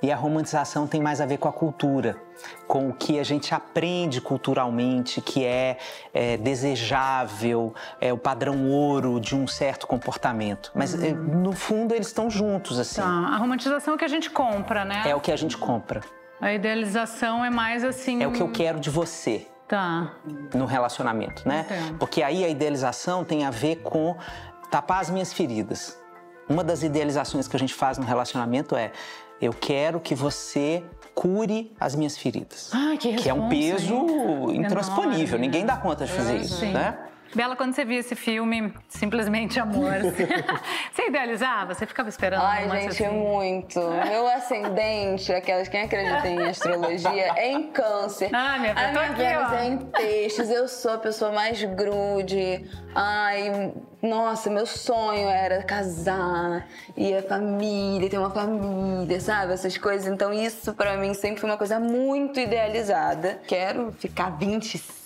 E 0.00 0.12
a 0.12 0.16
romantização 0.16 0.86
tem 0.86 1.02
mais 1.02 1.20
a 1.20 1.26
ver 1.26 1.38
com 1.38 1.48
a 1.48 1.52
cultura, 1.52 2.16
com 2.68 2.88
o 2.88 2.92
que 2.92 3.18
a 3.18 3.24
gente 3.24 3.52
aprende 3.52 4.20
culturalmente, 4.20 5.20
que 5.20 5.44
é, 5.44 5.76
é 6.14 6.36
desejável, 6.36 7.74
é 8.00 8.12
o 8.12 8.16
padrão 8.16 8.68
ouro 8.68 9.18
de 9.18 9.34
um 9.34 9.46
certo 9.48 9.88
comportamento. 9.88 10.70
Mas 10.72 10.94
uhum. 10.94 11.14
no 11.14 11.52
fundo 11.52 11.94
eles 11.94 12.06
estão 12.06 12.30
juntos 12.30 12.78
assim. 12.78 13.00
Tá. 13.00 13.08
A 13.08 13.36
romantização 13.38 13.94
é 13.94 13.96
o 13.96 13.98
que 13.98 14.04
a 14.04 14.08
gente 14.08 14.30
compra, 14.30 14.84
né? 14.84 15.02
É 15.04 15.16
o 15.16 15.20
que 15.20 15.32
a 15.32 15.36
gente 15.36 15.56
compra. 15.56 16.00
A 16.40 16.52
idealização 16.52 17.44
é 17.44 17.50
mais 17.50 17.82
assim. 17.82 18.22
É 18.22 18.28
o 18.28 18.32
que 18.32 18.40
eu 18.40 18.52
quero 18.52 18.78
de 18.78 18.90
você. 18.90 19.48
Tá. 19.68 20.12
No 20.54 20.64
relacionamento, 20.64 21.46
né? 21.46 21.66
Entendo. 21.68 21.98
Porque 21.98 22.22
aí 22.22 22.44
a 22.44 22.48
idealização 22.48 23.24
tem 23.24 23.44
a 23.44 23.50
ver 23.50 23.76
com 23.76 24.16
tapar 24.70 25.00
as 25.00 25.10
minhas 25.10 25.32
feridas. 25.32 25.98
Uma 26.48 26.64
das 26.64 26.82
idealizações 26.82 27.46
que 27.46 27.54
a 27.54 27.58
gente 27.58 27.74
faz 27.74 27.98
no 27.98 28.06
relacionamento 28.06 28.74
é 28.74 28.90
eu 29.40 29.52
quero 29.52 30.00
que 30.00 30.14
você 30.14 30.82
cure 31.14 31.72
as 31.78 31.94
minhas 31.94 32.16
feridas. 32.16 32.70
Ah, 32.72 32.96
que, 32.98 33.14
que 33.14 33.28
é 33.28 33.34
um 33.34 33.48
peso 33.48 33.94
intransponível. 34.50 35.36
Enorme, 35.36 35.38
Ninguém 35.38 35.66
dá 35.66 35.76
conta 35.76 36.06
de 36.06 36.12
fazer 36.12 36.38
isso, 36.38 36.60
sim. 36.60 36.72
né? 36.72 36.98
Bela, 37.34 37.56
quando 37.56 37.74
você 37.74 37.84
via 37.84 37.98
esse 37.98 38.14
filme, 38.14 38.72
simplesmente 38.88 39.60
amor, 39.60 39.92
você 40.92 41.08
idealizava? 41.08 41.74
Você 41.74 41.86
ficava 41.86 42.08
esperando 42.08 42.42
Ai, 42.42 42.68
gente, 42.70 43.04
assim? 43.04 43.08
muito. 43.08 43.78
Meu 43.80 44.26
ascendente, 44.28 45.32
aquelas 45.32 45.68
quem 45.68 45.82
acredita 45.82 46.26
em 46.26 46.42
astrologia, 46.48 47.32
é 47.36 47.52
em 47.52 47.70
câncer. 47.70 48.30
Ah, 48.32 48.58
minha 48.58 48.72
A 48.72 48.92
minha 48.92 49.12
Vênus 49.12 49.52
é 49.52 49.64
em 49.66 49.78
peixes, 49.78 50.50
eu 50.50 50.66
sou 50.68 50.92
a 50.92 50.98
pessoa 50.98 51.30
mais 51.32 51.62
grude. 51.62 52.64
Ai, 52.94 53.72
nossa, 54.02 54.48
meu 54.48 54.64
sonho 54.64 55.28
era 55.28 55.62
casar, 55.62 56.66
e 56.96 57.14
a 57.14 57.22
família, 57.22 58.08
ter 58.08 58.18
uma 58.18 58.30
família, 58.30 59.20
sabe? 59.20 59.52
Essas 59.52 59.76
coisas. 59.76 60.06
Então, 60.06 60.32
isso 60.32 60.72
para 60.72 60.96
mim 60.96 61.12
sempre 61.14 61.40
foi 61.40 61.50
uma 61.50 61.58
coisa 61.58 61.78
muito 61.78 62.40
idealizada. 62.40 63.40
Quero 63.46 63.92
ficar 63.92 64.30
25, 64.30 64.97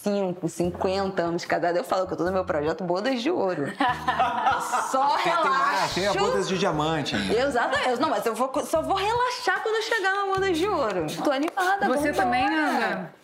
50 0.48 1.22
anos 1.22 1.44
casada. 1.44 1.78
Eu 1.78 1.84
falo 1.84 2.06
que 2.06 2.12
eu 2.12 2.16
tô 2.16 2.24
no 2.24 2.32
meu 2.32 2.44
projeto 2.44 2.84
Bodas 2.84 3.22
de 3.22 3.30
Ouro. 3.30 3.72
Só 4.90 5.16
relaxo. 5.16 5.94
Tem, 5.94 6.04
tem 6.04 6.06
a 6.08 6.14
Bodas 6.14 6.48
de 6.48 6.58
Diamante. 6.58 7.16
Exatamente. 7.16 8.00
Não, 8.00 8.10
mas 8.10 8.24
eu 8.26 8.34
vou, 8.34 8.52
só 8.64 8.82
vou 8.82 8.96
relaxar 8.96 9.62
quando 9.62 9.76
eu 9.76 9.82
chegar 9.82 10.14
na 10.14 10.32
Bodas 10.32 10.56
de 10.56 10.66
Ouro. 10.66 11.06
Tô 11.22 11.30
animada. 11.30 11.88
Você 11.88 12.12
também, 12.12 12.48
Nanda? 12.48 13.21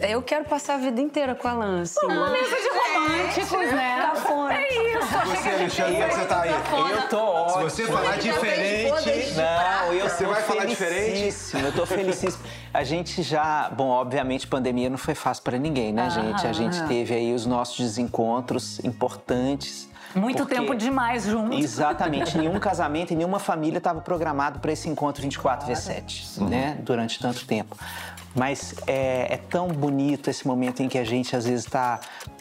Eu 0.00 0.22
quero 0.22 0.44
passar 0.44 0.74
a 0.74 0.78
vida 0.78 1.00
inteira 1.00 1.34
com 1.34 1.46
a 1.46 1.52
Alan, 1.52 1.82
assim. 1.82 2.04
Uma 2.04 2.30
mesa 2.30 2.56
de 2.56 2.68
românticos, 2.68 3.72
né? 3.72 3.98
Cafona. 4.00 4.54
É 4.54 4.98
isso. 4.98 5.08
Você, 5.08 5.48
Alexandre, 5.48 5.94
como 5.94 6.12
você 6.12 6.24
tá 6.26 6.40
aí? 6.42 6.50
Eu 6.50 7.08
tô 7.08 7.18
ótimo. 7.18 7.70
Se 7.70 7.82
você 7.82 7.92
falar 7.92 8.16
diferente... 8.16 9.34
Não, 9.34 9.92
eu 9.92 10.08
Você 10.08 10.24
vai 10.26 10.42
falar 10.42 10.64
diferente? 10.64 11.34
Eu 11.56 11.72
tô 11.72 11.86
felicíssimo. 11.86 12.42
A 12.72 12.82
gente 12.82 13.22
já... 13.22 13.70
Bom, 13.70 13.88
obviamente, 13.88 14.46
pandemia 14.46 14.90
não 14.90 14.98
foi 14.98 15.14
fácil 15.14 15.44
para 15.44 15.58
ninguém, 15.58 15.92
né, 15.92 16.10
gente? 16.10 16.46
A 16.46 16.52
gente 16.52 16.82
teve 16.86 17.14
aí 17.14 17.32
os 17.32 17.46
nossos 17.46 17.78
desencontros 17.78 18.80
importantes. 18.84 19.88
Muito 20.14 20.38
porque... 20.38 20.54
tempo 20.54 20.74
demais 20.74 21.24
juntos. 21.24 21.58
Exatamente. 21.58 22.38
nenhum 22.38 22.58
casamento 22.60 23.12
e 23.12 23.16
nenhuma 23.16 23.38
família 23.38 23.78
estava 23.78 24.00
programado 24.00 24.60
para 24.60 24.72
esse 24.72 24.88
encontro 24.88 25.20
24 25.22 25.66
vezes 25.66 25.84
7, 25.84 26.42
né? 26.44 26.78
Durante 26.82 27.18
tanto 27.18 27.44
tempo. 27.46 27.76
Mas 28.34 28.74
é, 28.86 29.34
é, 29.34 29.36
tão 29.36 29.68
bonito 29.68 30.28
esse 30.28 30.46
momento 30.46 30.82
em 30.82 30.88
que 30.88 30.98
a 30.98 31.04
gente 31.04 31.36
às 31.36 31.44
vezes 31.44 31.64
está 31.64 32.00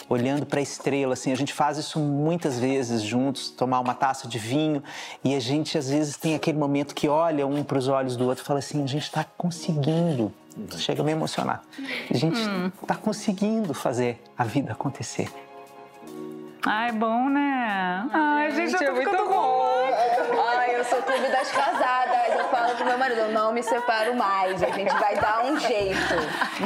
olhando 0.10 0.46
para 0.46 0.60
a 0.60 0.62
estrela, 0.64 1.14
assim, 1.14 1.32
a 1.32 1.36
gente 1.36 1.54
faz 1.54 1.78
isso 1.78 2.00
muitas 2.00 2.60
vezes 2.60 3.02
juntos, 3.02 3.50
tomar 3.50 3.80
uma 3.80 3.94
taça 3.94 4.28
de 4.28 4.40
vinho 4.40 4.84
e 5.24 5.36
a 5.36 5.40
gente 5.40 5.78
às 5.78 5.90
vezes 5.90 6.18
tem 6.18 6.36
aquele 6.36 6.58
momento 6.58 6.96
que 6.96 7.08
olha 7.08 7.46
um 7.46 7.64
para 7.64 7.78
os 7.78 7.88
olhos 7.88 8.16
do 8.16 8.28
outro 8.28 8.44
e 8.44 8.48
fala 8.48 8.60
assim, 8.60 8.84
a 8.84 8.88
gente 8.88 9.04
está 9.04 9.24
conseguindo. 9.38 10.34
Chega 10.78 11.02
a 11.02 11.06
me 11.06 11.12
emocionar. 11.12 11.64
A 12.10 12.18
gente 12.18 12.40
está 12.40 12.96
hum. 12.96 13.02
conseguindo 13.02 13.74
fazer 13.74 14.22
a 14.38 14.44
vida 14.44 14.72
acontecer. 14.72 15.30
Ai, 16.66 16.92
bom, 16.92 17.30
né? 17.30 18.08
Ai, 18.12 18.52
gente, 18.52 18.72
gente 18.72 18.84
eu 18.84 18.94
tô 18.94 19.02
é 19.02 19.04
muito 19.04 19.30
bom. 19.30 19.73
Clube 21.14 21.30
das 21.30 21.52
casadas. 21.52 22.40
Eu 22.40 22.50
falo 22.50 22.76
pro 22.76 22.86
meu 22.86 22.98
marido, 22.98 23.20
eu 23.20 23.32
não 23.32 23.54
me 23.54 23.62
separo 23.62 24.16
mais. 24.16 24.64
A 24.64 24.72
gente 24.72 24.92
vai 24.96 25.16
dar 25.16 25.46
um 25.46 25.60
jeito. 25.60 26.16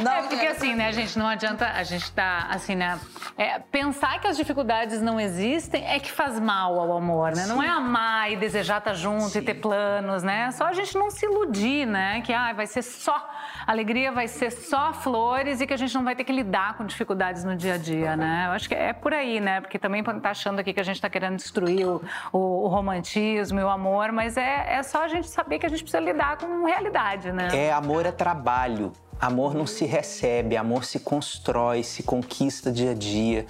Não 0.02 0.10
é 0.10 0.22
porque 0.22 0.46
assim, 0.46 0.74
né, 0.74 0.90
gente, 0.90 1.18
não 1.18 1.26
adianta 1.26 1.66
a 1.66 1.82
gente 1.82 2.10
tá 2.12 2.46
assim, 2.48 2.74
né? 2.74 2.98
É, 3.36 3.58
pensar 3.58 4.18
que 4.18 4.26
as 4.26 4.38
dificuldades 4.38 5.02
não 5.02 5.20
existem 5.20 5.86
é 5.86 6.00
que 6.00 6.10
faz 6.10 6.40
mal 6.40 6.80
ao 6.80 6.96
amor, 6.96 7.32
né? 7.36 7.42
Sim. 7.42 7.48
Não 7.48 7.62
é 7.62 7.68
amar 7.68 8.32
e 8.32 8.36
desejar 8.36 8.78
estar 8.78 8.94
junto 8.94 9.28
Sim. 9.28 9.40
e 9.40 9.42
ter 9.42 9.54
planos, 9.54 10.22
né? 10.22 10.50
Só 10.52 10.64
a 10.64 10.72
gente 10.72 10.96
não 10.96 11.10
se 11.10 11.26
iludir, 11.26 11.86
né? 11.86 12.22
Que 12.22 12.32
ah, 12.32 12.50
vai 12.54 12.66
ser 12.66 12.80
só 12.82 13.28
alegria, 13.66 14.10
vai 14.10 14.28
ser 14.28 14.50
só 14.50 14.94
flores 14.94 15.60
e 15.60 15.66
que 15.66 15.74
a 15.74 15.76
gente 15.76 15.94
não 15.94 16.04
vai 16.04 16.16
ter 16.16 16.24
que 16.24 16.32
lidar 16.32 16.74
com 16.78 16.86
dificuldades 16.86 17.44
no 17.44 17.54
dia 17.54 17.74
a 17.74 17.76
dia, 17.76 18.16
né? 18.16 18.44
Eu 18.46 18.52
acho 18.52 18.66
que 18.66 18.74
é 18.74 18.94
por 18.94 19.12
aí, 19.12 19.40
né? 19.40 19.60
Porque 19.60 19.78
também 19.78 20.02
tá 20.02 20.30
achando 20.30 20.58
aqui 20.58 20.72
que 20.72 20.80
a 20.80 20.84
gente 20.84 21.00
tá 21.00 21.10
querendo 21.10 21.36
destruir 21.36 21.86
o, 21.86 22.02
o, 22.32 22.38
o 22.64 22.68
romantismo 22.68 23.60
e 23.60 23.62
o 23.62 23.68
amor, 23.68 24.10
mas 24.10 24.37
é, 24.38 24.78
é 24.78 24.82
só 24.82 25.02
a 25.02 25.08
gente 25.08 25.28
saber 25.28 25.58
que 25.58 25.66
a 25.66 25.68
gente 25.68 25.82
precisa 25.82 26.00
lidar 26.00 26.38
com 26.38 26.64
realidade, 26.64 27.32
né? 27.32 27.48
É, 27.52 27.72
amor 27.72 28.06
é 28.06 28.12
trabalho. 28.12 28.92
Amor 29.20 29.52
não 29.52 29.66
se 29.66 29.84
recebe, 29.84 30.56
amor 30.56 30.84
se 30.84 31.00
constrói, 31.00 31.82
se 31.82 32.04
conquista 32.04 32.70
dia 32.70 32.92
a 32.92 32.94
dia 32.94 33.46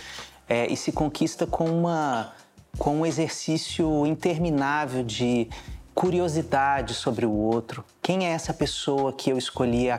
é, 0.48 0.66
e 0.66 0.76
se 0.76 0.90
conquista 0.90 1.46
com, 1.46 1.66
uma, 1.66 2.32
com 2.78 3.00
um 3.00 3.06
exercício 3.06 4.06
interminável 4.06 5.04
de 5.04 5.48
curiosidade 5.94 6.94
sobre 6.94 7.26
o 7.26 7.32
outro. 7.32 7.84
Quem 8.00 8.26
é 8.26 8.30
essa 8.30 8.54
pessoa 8.54 9.12
que 9.12 9.30
eu 9.30 9.36
escolhi 9.36 9.90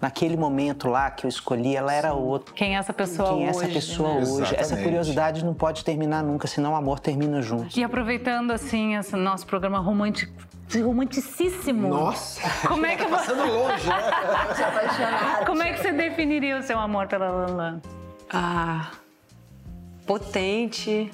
naquele 0.00 0.36
momento 0.36 0.88
lá 0.88 1.10
que 1.10 1.26
eu 1.26 1.28
escolhi, 1.28 1.76
ela 1.76 1.92
era 1.92 2.12
outra. 2.12 2.54
Quem 2.54 2.76
é 2.76 2.78
essa 2.78 2.92
pessoa 2.92 3.30
Quem 3.30 3.48
hoje? 3.48 3.58
Quem 3.58 3.68
é 3.68 3.70
essa 3.70 3.74
pessoa 3.74 4.08
né? 4.08 4.20
hoje? 4.20 4.30
Exatamente. 4.30 4.60
Essa 4.60 4.76
curiosidade 4.76 5.44
não 5.44 5.54
pode 5.54 5.84
terminar 5.84 6.22
nunca, 6.22 6.46
senão 6.46 6.72
o 6.72 6.76
amor 6.76 7.00
termina 7.00 7.40
junto. 7.42 7.78
E 7.78 7.82
aproveitando 7.84 8.50
assim 8.50 8.96
esse 8.96 9.16
nosso 9.16 9.46
programa 9.46 9.78
romântico 9.78 10.32
romanticíssimo. 10.82 11.88
Nossa! 11.88 12.40
Como 12.66 12.84
é 12.86 12.96
que 12.96 13.04
tá 13.04 13.08
passando 13.08 13.44
longe, 13.46 13.86
né? 13.86 15.44
Como 15.46 15.62
é 15.62 15.72
que 15.72 15.80
você 15.80 15.92
definiria 15.92 16.58
o 16.58 16.62
seu 16.62 16.78
amor 16.78 17.06
pela 17.06 17.28
Lala? 17.28 17.80
Ah, 18.32 18.90
potente, 20.06 21.10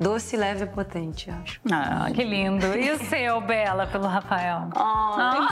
doce, 0.00 0.36
leve 0.36 0.64
e 0.64 0.66
potente, 0.66 1.30
acho. 1.30 1.60
Ah, 1.70 2.08
que 2.12 2.24
lindo. 2.24 2.66
E 2.76 2.90
o 2.90 2.98
seu, 3.04 3.40
Bela, 3.40 3.86
pelo 3.86 4.06
Rafael? 4.06 4.70
Ai. 4.74 5.48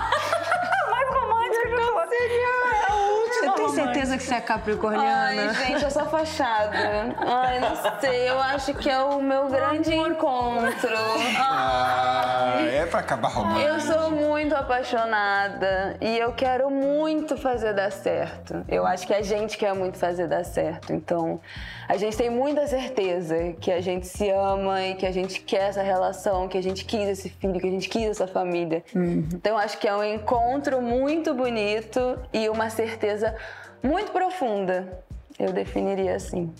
Mais 1.49 1.65
romântico 1.65 1.69
que 1.69 1.93
você. 1.93 2.17
É 2.19 2.93
o 2.93 2.97
último. 2.97 3.08
Você 3.49 3.63
tem 3.63 3.69
certeza 3.69 4.17
que 4.17 4.23
você 4.23 4.35
é 4.35 4.41
capricorniana? 4.41 5.51
Ai, 5.51 5.55
gente, 5.67 5.85
eu 5.85 5.91
sou 5.91 6.07
fachada. 6.07 6.77
Ai, 7.19 7.61
não 7.61 8.01
sei. 8.01 8.29
Eu 8.29 8.39
acho 8.39 8.75
que 8.75 8.89
é 8.89 8.99
o 8.99 9.21
meu 9.23 9.49
grande 9.49 9.95
encontro. 9.95 10.97
Ah, 11.39 12.55
é 12.61 12.87
pra 12.87 13.01
acabar 13.01 13.29
romântico. 13.29 13.67
Eu 13.67 13.81
sou 13.81 14.11
muito 14.11 14.55
apaixonada 14.55 15.97
e 16.01 16.19
eu 16.19 16.33
quero 16.33 16.71
muito 16.71 17.37
fazer 17.37 17.73
dar 17.75 17.91
certo. 17.91 18.65
Eu 18.69 18.87
acho 18.87 19.07
que 19.07 19.15
a 19.15 19.23
gente 19.23 19.57
quer 19.57 19.75
muito 19.75 19.99
fazer 19.99 20.27
dar 20.27 20.45
certo. 20.45 20.93
Então, 20.93 21.41
a 21.89 21.97
gente 21.97 22.17
tem 22.17 22.31
muita 22.31 22.67
certeza 22.67 23.55
que 23.61 23.73
a 23.73 23.81
gente 23.81 24.07
se 24.07 24.29
ama 24.31 24.83
e 24.83 24.95
que 24.95 25.07
a 25.07 25.13
gente 25.13 25.41
quer 25.41 25.69
essa 25.69 25.83
relação, 25.83 26.49
que 26.49 26.59
a 26.59 26.63
gente 26.63 26.85
quis 26.85 27.09
esse 27.09 27.29
filho, 27.29 27.59
que 27.61 27.67
a 27.67 27.71
gente 27.71 27.89
quis 27.89 28.09
essa 28.09 28.27
família. 28.27 28.85
Uhum. 28.95 29.29
Então, 29.33 29.57
acho 29.57 29.79
que 29.79 29.89
é 29.89 29.95
um 29.95 30.05
encontro 30.05 30.83
muito 30.83 31.33
bonito 31.35 32.19
e 32.33 32.49
uma 32.49 32.71
certeza 32.71 33.35
muito 33.83 34.12
profunda. 34.12 35.05
Eu 35.39 35.53
definiria 35.53 36.16
assim. 36.16 36.53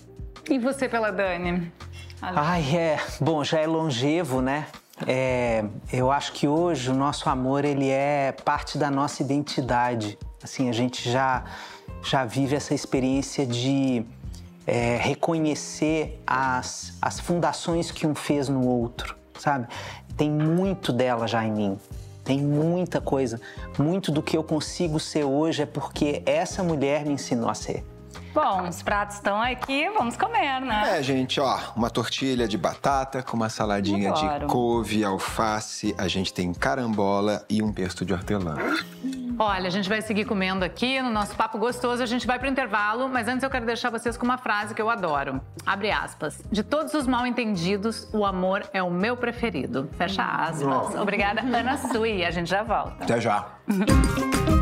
E 0.49 0.57
você 0.57 0.87
pela 0.87 1.11
Dani? 1.11 1.71
Ai, 2.21 2.75
é. 2.75 2.99
Bom, 3.19 3.43
já 3.43 3.59
é 3.59 3.67
longevo, 3.67 4.41
né? 4.41 4.67
É, 5.07 5.63
eu 5.91 6.11
acho 6.11 6.33
que 6.33 6.47
hoje 6.47 6.89
o 6.89 6.93
nosso 6.93 7.29
amor 7.29 7.63
ele 7.63 7.89
é 7.89 8.33
parte 8.43 8.77
da 8.77 8.91
nossa 8.91 9.21
identidade. 9.21 10.17
Assim, 10.43 10.69
a 10.69 10.73
gente 10.73 11.09
já 11.09 11.43
já 12.01 12.23
vive 12.23 12.55
essa 12.55 12.73
experiência 12.73 13.45
de 13.45 14.05
é, 14.65 14.97
reconhecer 14.97 16.21
as, 16.25 16.97
as 17.01 17.19
fundações 17.19 17.91
que 17.91 18.07
um 18.07 18.15
fez 18.15 18.47
no 18.47 18.65
outro, 18.65 19.15
sabe? 19.37 19.67
Tem 20.15 20.29
muito 20.29 20.93
dela 20.93 21.27
já 21.27 21.43
em 21.45 21.51
mim. 21.51 21.77
Tem 22.29 22.39
muita 22.39 23.01
coisa. 23.01 23.41
Muito 23.79 24.11
do 24.11 24.21
que 24.21 24.37
eu 24.37 24.43
consigo 24.43 24.99
ser 24.99 25.23
hoje 25.23 25.63
é 25.63 25.65
porque 25.65 26.21
essa 26.27 26.61
mulher 26.61 27.03
me 27.03 27.13
ensinou 27.13 27.49
a 27.49 27.55
ser. 27.55 27.83
Bom, 28.35 28.67
os 28.69 28.83
pratos 28.83 29.15
estão 29.15 29.41
aqui, 29.41 29.89
vamos 29.89 30.15
comer, 30.15 30.61
né? 30.61 30.99
É, 30.99 31.01
gente, 31.01 31.41
ó, 31.41 31.57
uma 31.75 31.89
tortilha 31.89 32.47
de 32.47 32.55
batata 32.55 33.23
com 33.23 33.35
uma 33.35 33.49
saladinha 33.49 34.11
Adoro. 34.11 34.45
de 34.45 34.45
couve, 34.45 35.03
alface, 35.03 35.95
a 35.97 36.07
gente 36.07 36.31
tem 36.31 36.53
carambola 36.53 37.43
e 37.49 37.63
um 37.63 37.73
pesto 37.73 38.05
de 38.05 38.13
hortelã. 38.13 38.57
Olha, 39.41 39.67
a 39.67 39.69
gente 39.69 39.87
vai 39.87 40.01
seguir 40.01 40.25
comendo 40.25 40.65
aqui 40.65 41.01
no 41.01 41.09
nosso 41.09 41.33
papo 41.33 41.57
gostoso, 41.57 42.03
a 42.03 42.05
gente 42.05 42.27
vai 42.27 42.37
pro 42.37 42.49
intervalo, 42.49 43.07
mas 43.07 43.25
antes 43.25 43.41
eu 43.41 43.49
quero 43.49 43.65
deixar 43.65 43.89
vocês 43.89 44.17
com 44.17 44.25
uma 44.25 44.37
frase 44.37 44.75
que 44.75 44.81
eu 44.81 44.89
adoro. 44.89 45.39
Abre 45.65 45.89
aspas. 45.89 46.43
De 46.51 46.61
todos 46.61 46.93
os 46.93 47.07
mal 47.07 47.25
entendidos, 47.25 48.05
o 48.11 48.25
amor 48.25 48.65
é 48.73 48.83
o 48.83 48.91
meu 48.91 49.15
preferido. 49.15 49.89
Fecha 49.97 50.23
aspas. 50.23 50.93
Obrigada, 50.95 51.39
Ana 51.39 51.77
Sui. 51.77 52.25
A 52.25 52.31
gente 52.31 52.49
já 52.49 52.63
volta. 52.63 53.05
Até 53.05 53.21
já. 53.21 53.47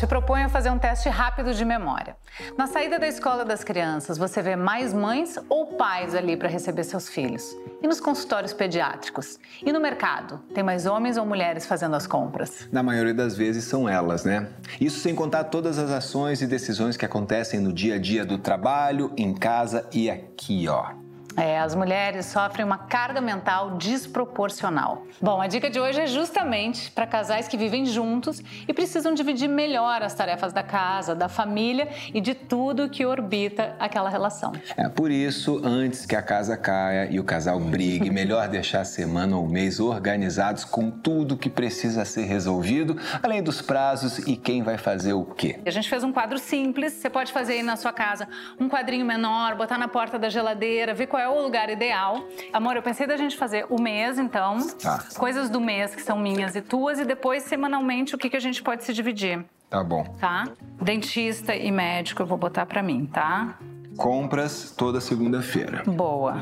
te 0.00 0.06
proponho 0.06 0.48
fazer 0.48 0.70
um 0.70 0.78
teste 0.78 1.10
rápido 1.10 1.52
de 1.52 1.62
memória. 1.62 2.16
Na 2.56 2.66
saída 2.66 2.98
da 2.98 3.06
escola 3.06 3.44
das 3.44 3.62
crianças, 3.62 4.16
você 4.16 4.40
vê 4.40 4.56
mais 4.56 4.94
mães 4.94 5.38
ou 5.46 5.74
pais 5.74 6.14
ali 6.14 6.38
para 6.38 6.48
receber 6.48 6.84
seus 6.84 7.06
filhos? 7.06 7.54
E 7.82 7.86
nos 7.86 8.00
consultórios 8.00 8.54
pediátricos? 8.54 9.38
E 9.62 9.70
no 9.70 9.78
mercado? 9.78 10.40
Tem 10.54 10.64
mais 10.64 10.86
homens 10.86 11.18
ou 11.18 11.26
mulheres 11.26 11.66
fazendo 11.66 11.96
as 11.96 12.06
compras? 12.06 12.66
Na 12.72 12.82
maioria 12.82 13.12
das 13.12 13.36
vezes 13.36 13.64
são 13.64 13.86
elas, 13.86 14.24
né? 14.24 14.48
Isso 14.80 15.00
sem 15.00 15.14
contar 15.14 15.44
todas 15.44 15.76
as 15.76 15.90
ações 15.90 16.40
e 16.40 16.46
decisões 16.46 16.96
que 16.96 17.04
acontecem 17.04 17.60
no 17.60 17.70
dia 17.70 17.96
a 17.96 17.98
dia 17.98 18.24
do 18.24 18.38
trabalho, 18.38 19.12
em 19.18 19.34
casa 19.34 19.86
e 19.92 20.08
aqui, 20.08 20.66
ó. 20.66 20.94
É, 21.40 21.58
as 21.58 21.74
mulheres 21.74 22.26
sofrem 22.26 22.66
uma 22.66 22.76
carga 22.76 23.18
mental 23.18 23.78
desproporcional. 23.78 25.06
Bom, 25.22 25.40
a 25.40 25.46
dica 25.46 25.70
de 25.70 25.80
hoje 25.80 25.98
é 25.98 26.06
justamente 26.06 26.90
para 26.90 27.06
casais 27.06 27.48
que 27.48 27.56
vivem 27.56 27.86
juntos 27.86 28.42
e 28.68 28.74
precisam 28.74 29.14
dividir 29.14 29.48
melhor 29.48 30.02
as 30.02 30.12
tarefas 30.12 30.52
da 30.52 30.62
casa, 30.62 31.14
da 31.14 31.30
família 31.30 31.88
e 32.12 32.20
de 32.20 32.34
tudo 32.34 32.90
que 32.90 33.06
orbita 33.06 33.74
aquela 33.78 34.10
relação. 34.10 34.52
É 34.76 34.86
por 34.90 35.10
isso, 35.10 35.62
antes 35.64 36.04
que 36.04 36.14
a 36.14 36.20
casa 36.20 36.58
caia 36.58 37.08
e 37.10 37.18
o 37.18 37.24
casal 37.24 37.58
brigue, 37.58 38.10
melhor 38.12 38.46
deixar 38.46 38.82
a 38.82 38.84
semana 38.84 39.34
ou 39.38 39.48
mês 39.48 39.80
organizados 39.80 40.62
com 40.66 40.90
tudo 40.90 41.38
que 41.38 41.48
precisa 41.48 42.04
ser 42.04 42.24
resolvido, 42.24 42.98
além 43.22 43.42
dos 43.42 43.62
prazos 43.62 44.18
e 44.18 44.36
quem 44.36 44.62
vai 44.62 44.76
fazer 44.76 45.14
o 45.14 45.24
quê. 45.24 45.58
A 45.64 45.70
gente 45.70 45.88
fez 45.88 46.04
um 46.04 46.12
quadro 46.12 46.38
simples, 46.38 46.92
você 46.92 47.08
pode 47.08 47.32
fazer 47.32 47.54
aí 47.54 47.62
na 47.62 47.76
sua 47.76 47.94
casa 47.94 48.28
um 48.58 48.68
quadrinho 48.68 49.06
menor, 49.06 49.54
botar 49.54 49.78
na 49.78 49.88
porta 49.88 50.18
da 50.18 50.28
geladeira, 50.28 50.92
ver 50.92 51.06
qual 51.06 51.22
é 51.22 51.29
o 51.36 51.42
lugar 51.42 51.70
ideal. 51.70 52.24
Amor, 52.52 52.76
eu 52.76 52.82
pensei 52.82 53.06
da 53.06 53.16
gente 53.16 53.36
fazer 53.36 53.66
o 53.68 53.80
mês, 53.80 54.18
então. 54.18 54.58
Tá. 54.82 55.04
Coisas 55.16 55.48
do 55.50 55.60
mês 55.60 55.94
que 55.94 56.02
são 56.02 56.18
minhas 56.18 56.54
e 56.56 56.62
tuas, 56.62 56.98
e 56.98 57.04
depois, 57.04 57.42
semanalmente, 57.44 58.14
o 58.14 58.18
que, 58.18 58.30
que 58.30 58.36
a 58.36 58.40
gente 58.40 58.62
pode 58.62 58.84
se 58.84 58.92
dividir. 58.92 59.44
Tá 59.68 59.84
bom. 59.84 60.04
Tá? 60.18 60.48
Dentista 60.82 61.54
e 61.54 61.70
médico 61.70 62.22
eu 62.22 62.26
vou 62.26 62.36
botar 62.36 62.66
pra 62.66 62.82
mim, 62.82 63.06
tá? 63.06 63.56
Compras 63.96 64.74
toda 64.76 65.00
segunda-feira. 65.00 65.82
Boa. 65.86 66.36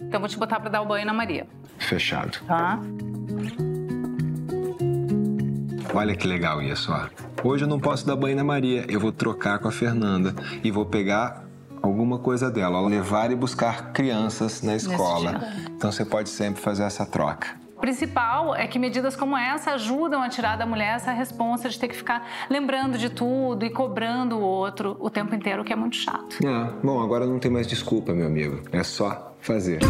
Então 0.00 0.14
eu 0.14 0.20
vou 0.20 0.28
te 0.28 0.36
botar 0.36 0.58
pra 0.58 0.68
dar 0.68 0.82
o 0.82 0.86
banho 0.86 1.06
na 1.06 1.12
Maria. 1.12 1.46
Fechado. 1.78 2.38
Tá? 2.46 2.80
Olha 5.94 6.14
que 6.14 6.26
legal 6.26 6.62
isso, 6.62 6.92
ó. 6.92 7.08
Hoje 7.42 7.64
eu 7.64 7.68
não 7.68 7.80
posso 7.80 8.06
dar 8.06 8.16
banho 8.16 8.36
na 8.36 8.44
Maria, 8.44 8.84
eu 8.88 9.00
vou 9.00 9.12
trocar 9.12 9.58
com 9.58 9.68
a 9.68 9.72
Fernanda 9.72 10.34
e 10.62 10.70
vou 10.70 10.84
pegar 10.84 11.44
alguma 11.82 12.18
coisa 12.18 12.50
dela, 12.50 12.80
levar 12.80 13.30
e 13.30 13.34
buscar 13.34 13.92
crianças 13.92 14.62
na 14.62 14.76
escola. 14.76 15.40
Então 15.76 15.90
você 15.90 16.04
pode 16.04 16.28
sempre 16.28 16.60
fazer 16.60 16.84
essa 16.84 17.04
troca. 17.06 17.60
O 17.76 17.80
principal 17.80 18.54
é 18.54 18.66
que 18.66 18.78
medidas 18.78 19.16
como 19.16 19.34
essa 19.34 19.70
ajudam 19.72 20.22
a 20.22 20.28
tirar 20.28 20.56
da 20.56 20.66
mulher 20.66 20.96
essa 20.96 21.12
responsa 21.12 21.66
de 21.68 21.78
ter 21.78 21.88
que 21.88 21.96
ficar 21.96 22.28
lembrando 22.50 22.98
de 22.98 23.08
tudo 23.08 23.64
e 23.64 23.70
cobrando 23.70 24.36
o 24.36 24.42
outro 24.42 24.98
o 25.00 25.08
tempo 25.08 25.34
inteiro, 25.34 25.64
que 25.64 25.72
é 25.72 25.76
muito 25.76 25.96
chato. 25.96 26.36
É, 26.44 26.70
bom, 26.84 27.00
agora 27.02 27.24
não 27.26 27.38
tem 27.38 27.50
mais 27.50 27.66
desculpa, 27.66 28.12
meu 28.12 28.26
amigo. 28.26 28.60
É 28.70 28.82
só 28.82 29.34
fazer. 29.40 29.80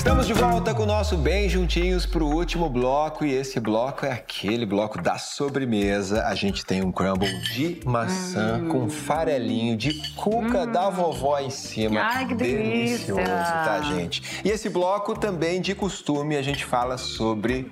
Estamos 0.00 0.26
de 0.26 0.32
volta 0.32 0.74
com 0.74 0.84
o 0.84 0.86
nosso 0.86 1.14
Bem 1.14 1.46
Juntinhos 1.46 2.06
para 2.06 2.24
o 2.24 2.34
último 2.34 2.70
bloco 2.70 3.22
e 3.22 3.34
esse 3.34 3.60
bloco 3.60 4.06
é 4.06 4.12
aquele 4.12 4.64
bloco 4.64 4.98
da 4.98 5.18
sobremesa. 5.18 6.24
A 6.24 6.34
gente 6.34 6.64
tem 6.64 6.82
um 6.82 6.90
crumble 6.90 7.30
de 7.52 7.82
maçã 7.84 8.62
hum. 8.62 8.68
com 8.68 8.88
farelinho 8.88 9.76
de 9.76 9.92
cuca 10.12 10.62
hum. 10.62 10.72
da 10.72 10.88
vovó 10.88 11.38
em 11.38 11.50
cima. 11.50 12.00
Ai, 12.00 12.26
que 12.26 12.34
delícia. 12.34 13.14
Delicioso, 13.14 13.26
tá, 13.26 13.82
gente? 13.82 14.22
E 14.42 14.48
esse 14.48 14.70
bloco 14.70 15.14
também, 15.14 15.60
de 15.60 15.74
costume, 15.74 16.34
a 16.34 16.42
gente 16.42 16.64
fala 16.64 16.96
sobre 16.96 17.70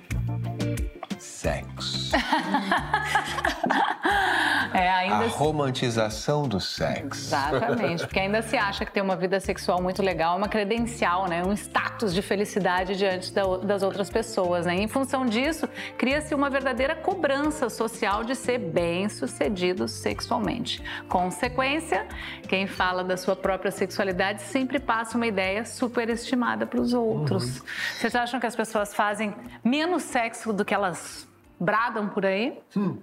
sexo. 1.17 2.11
ainda 4.77 5.25
a 5.25 5.27
romantização 5.27 6.47
do 6.47 6.59
sexo. 6.59 7.21
Exatamente, 7.21 8.05
porque 8.05 8.19
ainda 8.19 8.41
se 8.41 8.57
acha 8.57 8.85
que 8.85 8.91
ter 8.91 9.01
uma 9.01 9.15
vida 9.15 9.39
sexual 9.39 9.81
muito 9.81 10.01
legal 10.01 10.35
é 10.35 10.37
uma 10.37 10.49
credencial, 10.49 11.27
né? 11.27 11.43
Um 11.43 11.53
status 11.53 12.13
de 12.13 12.21
felicidade 12.21 12.95
diante 12.95 13.33
das 13.33 13.83
outras 13.83 14.09
pessoas, 14.09 14.65
né? 14.65 14.75
Em 14.75 14.87
função 14.87 15.25
disso, 15.25 15.67
cria-se 15.97 16.33
uma 16.35 16.49
verdadeira 16.49 16.95
cobrança 16.95 17.69
social 17.69 18.23
de 18.23 18.35
ser 18.35 18.57
bem-sucedido 18.57 19.87
sexualmente. 19.87 20.83
Consequência, 21.07 22.07
quem 22.47 22.67
fala 22.67 23.03
da 23.03 23.17
sua 23.17 23.35
própria 23.35 23.71
sexualidade 23.71 24.41
sempre 24.41 24.79
passa 24.79 25.17
uma 25.17 25.27
ideia 25.27 25.65
superestimada 25.65 26.65
para 26.65 26.79
os 26.79 26.93
outros. 26.93 27.59
Uhum. 27.59 27.65
Vocês 27.95 28.15
acham 28.15 28.39
que 28.39 28.45
as 28.45 28.55
pessoas 28.55 28.93
fazem 28.93 29.33
menos 29.63 30.03
sexo 30.03 30.53
do 30.53 30.63
que 30.63 30.73
elas 30.73 31.27
bradam 31.59 32.07
por 32.07 32.25
aí? 32.25 32.57
Hum. 32.75 32.97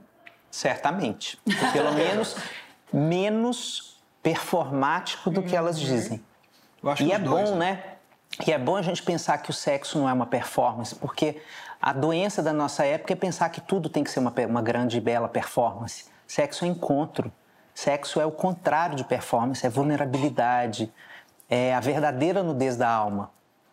Certamente. 0.56 1.38
Pelo 1.72 1.92
menos 1.94 2.36
menos 2.92 4.00
performático 4.22 5.30
do 5.30 5.42
que 5.42 5.54
elas 5.54 5.78
dizem. 5.78 6.24
e 7.00 7.12
é 7.12 7.18
dois, 7.18 7.50
bom, 7.50 7.56
né? 7.56 7.82
E 8.46 8.52
é 8.52 8.58
bom 8.58 8.76
a 8.76 8.82
gente 8.82 9.02
pensar 9.02 9.38
que 9.38 9.50
o 9.50 9.52
sexo 9.52 9.98
não 9.98 10.08
é 10.08 10.12
uma 10.12 10.26
performance, 10.26 10.94
porque 10.94 11.40
a 11.80 11.92
doença 11.92 12.42
da 12.42 12.52
nossa 12.52 12.84
época 12.84 13.12
é 13.12 13.16
pensar 13.16 13.48
que 13.50 13.60
tudo 13.60 13.88
tem 13.88 14.02
que 14.02 14.10
ser 14.10 14.18
uma, 14.18 14.32
uma 14.48 14.62
grande 14.62 14.96
e 14.96 15.00
bela 15.00 15.28
performance. 15.28 16.06
Sexo 16.26 16.64
é 16.64 16.68
encontro. 16.68 17.30
Sexo 17.74 18.20
é 18.20 18.26
o 18.26 18.32
contrário 18.32 18.96
de 18.96 19.04
performance, 19.04 19.64
é 19.64 19.68
vulnerabilidade, 19.68 20.90
é 21.48 21.74
a 21.74 21.80
verdadeira 21.80 22.42
nudez 22.42 22.76
da 22.76 22.88
alma. 22.88 23.30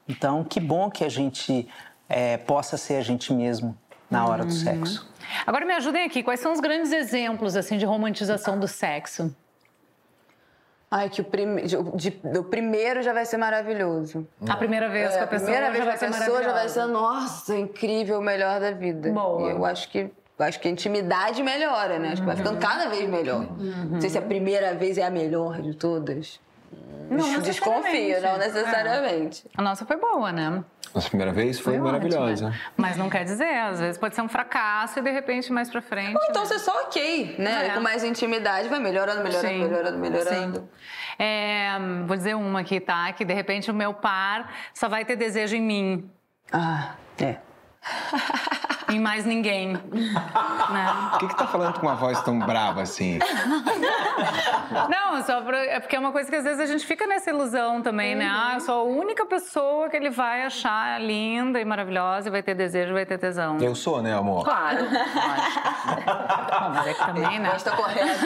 Então, 0.08 0.44
que 0.44 0.60
bom 0.60 0.92
que 0.92 1.06
a 1.06 1.10
gente 1.10 1.68
é, 2.10 2.36
possa 2.38 2.76
ser 2.76 2.96
a 2.96 3.02
gente 3.02 3.34
mesmo 3.34 3.78
na 4.14 4.28
hora 4.28 4.46
do 4.46 4.54
uhum. 4.54 4.60
sexo. 4.60 5.08
Agora 5.46 5.66
me 5.66 5.74
ajudem 5.74 6.06
aqui, 6.06 6.22
quais 6.22 6.40
são 6.40 6.54
os 6.54 6.60
grandes 6.60 6.92
exemplos 6.92 7.56
assim 7.56 7.78
de 7.78 7.86
romantização 7.86 8.60
do 8.60 8.68
sexo? 8.68 9.36
Ai, 10.92 11.10
que 11.10 11.22
o, 11.22 11.24
prime... 11.24 11.64
de, 11.96 12.12
do 12.12 12.44
primeiro 12.44 13.02
já 13.02 13.14
vai 13.14 13.26
ser 13.26 13.38
maravilhoso. 13.38 14.28
A 14.48 14.56
primeira 14.56 14.88
vez 14.90 15.12
é, 15.12 15.18
que 15.18 15.24
a 15.24 15.28
pessoa 15.28 15.50
a 15.50 15.54
primeira 15.54 15.72
vez 15.72 15.84
já 15.84 15.90
vai 15.90 15.98
ser 15.98 16.06
A 16.06 16.20
pessoa 16.20 16.44
já 16.44 16.54
vai 16.54 16.70
ser, 16.70 16.86
nossa, 16.86 17.58
incrível, 17.58 18.20
o 18.20 18.22
melhor 18.22 18.60
da 18.60 18.70
vida. 18.70 19.12
Boa. 19.12 19.50
E 19.50 19.52
eu 19.52 19.66
acho 19.66 19.90
que 19.90 20.12
acho 20.38 20.60
que 20.60 20.68
a 20.68 20.72
intimidade 20.72 21.42
melhora, 21.42 21.98
né? 21.98 22.10
Acho 22.10 22.22
que 22.22 22.28
vai 22.28 22.36
ficando 22.36 22.56
uhum. 22.56 22.62
cada 22.62 22.90
vez 22.90 23.10
melhor. 23.10 23.42
Uhum. 23.42 23.90
Não 23.92 24.02
sei 24.02 24.10
se 24.12 24.18
a 24.20 24.22
primeira 24.22 24.76
vez 24.76 24.98
é 25.00 25.04
a 25.04 25.10
melhor 25.10 25.62
de 25.62 25.74
todas. 25.74 26.40
Não 27.10 27.40
Desconfio, 27.40 28.22
não 28.22 28.38
necessariamente. 28.38 29.48
É. 29.48 29.50
A 29.58 29.62
nossa 29.64 29.86
foi 29.86 29.98
boa, 29.98 30.32
né? 30.32 30.64
Nossa 30.94 31.10
primeira 31.10 31.32
vez 31.32 31.60
foi, 31.60 31.74
foi 31.74 31.82
maravilhosa. 31.82 32.48
Ótimo, 32.48 32.62
Mas 32.78 32.98
não 32.98 33.10
quer 33.10 33.24
dizer, 33.24 33.58
às 33.60 33.80
vezes 33.80 33.98
pode 33.98 34.14
ser 34.14 34.22
um 34.22 34.30
fracasso 34.30 35.00
e 35.00 35.02
de 35.02 35.10
repente 35.10 35.52
mais 35.52 35.70
pra 35.70 35.82
frente. 35.82 36.16
Ou 36.16 36.24
então 36.30 36.44
né? 36.44 36.48
você 36.48 36.60
só 36.60 36.72
ok, 36.84 37.36
né? 37.40 37.68
É. 37.68 37.70
Com 37.74 37.80
mais 37.80 38.04
intimidade 38.04 38.70
vai 38.70 38.80
melhorando, 38.80 39.24
melhorando, 39.24 39.48
Sim. 39.48 39.64
melhorando, 39.64 39.98
melhorando. 39.98 40.60
Sim. 40.60 40.70
É, 41.18 41.78
vou 42.06 42.16
dizer 42.16 42.36
uma 42.36 42.60
aqui, 42.60 42.80
tá? 42.80 43.12
Que 43.14 43.26
de 43.26 43.34
repente 43.34 43.72
o 43.72 43.74
meu 43.74 43.94
par 43.94 44.54
só 44.74 44.88
vai 44.88 45.04
ter 45.04 45.16
desejo 45.16 45.56
em 45.56 45.62
mim. 45.62 46.12
Ah, 46.52 46.96
é. 47.20 47.38
em 48.90 49.00
mais 49.00 49.26
ninguém. 49.26 49.74
né? 49.74 51.10
Por 51.12 51.20
que, 51.20 51.28
que 51.28 51.36
tá 51.36 51.48
falando 51.48 51.80
com 51.80 51.86
uma 51.86 51.96
voz 51.96 52.22
tão 52.22 52.40
brava 52.40 52.82
assim? 52.82 53.20
Não, 54.90 55.24
só 55.24 55.42
pra, 55.42 55.58
é 55.66 55.80
porque 55.80 55.96
é 55.96 56.00
uma 56.00 56.12
coisa 56.12 56.30
que 56.30 56.36
às 56.36 56.44
vezes 56.44 56.60
a 56.60 56.66
gente 56.66 56.86
fica 56.86 57.06
nessa 57.08 57.30
ilusão 57.30 57.82
também, 57.82 58.14
uhum. 58.14 58.20
né? 58.20 58.30
Ah, 58.32 58.54
eu 58.56 58.60
sou 58.62 58.82
a 58.82 58.84
única 58.84 59.26
pessoa 59.26 59.90
que 59.90 59.98
ele 59.98 60.10
vai 60.10 60.44
achar 60.44 61.00
linda 61.02 61.60
e 61.60 61.66
maravilhosa 61.66 62.28
e 62.28 62.32
vai 62.32 62.44
ter 62.44 62.56
desejo, 62.56 62.94
vai 62.94 63.06
ter 63.06 63.18
tesão. 63.18 63.58
Eu 63.60 63.76
sou, 63.76 64.02
né, 64.02 64.14
amor? 64.14 64.44
Claro. 64.44 64.86
mas 66.74 66.88
é 66.88 66.94
que 66.94 67.06
também, 67.06 67.40
né? 67.40 67.50
Resposta 67.52 67.72
correta. 67.72 68.20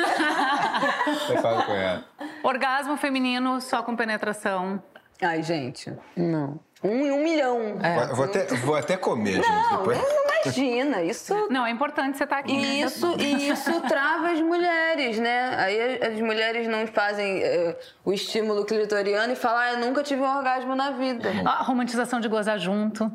Resposta 1.05 1.63
correta. 1.63 2.05
Orgasmo 2.43 2.97
feminino 2.97 3.59
só 3.61 3.83
com 3.83 3.95
penetração. 3.95 4.81
Ai, 5.21 5.41
gente, 5.41 5.91
não. 6.15 6.59
Um, 6.83 7.11
um 7.13 7.23
milhão. 7.23 7.79
É. 7.81 8.13
Vou, 8.13 8.25
até, 8.25 8.45
vou 8.57 8.75
até 8.75 8.95
comer, 8.97 9.37
não, 9.37 9.43
gente. 9.43 9.77
Depois. 9.77 9.97
Não 9.97 10.26
imagina, 10.43 11.03
isso. 11.03 11.33
Não, 11.49 11.65
é 11.65 11.71
importante 11.71 12.17
você 12.17 12.23
estar 12.23 12.37
tá 12.37 12.41
aqui. 12.41 12.57
Né? 12.57 12.79
Isso, 12.79 13.17
né? 13.17 13.23
isso 13.23 13.81
trava 13.87 14.31
as 14.31 14.41
mulheres, 14.41 15.19
né? 15.19 15.55
Aí 15.57 16.03
as 16.03 16.19
mulheres 16.19 16.67
não 16.67 16.85
fazem 16.87 17.43
uh, 17.43 17.75
o 18.03 18.13
estímulo 18.13 18.65
clitoriano 18.65 19.33
e 19.33 19.35
falam, 19.35 19.59
ah, 19.59 19.71
eu 19.73 19.79
nunca 19.79 20.03
tive 20.03 20.21
um 20.21 20.37
orgasmo 20.37 20.75
na 20.75 20.91
vida. 20.91 21.29
A 21.45 21.63
romantização 21.63 22.19
de 22.19 22.27
gozar 22.27 22.59
junto. 22.59 23.11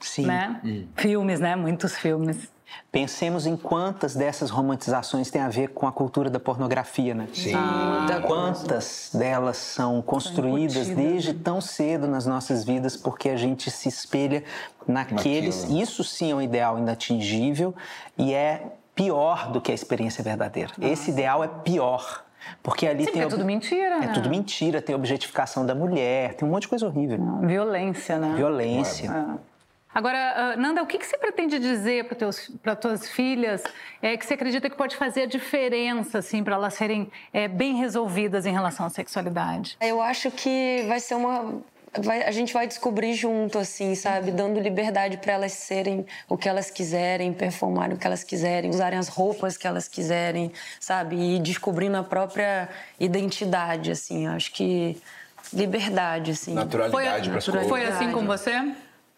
Sim. 0.00 0.26
Né? 0.26 0.60
Hum. 0.64 0.88
Filmes, 0.96 1.40
né? 1.40 1.56
Muitos 1.56 1.96
filmes. 1.96 2.50
Pensemos 2.92 3.46
em 3.46 3.56
quantas 3.56 4.16
dessas 4.16 4.50
romantizações 4.50 5.30
têm 5.30 5.40
a 5.40 5.48
ver 5.48 5.68
com 5.68 5.86
a 5.86 5.92
cultura 5.92 6.28
da 6.28 6.40
pornografia, 6.40 7.14
né? 7.14 7.28
Sim. 7.32 7.54
Ah, 7.54 8.20
quantas 8.26 9.10
delas 9.14 9.56
são 9.56 10.02
construídas 10.02 10.88
desde 10.88 11.32
tão 11.32 11.60
cedo 11.60 12.08
nas 12.08 12.26
nossas 12.26 12.64
vidas 12.64 12.96
porque 12.96 13.28
a 13.28 13.36
gente 13.36 13.70
se 13.70 13.88
espelha 13.88 14.42
naqueles. 14.86 15.62
Naquilo. 15.62 15.82
Isso 15.82 16.02
sim 16.02 16.32
é 16.32 16.34
um 16.34 16.42
ideal 16.42 16.78
inatingível 16.78 17.74
e 18.18 18.34
é 18.34 18.72
pior 18.94 19.50
do 19.52 19.60
que 19.60 19.70
a 19.70 19.74
experiência 19.74 20.22
verdadeira. 20.22 20.72
Ah. 20.80 20.88
Esse 20.88 21.10
ideal 21.10 21.44
é 21.44 21.48
pior. 21.48 22.24
Porque 22.62 22.86
ali 22.86 23.04
Sim, 23.04 23.12
tem. 23.12 23.22
É 23.22 23.26
tudo 23.26 23.44
mentira, 23.44 24.04
É 24.04 24.08
tudo 24.08 24.28
mentira, 24.28 24.82
tem 24.82 24.94
objetificação 24.94 25.64
da 25.64 25.74
mulher, 25.74 26.34
tem 26.34 26.48
um 26.48 26.50
monte 26.50 26.62
de 26.62 26.68
coisa 26.68 26.86
horrível. 26.86 27.18
Violência, 27.42 28.18
né? 28.18 28.34
Violência. 28.34 29.08
É. 29.08 29.49
Agora, 29.92 30.32
ah, 30.36 30.56
Nanda, 30.56 30.82
o 30.82 30.86
que, 30.86 31.04
você 31.04 31.18
pretende 31.18 31.58
dizer 31.58 32.08
para 32.62 32.76
tuas 32.76 33.08
filhas 33.08 33.62
é, 34.00 34.16
que 34.16 34.24
você 34.24 34.34
acredita 34.34 34.70
que 34.70 34.76
pode 34.76 34.96
fazer 34.96 35.22
a 35.22 35.26
diferença, 35.26 36.18
assim, 36.18 36.44
para 36.44 36.54
elas 36.54 36.74
serem 36.74 37.10
é, 37.32 37.48
bem 37.48 37.74
resolvidas 37.74 38.46
em 38.46 38.52
relação 38.52 38.86
à 38.86 38.90
sexualidade? 38.90 39.76
Eu 39.80 40.00
acho 40.00 40.30
que 40.30 40.84
vai 40.86 41.00
ser 41.00 41.14
uma 41.14 41.60
Vai, 41.98 42.22
a 42.22 42.30
gente 42.30 42.52
vai 42.52 42.68
descobrir 42.68 43.14
junto, 43.14 43.58
assim, 43.58 43.96
sabe? 43.96 44.30
Dando 44.30 44.60
liberdade 44.60 45.16
para 45.16 45.32
elas 45.32 45.50
serem 45.50 46.06
o 46.28 46.36
que 46.36 46.48
elas 46.48 46.70
quiserem, 46.70 47.32
performarem 47.32 47.96
o 47.96 47.98
que 47.98 48.06
elas 48.06 48.22
quiserem, 48.22 48.70
usarem 48.70 48.96
as 48.96 49.08
roupas 49.08 49.56
que 49.56 49.66
elas 49.66 49.88
quiserem, 49.88 50.52
sabe? 50.78 51.16
E 51.16 51.40
descobrindo 51.40 51.96
a 51.96 52.04
própria 52.04 52.68
identidade, 53.00 53.90
assim. 53.90 54.28
Acho 54.28 54.52
que 54.52 55.02
liberdade, 55.52 56.30
assim. 56.30 56.54
Naturalidade 56.54 57.28
para 57.28 57.38
as 57.38 57.66
Foi 57.66 57.84
assim 57.84 58.12
com 58.12 58.24
você? 58.24 58.72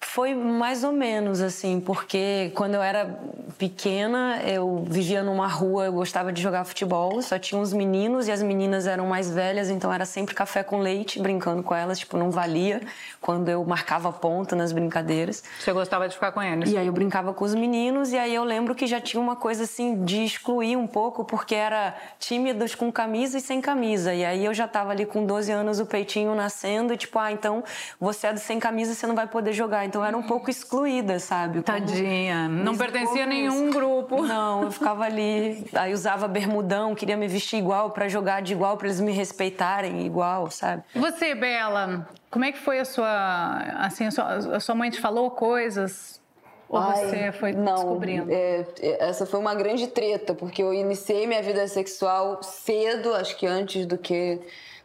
Foi 0.04 0.34
mais 0.34 0.84
ou 0.84 0.92
menos 0.92 1.40
assim, 1.40 1.80
porque 1.80 2.52
quando 2.54 2.74
eu 2.74 2.82
era 2.82 3.18
pequena, 3.56 4.40
eu 4.44 4.84
vivia 4.86 5.22
numa 5.22 5.46
rua, 5.46 5.86
eu 5.86 5.92
gostava 5.92 6.32
de 6.32 6.42
jogar 6.42 6.64
futebol, 6.64 7.22
só 7.22 7.38
tinha 7.38 7.60
uns 7.60 7.72
meninos 7.72 8.28
e 8.28 8.32
as 8.32 8.42
meninas 8.42 8.86
eram 8.86 9.06
mais 9.06 9.30
velhas, 9.30 9.70
então 9.70 9.92
era 9.92 10.04
sempre 10.04 10.34
café 10.34 10.62
com 10.62 10.78
leite, 10.78 11.20
brincando 11.20 11.62
com 11.62 11.74
elas, 11.74 11.98
tipo, 11.98 12.16
não 12.16 12.30
valia 12.30 12.82
quando 13.20 13.48
eu 13.48 13.64
marcava 13.64 14.12
ponta 14.12 14.56
nas 14.56 14.72
brincadeiras. 14.72 15.44
Você 15.60 15.72
gostava 15.72 16.08
de 16.08 16.14
ficar 16.14 16.32
com 16.32 16.42
eles? 16.42 16.70
E 16.70 16.76
aí 16.76 16.86
eu 16.86 16.92
brincava 16.92 17.32
com 17.32 17.44
os 17.44 17.54
meninos 17.54 18.12
e 18.12 18.18
aí 18.18 18.34
eu 18.34 18.44
lembro 18.44 18.74
que 18.74 18.86
já 18.86 19.00
tinha 19.00 19.22
uma 19.22 19.36
coisa 19.36 19.64
assim 19.64 20.04
de 20.04 20.24
excluir 20.24 20.76
um 20.76 20.86
pouco, 20.86 21.24
porque 21.24 21.54
era 21.54 21.94
tímidos 22.18 22.74
com 22.74 22.90
camisa 22.90 23.38
e 23.38 23.40
sem 23.40 23.60
camisa. 23.60 24.12
E 24.12 24.24
aí 24.24 24.44
eu 24.44 24.52
já 24.52 24.66
tava 24.66 24.90
ali 24.90 25.06
com 25.06 25.24
12 25.24 25.52
anos, 25.52 25.78
o 25.78 25.86
peitinho 25.86 26.34
nascendo, 26.34 26.92
e 26.92 26.96
tipo, 26.96 27.18
ah, 27.18 27.30
então 27.30 27.62
você 28.00 28.26
é 28.26 28.32
do 28.32 28.40
sem 28.40 28.58
camisa, 28.58 28.94
você 28.94 29.06
não 29.06 29.14
vai 29.14 29.26
poder 29.26 29.52
jogar 29.52 29.86
então 29.92 30.00
eu 30.00 30.06
era 30.06 30.16
um 30.16 30.22
pouco 30.22 30.48
excluída, 30.48 31.18
sabe? 31.18 31.62
Como... 31.62 31.64
Tadinha, 31.64 32.48
não 32.48 32.74
pertencia 32.74 33.24
a 33.24 33.26
nenhum 33.26 33.68
grupo. 33.68 34.22
Não, 34.22 34.62
eu 34.62 34.70
ficava 34.70 35.04
ali, 35.04 35.66
aí 35.74 35.92
usava 35.92 36.26
bermudão, 36.26 36.94
queria 36.94 37.14
me 37.14 37.28
vestir 37.28 37.58
igual 37.58 37.90
para 37.90 38.08
jogar 38.08 38.40
de 38.40 38.54
igual, 38.54 38.78
para 38.78 38.86
eles 38.86 39.00
me 39.00 39.12
respeitarem 39.12 40.06
igual, 40.06 40.50
sabe? 40.50 40.82
Você, 40.94 41.34
Bela, 41.34 42.08
como 42.30 42.46
é 42.46 42.52
que 42.52 42.58
foi 42.58 42.80
a 42.80 42.86
sua, 42.86 43.58
assim, 43.80 44.06
a 44.06 44.10
sua, 44.10 44.34
a 44.56 44.60
sua 44.60 44.74
mãe 44.74 44.88
te 44.88 44.98
falou 44.98 45.30
coisas 45.30 46.22
ou 46.70 46.78
Ai, 46.78 47.04
você 47.04 47.32
foi 47.32 47.52
não, 47.52 47.74
descobrindo? 47.74 48.32
É, 48.32 48.64
é, 48.80 49.08
essa 49.10 49.26
foi 49.26 49.38
uma 49.38 49.54
grande 49.54 49.88
treta, 49.88 50.34
porque 50.34 50.62
eu 50.62 50.72
iniciei 50.72 51.26
minha 51.26 51.42
vida 51.42 51.68
sexual 51.68 52.42
cedo, 52.42 53.12
acho 53.12 53.36
que 53.36 53.46
antes 53.46 53.84
do 53.84 53.98
que 53.98 54.40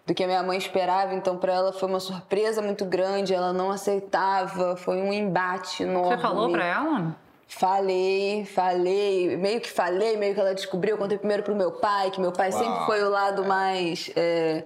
do 0.08 0.16
que 0.16 0.24
a 0.24 0.28
minha 0.28 0.42
mãe 0.42 0.58
esperava, 0.58 1.14
então 1.14 1.38
para 1.38 1.54
ela 1.54 1.74
foi 1.74 1.90
uma 1.90 2.00
surpresa 2.00 2.62
muito 2.62 2.86
grande, 2.86 3.34
ela 3.34 3.52
não 3.52 3.70
aceitava, 3.70 4.78
foi 4.78 5.02
um 5.02 5.12
embate 5.12 5.84
enorme. 5.84 6.16
Você 6.16 6.22
falou 6.22 6.50
para 6.50 6.66
ela? 6.66 7.16
Falei, 7.46 8.46
falei, 8.46 9.36
meio 9.36 9.60
que 9.60 9.70
falei, 9.70 10.16
meio 10.16 10.34
que 10.34 10.40
ela 10.40 10.56
descobriu. 10.56 10.96
Eu 10.96 10.98
contei 10.98 11.18
primeiro 11.18 11.44
pro 11.44 11.54
meu 11.54 11.74
pai, 11.74 12.10
que 12.10 12.22
meu 12.22 12.32
pai 12.32 12.52
Uau. 12.52 12.64
sempre 12.64 12.86
foi 12.86 13.04
o 13.04 13.10
lado 13.10 13.44
mais. 13.44 14.10
É, 14.16 14.64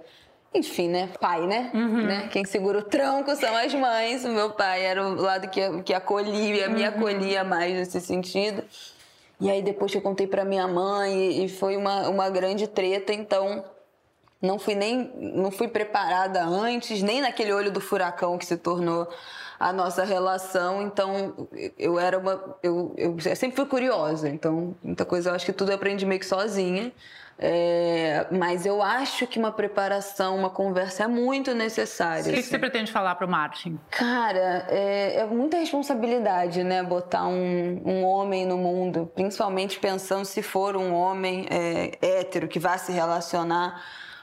enfim, 0.54 0.88
né? 0.88 1.08
Pai, 1.20 1.44
né? 1.44 1.72
Uhum. 1.74 2.06
né? 2.06 2.28
Quem 2.30 2.44
segura 2.44 2.78
o 2.78 2.82
tronco 2.82 3.34
são 3.34 3.56
as 3.56 3.74
mães. 3.74 4.24
O 4.24 4.28
meu 4.28 4.50
pai 4.50 4.84
era 4.84 5.04
o 5.04 5.20
lado 5.20 5.48
que, 5.48 5.82
que 5.82 5.92
acolhia, 5.92 6.68
me 6.68 6.82
uhum. 6.82 6.88
acolhia 6.88 7.42
mais 7.42 7.74
nesse 7.74 8.00
sentido. 8.00 8.62
E 9.40 9.50
aí 9.50 9.60
depois 9.60 9.90
que 9.90 9.98
eu 9.98 10.02
contei 10.02 10.28
pra 10.28 10.44
minha 10.44 10.68
mãe, 10.68 11.44
e 11.44 11.48
foi 11.48 11.76
uma, 11.76 12.08
uma 12.08 12.30
grande 12.30 12.68
treta, 12.68 13.12
então 13.12 13.64
não 14.42 14.58
fui 14.58 14.74
nem 14.74 15.12
não 15.16 15.52
fui 15.52 15.68
preparada 15.68 16.42
antes, 16.44 17.00
nem 17.00 17.20
naquele 17.20 17.52
olho 17.52 17.70
do 17.70 17.80
furacão 17.80 18.36
que 18.36 18.44
se 18.44 18.56
tornou 18.56 19.08
a 19.58 19.72
nossa 19.72 20.04
relação. 20.04 20.82
Então 20.82 21.48
eu 21.78 21.98
era 21.98 22.18
uma 22.18 22.56
eu, 22.62 22.92
eu 22.98 23.16
sempre 23.36 23.56
fui 23.56 23.66
curiosa. 23.66 24.28
Então 24.28 24.74
muita 24.82 25.04
coisa 25.04 25.30
eu 25.30 25.34
acho 25.34 25.46
que 25.46 25.52
tudo 25.52 25.70
eu 25.70 25.76
aprendi 25.76 26.04
meio 26.04 26.18
que 26.18 26.26
sozinha. 26.26 26.92
É, 27.38 28.26
mas 28.30 28.66
eu 28.66 28.82
acho 28.82 29.26
que 29.26 29.38
uma 29.38 29.50
preparação, 29.50 30.36
uma 30.36 30.50
conversa 30.50 31.04
é 31.04 31.06
muito 31.08 31.54
necessária. 31.54 32.30
O 32.30 32.34
que, 32.34 32.42
que 32.42 32.42
você 32.42 32.58
pretende 32.58 32.92
falar 32.92 33.14
para 33.16 33.26
o 33.26 33.30
Martin? 33.30 33.80
Cara, 33.90 34.66
é, 34.68 35.16
é, 35.20 35.26
muita 35.26 35.56
responsabilidade, 35.56 36.62
né? 36.62 36.82
Botar 36.82 37.26
um, 37.26 37.82
um, 37.84 38.04
homem 38.04 38.46
no 38.46 38.56
mundo, 38.56 39.10
principalmente 39.14 39.80
pensando 39.80 40.24
se 40.24 40.42
for 40.42 40.76
um 40.76 40.92
homem 40.92 41.46
é, 41.50 41.98
hétero 42.00 42.46
que 42.46 42.60
vá 42.60 42.78
se 42.78 42.92
relacionar 42.92 43.82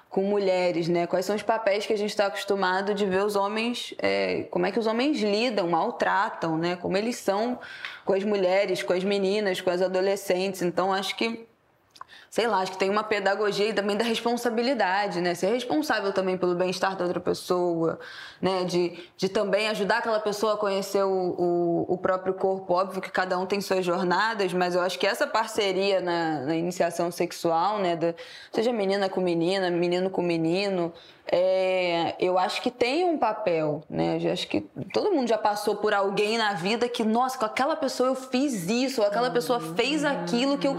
com 0.10 0.24
mulheres, 0.24 0.88
né? 0.88 1.05
Quais 1.05 1.26
são 1.26 1.36
os 1.36 1.43
papéis 1.43 1.86
que 1.86 1.93
a 1.93 1.97
gente 1.97 2.10
está 2.10 2.26
acostumado 2.26 2.95
de 2.95 3.05
ver 3.05 3.24
os 3.24 3.36
homens, 3.36 3.93
é, 3.99 4.43
como 4.49 4.66
é 4.66 4.72
que 4.72 4.80
os 4.80 4.88
homens 4.88 5.22
lidam, 5.22 5.70
maltratam, 5.70 6.57
né? 6.57 6.76
Como 6.76 6.97
eles 6.97 7.18
são 7.18 7.60
com 8.03 8.14
as 8.14 8.24
mulheres, 8.24 8.82
com 8.82 8.91
as 8.91 9.03
meninas, 9.03 9.62
com 9.62 9.70
as 9.70 9.84
adolescentes. 9.84 10.64
Então, 10.64 10.91
acho 10.91 11.16
que 11.16 11.47
sei 12.30 12.47
lá, 12.47 12.59
acho 12.59 12.73
que 12.73 12.77
tem 12.77 12.89
uma 12.89 13.03
pedagogia 13.03 13.69
e 13.69 13.73
também 13.73 13.97
da 13.97 14.03
responsabilidade, 14.03 15.19
né? 15.19 15.34
Ser 15.34 15.47
responsável 15.47 16.13
também 16.13 16.38
pelo 16.38 16.53
bem-estar 16.53 16.95
da 16.95 17.03
outra 17.05 17.19
pessoa, 17.19 17.99
né? 18.39 18.63
De, 18.65 18.97
de 19.17 19.27
também 19.27 19.67
ajudar 19.69 19.97
aquela 19.97 20.19
pessoa 20.19 20.53
a 20.53 20.57
conhecer 20.57 21.03
o, 21.03 21.09
o, 21.09 21.93
o, 21.93 21.97
próprio 21.97 22.34
corpo. 22.36 22.73
Óbvio 22.73 23.01
que 23.01 23.11
cada 23.11 23.38
um 23.38 23.45
tem 23.45 23.59
suas 23.59 23.84
jornadas, 23.84 24.53
mas 24.53 24.75
eu 24.75 24.82
acho 24.82 24.99
que 24.99 25.07
essa 25.07 25.25
parceria 25.25 26.01
na, 26.01 26.41
na 26.41 26.55
iniciação 26.55 27.11
sexual, 27.11 27.80
né? 27.80 27.95
Da, 27.95 28.13
seja 28.51 28.71
menina 28.71 29.09
com 29.09 29.21
menina, 29.21 29.71
menino 29.71 30.09
com 30.09 30.21
menino, 30.21 30.93
é, 31.32 32.15
eu 32.19 32.39
acho 32.39 32.61
que 32.61 32.71
tem 32.71 33.05
um 33.05 33.17
papel, 33.17 33.84
né? 33.89 34.17
Eu 34.19 34.32
acho 34.34 34.47
que 34.47 34.61
todo 34.91 35.11
mundo 35.11 35.27
já 35.27 35.38
passou 35.38 35.75
por 35.75 35.93
alguém 35.93 36.38
na 36.38 36.53
vida 36.53 36.89
que, 36.89 37.03
nossa, 37.03 37.38
com 37.38 37.45
aquela 37.45 37.75
pessoa 37.75 38.09
eu 38.09 38.15
fiz 38.15 38.67
isso, 38.67 39.01
ou 39.01 39.07
aquela 39.07 39.30
pessoa 39.30 39.59
fez 39.59 40.03
aquilo 40.03 40.57
que 40.57 40.67
eu 40.67 40.75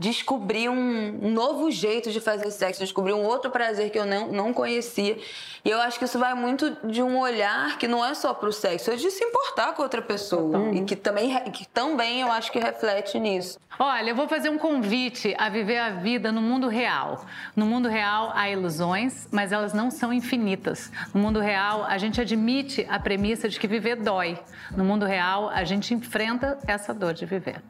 descobri 0.00 0.66
um 0.66 1.30
novo 1.30 1.70
jeito 1.70 2.10
de 2.10 2.20
fazer 2.20 2.50
sexo, 2.50 2.80
descobri 2.80 3.12
um 3.12 3.22
outro 3.22 3.50
prazer 3.50 3.90
que 3.90 3.98
eu 3.98 4.06
não, 4.06 4.32
não 4.32 4.50
conhecia. 4.50 5.18
E 5.62 5.68
eu 5.68 5.78
acho 5.78 5.98
que 5.98 6.06
isso 6.06 6.18
vai 6.18 6.32
muito 6.32 6.74
de 6.82 7.02
um 7.02 7.18
olhar 7.18 7.76
que 7.76 7.86
não 7.86 8.02
é 8.02 8.14
só 8.14 8.32
pro 8.32 8.50
sexo, 8.50 8.90
é 8.90 8.96
de 8.96 9.10
se 9.10 9.22
importar 9.22 9.74
com 9.74 9.82
outra 9.82 10.00
pessoa. 10.00 10.56
Uhum. 10.56 10.72
E 10.72 10.84
que 10.86 10.96
também, 10.96 11.38
que 11.50 11.68
também 11.68 12.22
eu 12.22 12.32
acho 12.32 12.50
que 12.50 12.58
reflete 12.58 13.18
nisso. 13.20 13.58
Olha, 13.78 14.08
eu 14.08 14.16
vou 14.16 14.26
fazer 14.26 14.48
um 14.48 14.56
convite 14.56 15.34
a 15.36 15.50
viver 15.50 15.76
a 15.76 15.90
vida 15.90 16.32
no 16.32 16.40
mundo 16.40 16.66
real. 16.66 17.26
No 17.54 17.66
mundo 17.66 17.86
real 17.86 18.32
há 18.34 18.48
ilusões, 18.48 19.28
mas 19.30 19.52
elas 19.52 19.74
não 19.74 19.90
são 19.90 20.14
infinitas. 20.14 20.90
No 21.12 21.20
mundo 21.20 21.40
real, 21.40 21.84
a 21.84 21.98
gente 21.98 22.18
admite 22.18 22.86
a 22.88 22.98
premissa 22.98 23.50
de 23.50 23.60
que 23.60 23.68
viver 23.68 23.96
dói. 23.96 24.38
No 24.74 24.82
mundo 24.82 25.04
real, 25.04 25.50
a 25.50 25.62
gente 25.62 25.92
enfrenta 25.92 26.58
essa 26.66 26.94
dor 26.94 27.12
de 27.12 27.26
viver. 27.26 27.60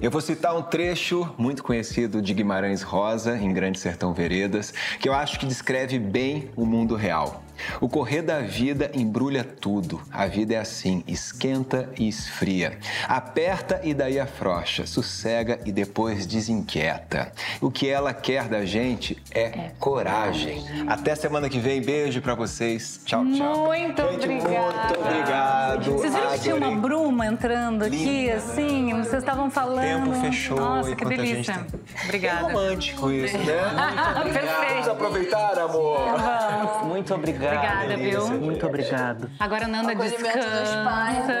Eu 0.00 0.10
vou 0.10 0.20
citar 0.20 0.56
um 0.56 0.62
trecho 0.62 1.32
muito 1.38 1.62
conhecido 1.62 2.20
de 2.20 2.34
Guimarães 2.34 2.82
Rosa, 2.82 3.38
em 3.38 3.52
Grande 3.52 3.78
Sertão 3.78 4.12
Veredas, 4.12 4.74
que 4.98 5.08
eu 5.08 5.14
acho 5.14 5.38
que 5.38 5.46
descreve 5.46 6.00
bem 6.00 6.50
o 6.56 6.66
mundo 6.66 6.96
real. 6.96 7.43
O 7.80 7.88
correr 7.88 8.22
da 8.22 8.40
vida 8.40 8.90
embrulha 8.94 9.44
tudo. 9.44 10.00
A 10.10 10.26
vida 10.26 10.54
é 10.54 10.58
assim, 10.58 11.02
esquenta 11.06 11.88
e 11.98 12.08
esfria. 12.08 12.78
Aperta 13.08 13.80
e 13.82 13.94
daí 13.94 14.18
afrouxa, 14.18 14.86
sossega 14.86 15.60
e 15.64 15.72
depois 15.72 16.26
desinquieta. 16.26 17.32
O 17.60 17.70
que 17.70 17.88
ela 17.88 18.12
quer 18.12 18.48
da 18.48 18.64
gente 18.64 19.22
é, 19.30 19.42
é 19.42 19.72
coragem. 19.78 20.64
Até 20.86 21.14
semana 21.14 21.48
que 21.48 21.58
vem, 21.58 21.80
beijo 21.80 22.20
para 22.20 22.34
vocês. 22.34 23.00
Tchau, 23.04 23.24
tchau. 23.26 23.66
Muito 23.66 24.02
gente, 24.02 24.24
obrigada. 24.24 24.88
Muito 24.88 25.00
obrigado. 25.00 25.92
Vocês 25.92 26.14
viram 26.14 26.30
que 26.32 26.38
tinha 26.38 26.54
uma 26.56 26.70
bruma 26.76 27.26
entrando 27.26 27.84
aqui, 27.84 27.96
Linda, 27.96 28.34
assim? 28.34 28.92
Né? 28.92 29.02
Vocês 29.02 29.22
estavam 29.22 29.50
falando. 29.50 30.08
O 30.08 30.12
tempo 30.12 30.20
fechou. 30.20 30.56
Nossa, 30.56 30.94
que 30.94 31.04
delícia. 31.04 31.54
Gente... 31.54 31.74
Obrigada. 32.04 32.38
É 32.38 32.42
romântico 32.42 33.10
isso, 33.10 33.38
né? 33.38 33.44
Muito 34.22 34.32
Perfeito. 34.32 34.74
Vamos 34.74 34.88
aproveitar, 34.88 35.58
amor. 35.58 35.98
Vamos. 36.18 36.86
Muito 36.86 37.14
obrigado. 37.46 37.84
Obrigada, 37.84 37.96
viu? 37.96 38.40
Muito 38.40 38.66
obrigado. 38.66 39.30
Agora 39.38 39.66
Nanda 39.66 39.94
descansa. 39.94 41.34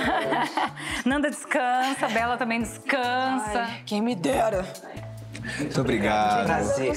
Nanda 1.04 1.30
descansa, 1.30 2.08
Bela 2.08 2.36
também 2.36 2.60
descansa. 2.60 3.62
Ai, 3.62 3.82
quem 3.86 4.00
me 4.00 4.14
dera. 4.14 4.64
Muito 5.58 5.80
obrigado. 5.80 6.46
Prazer. 6.46 6.94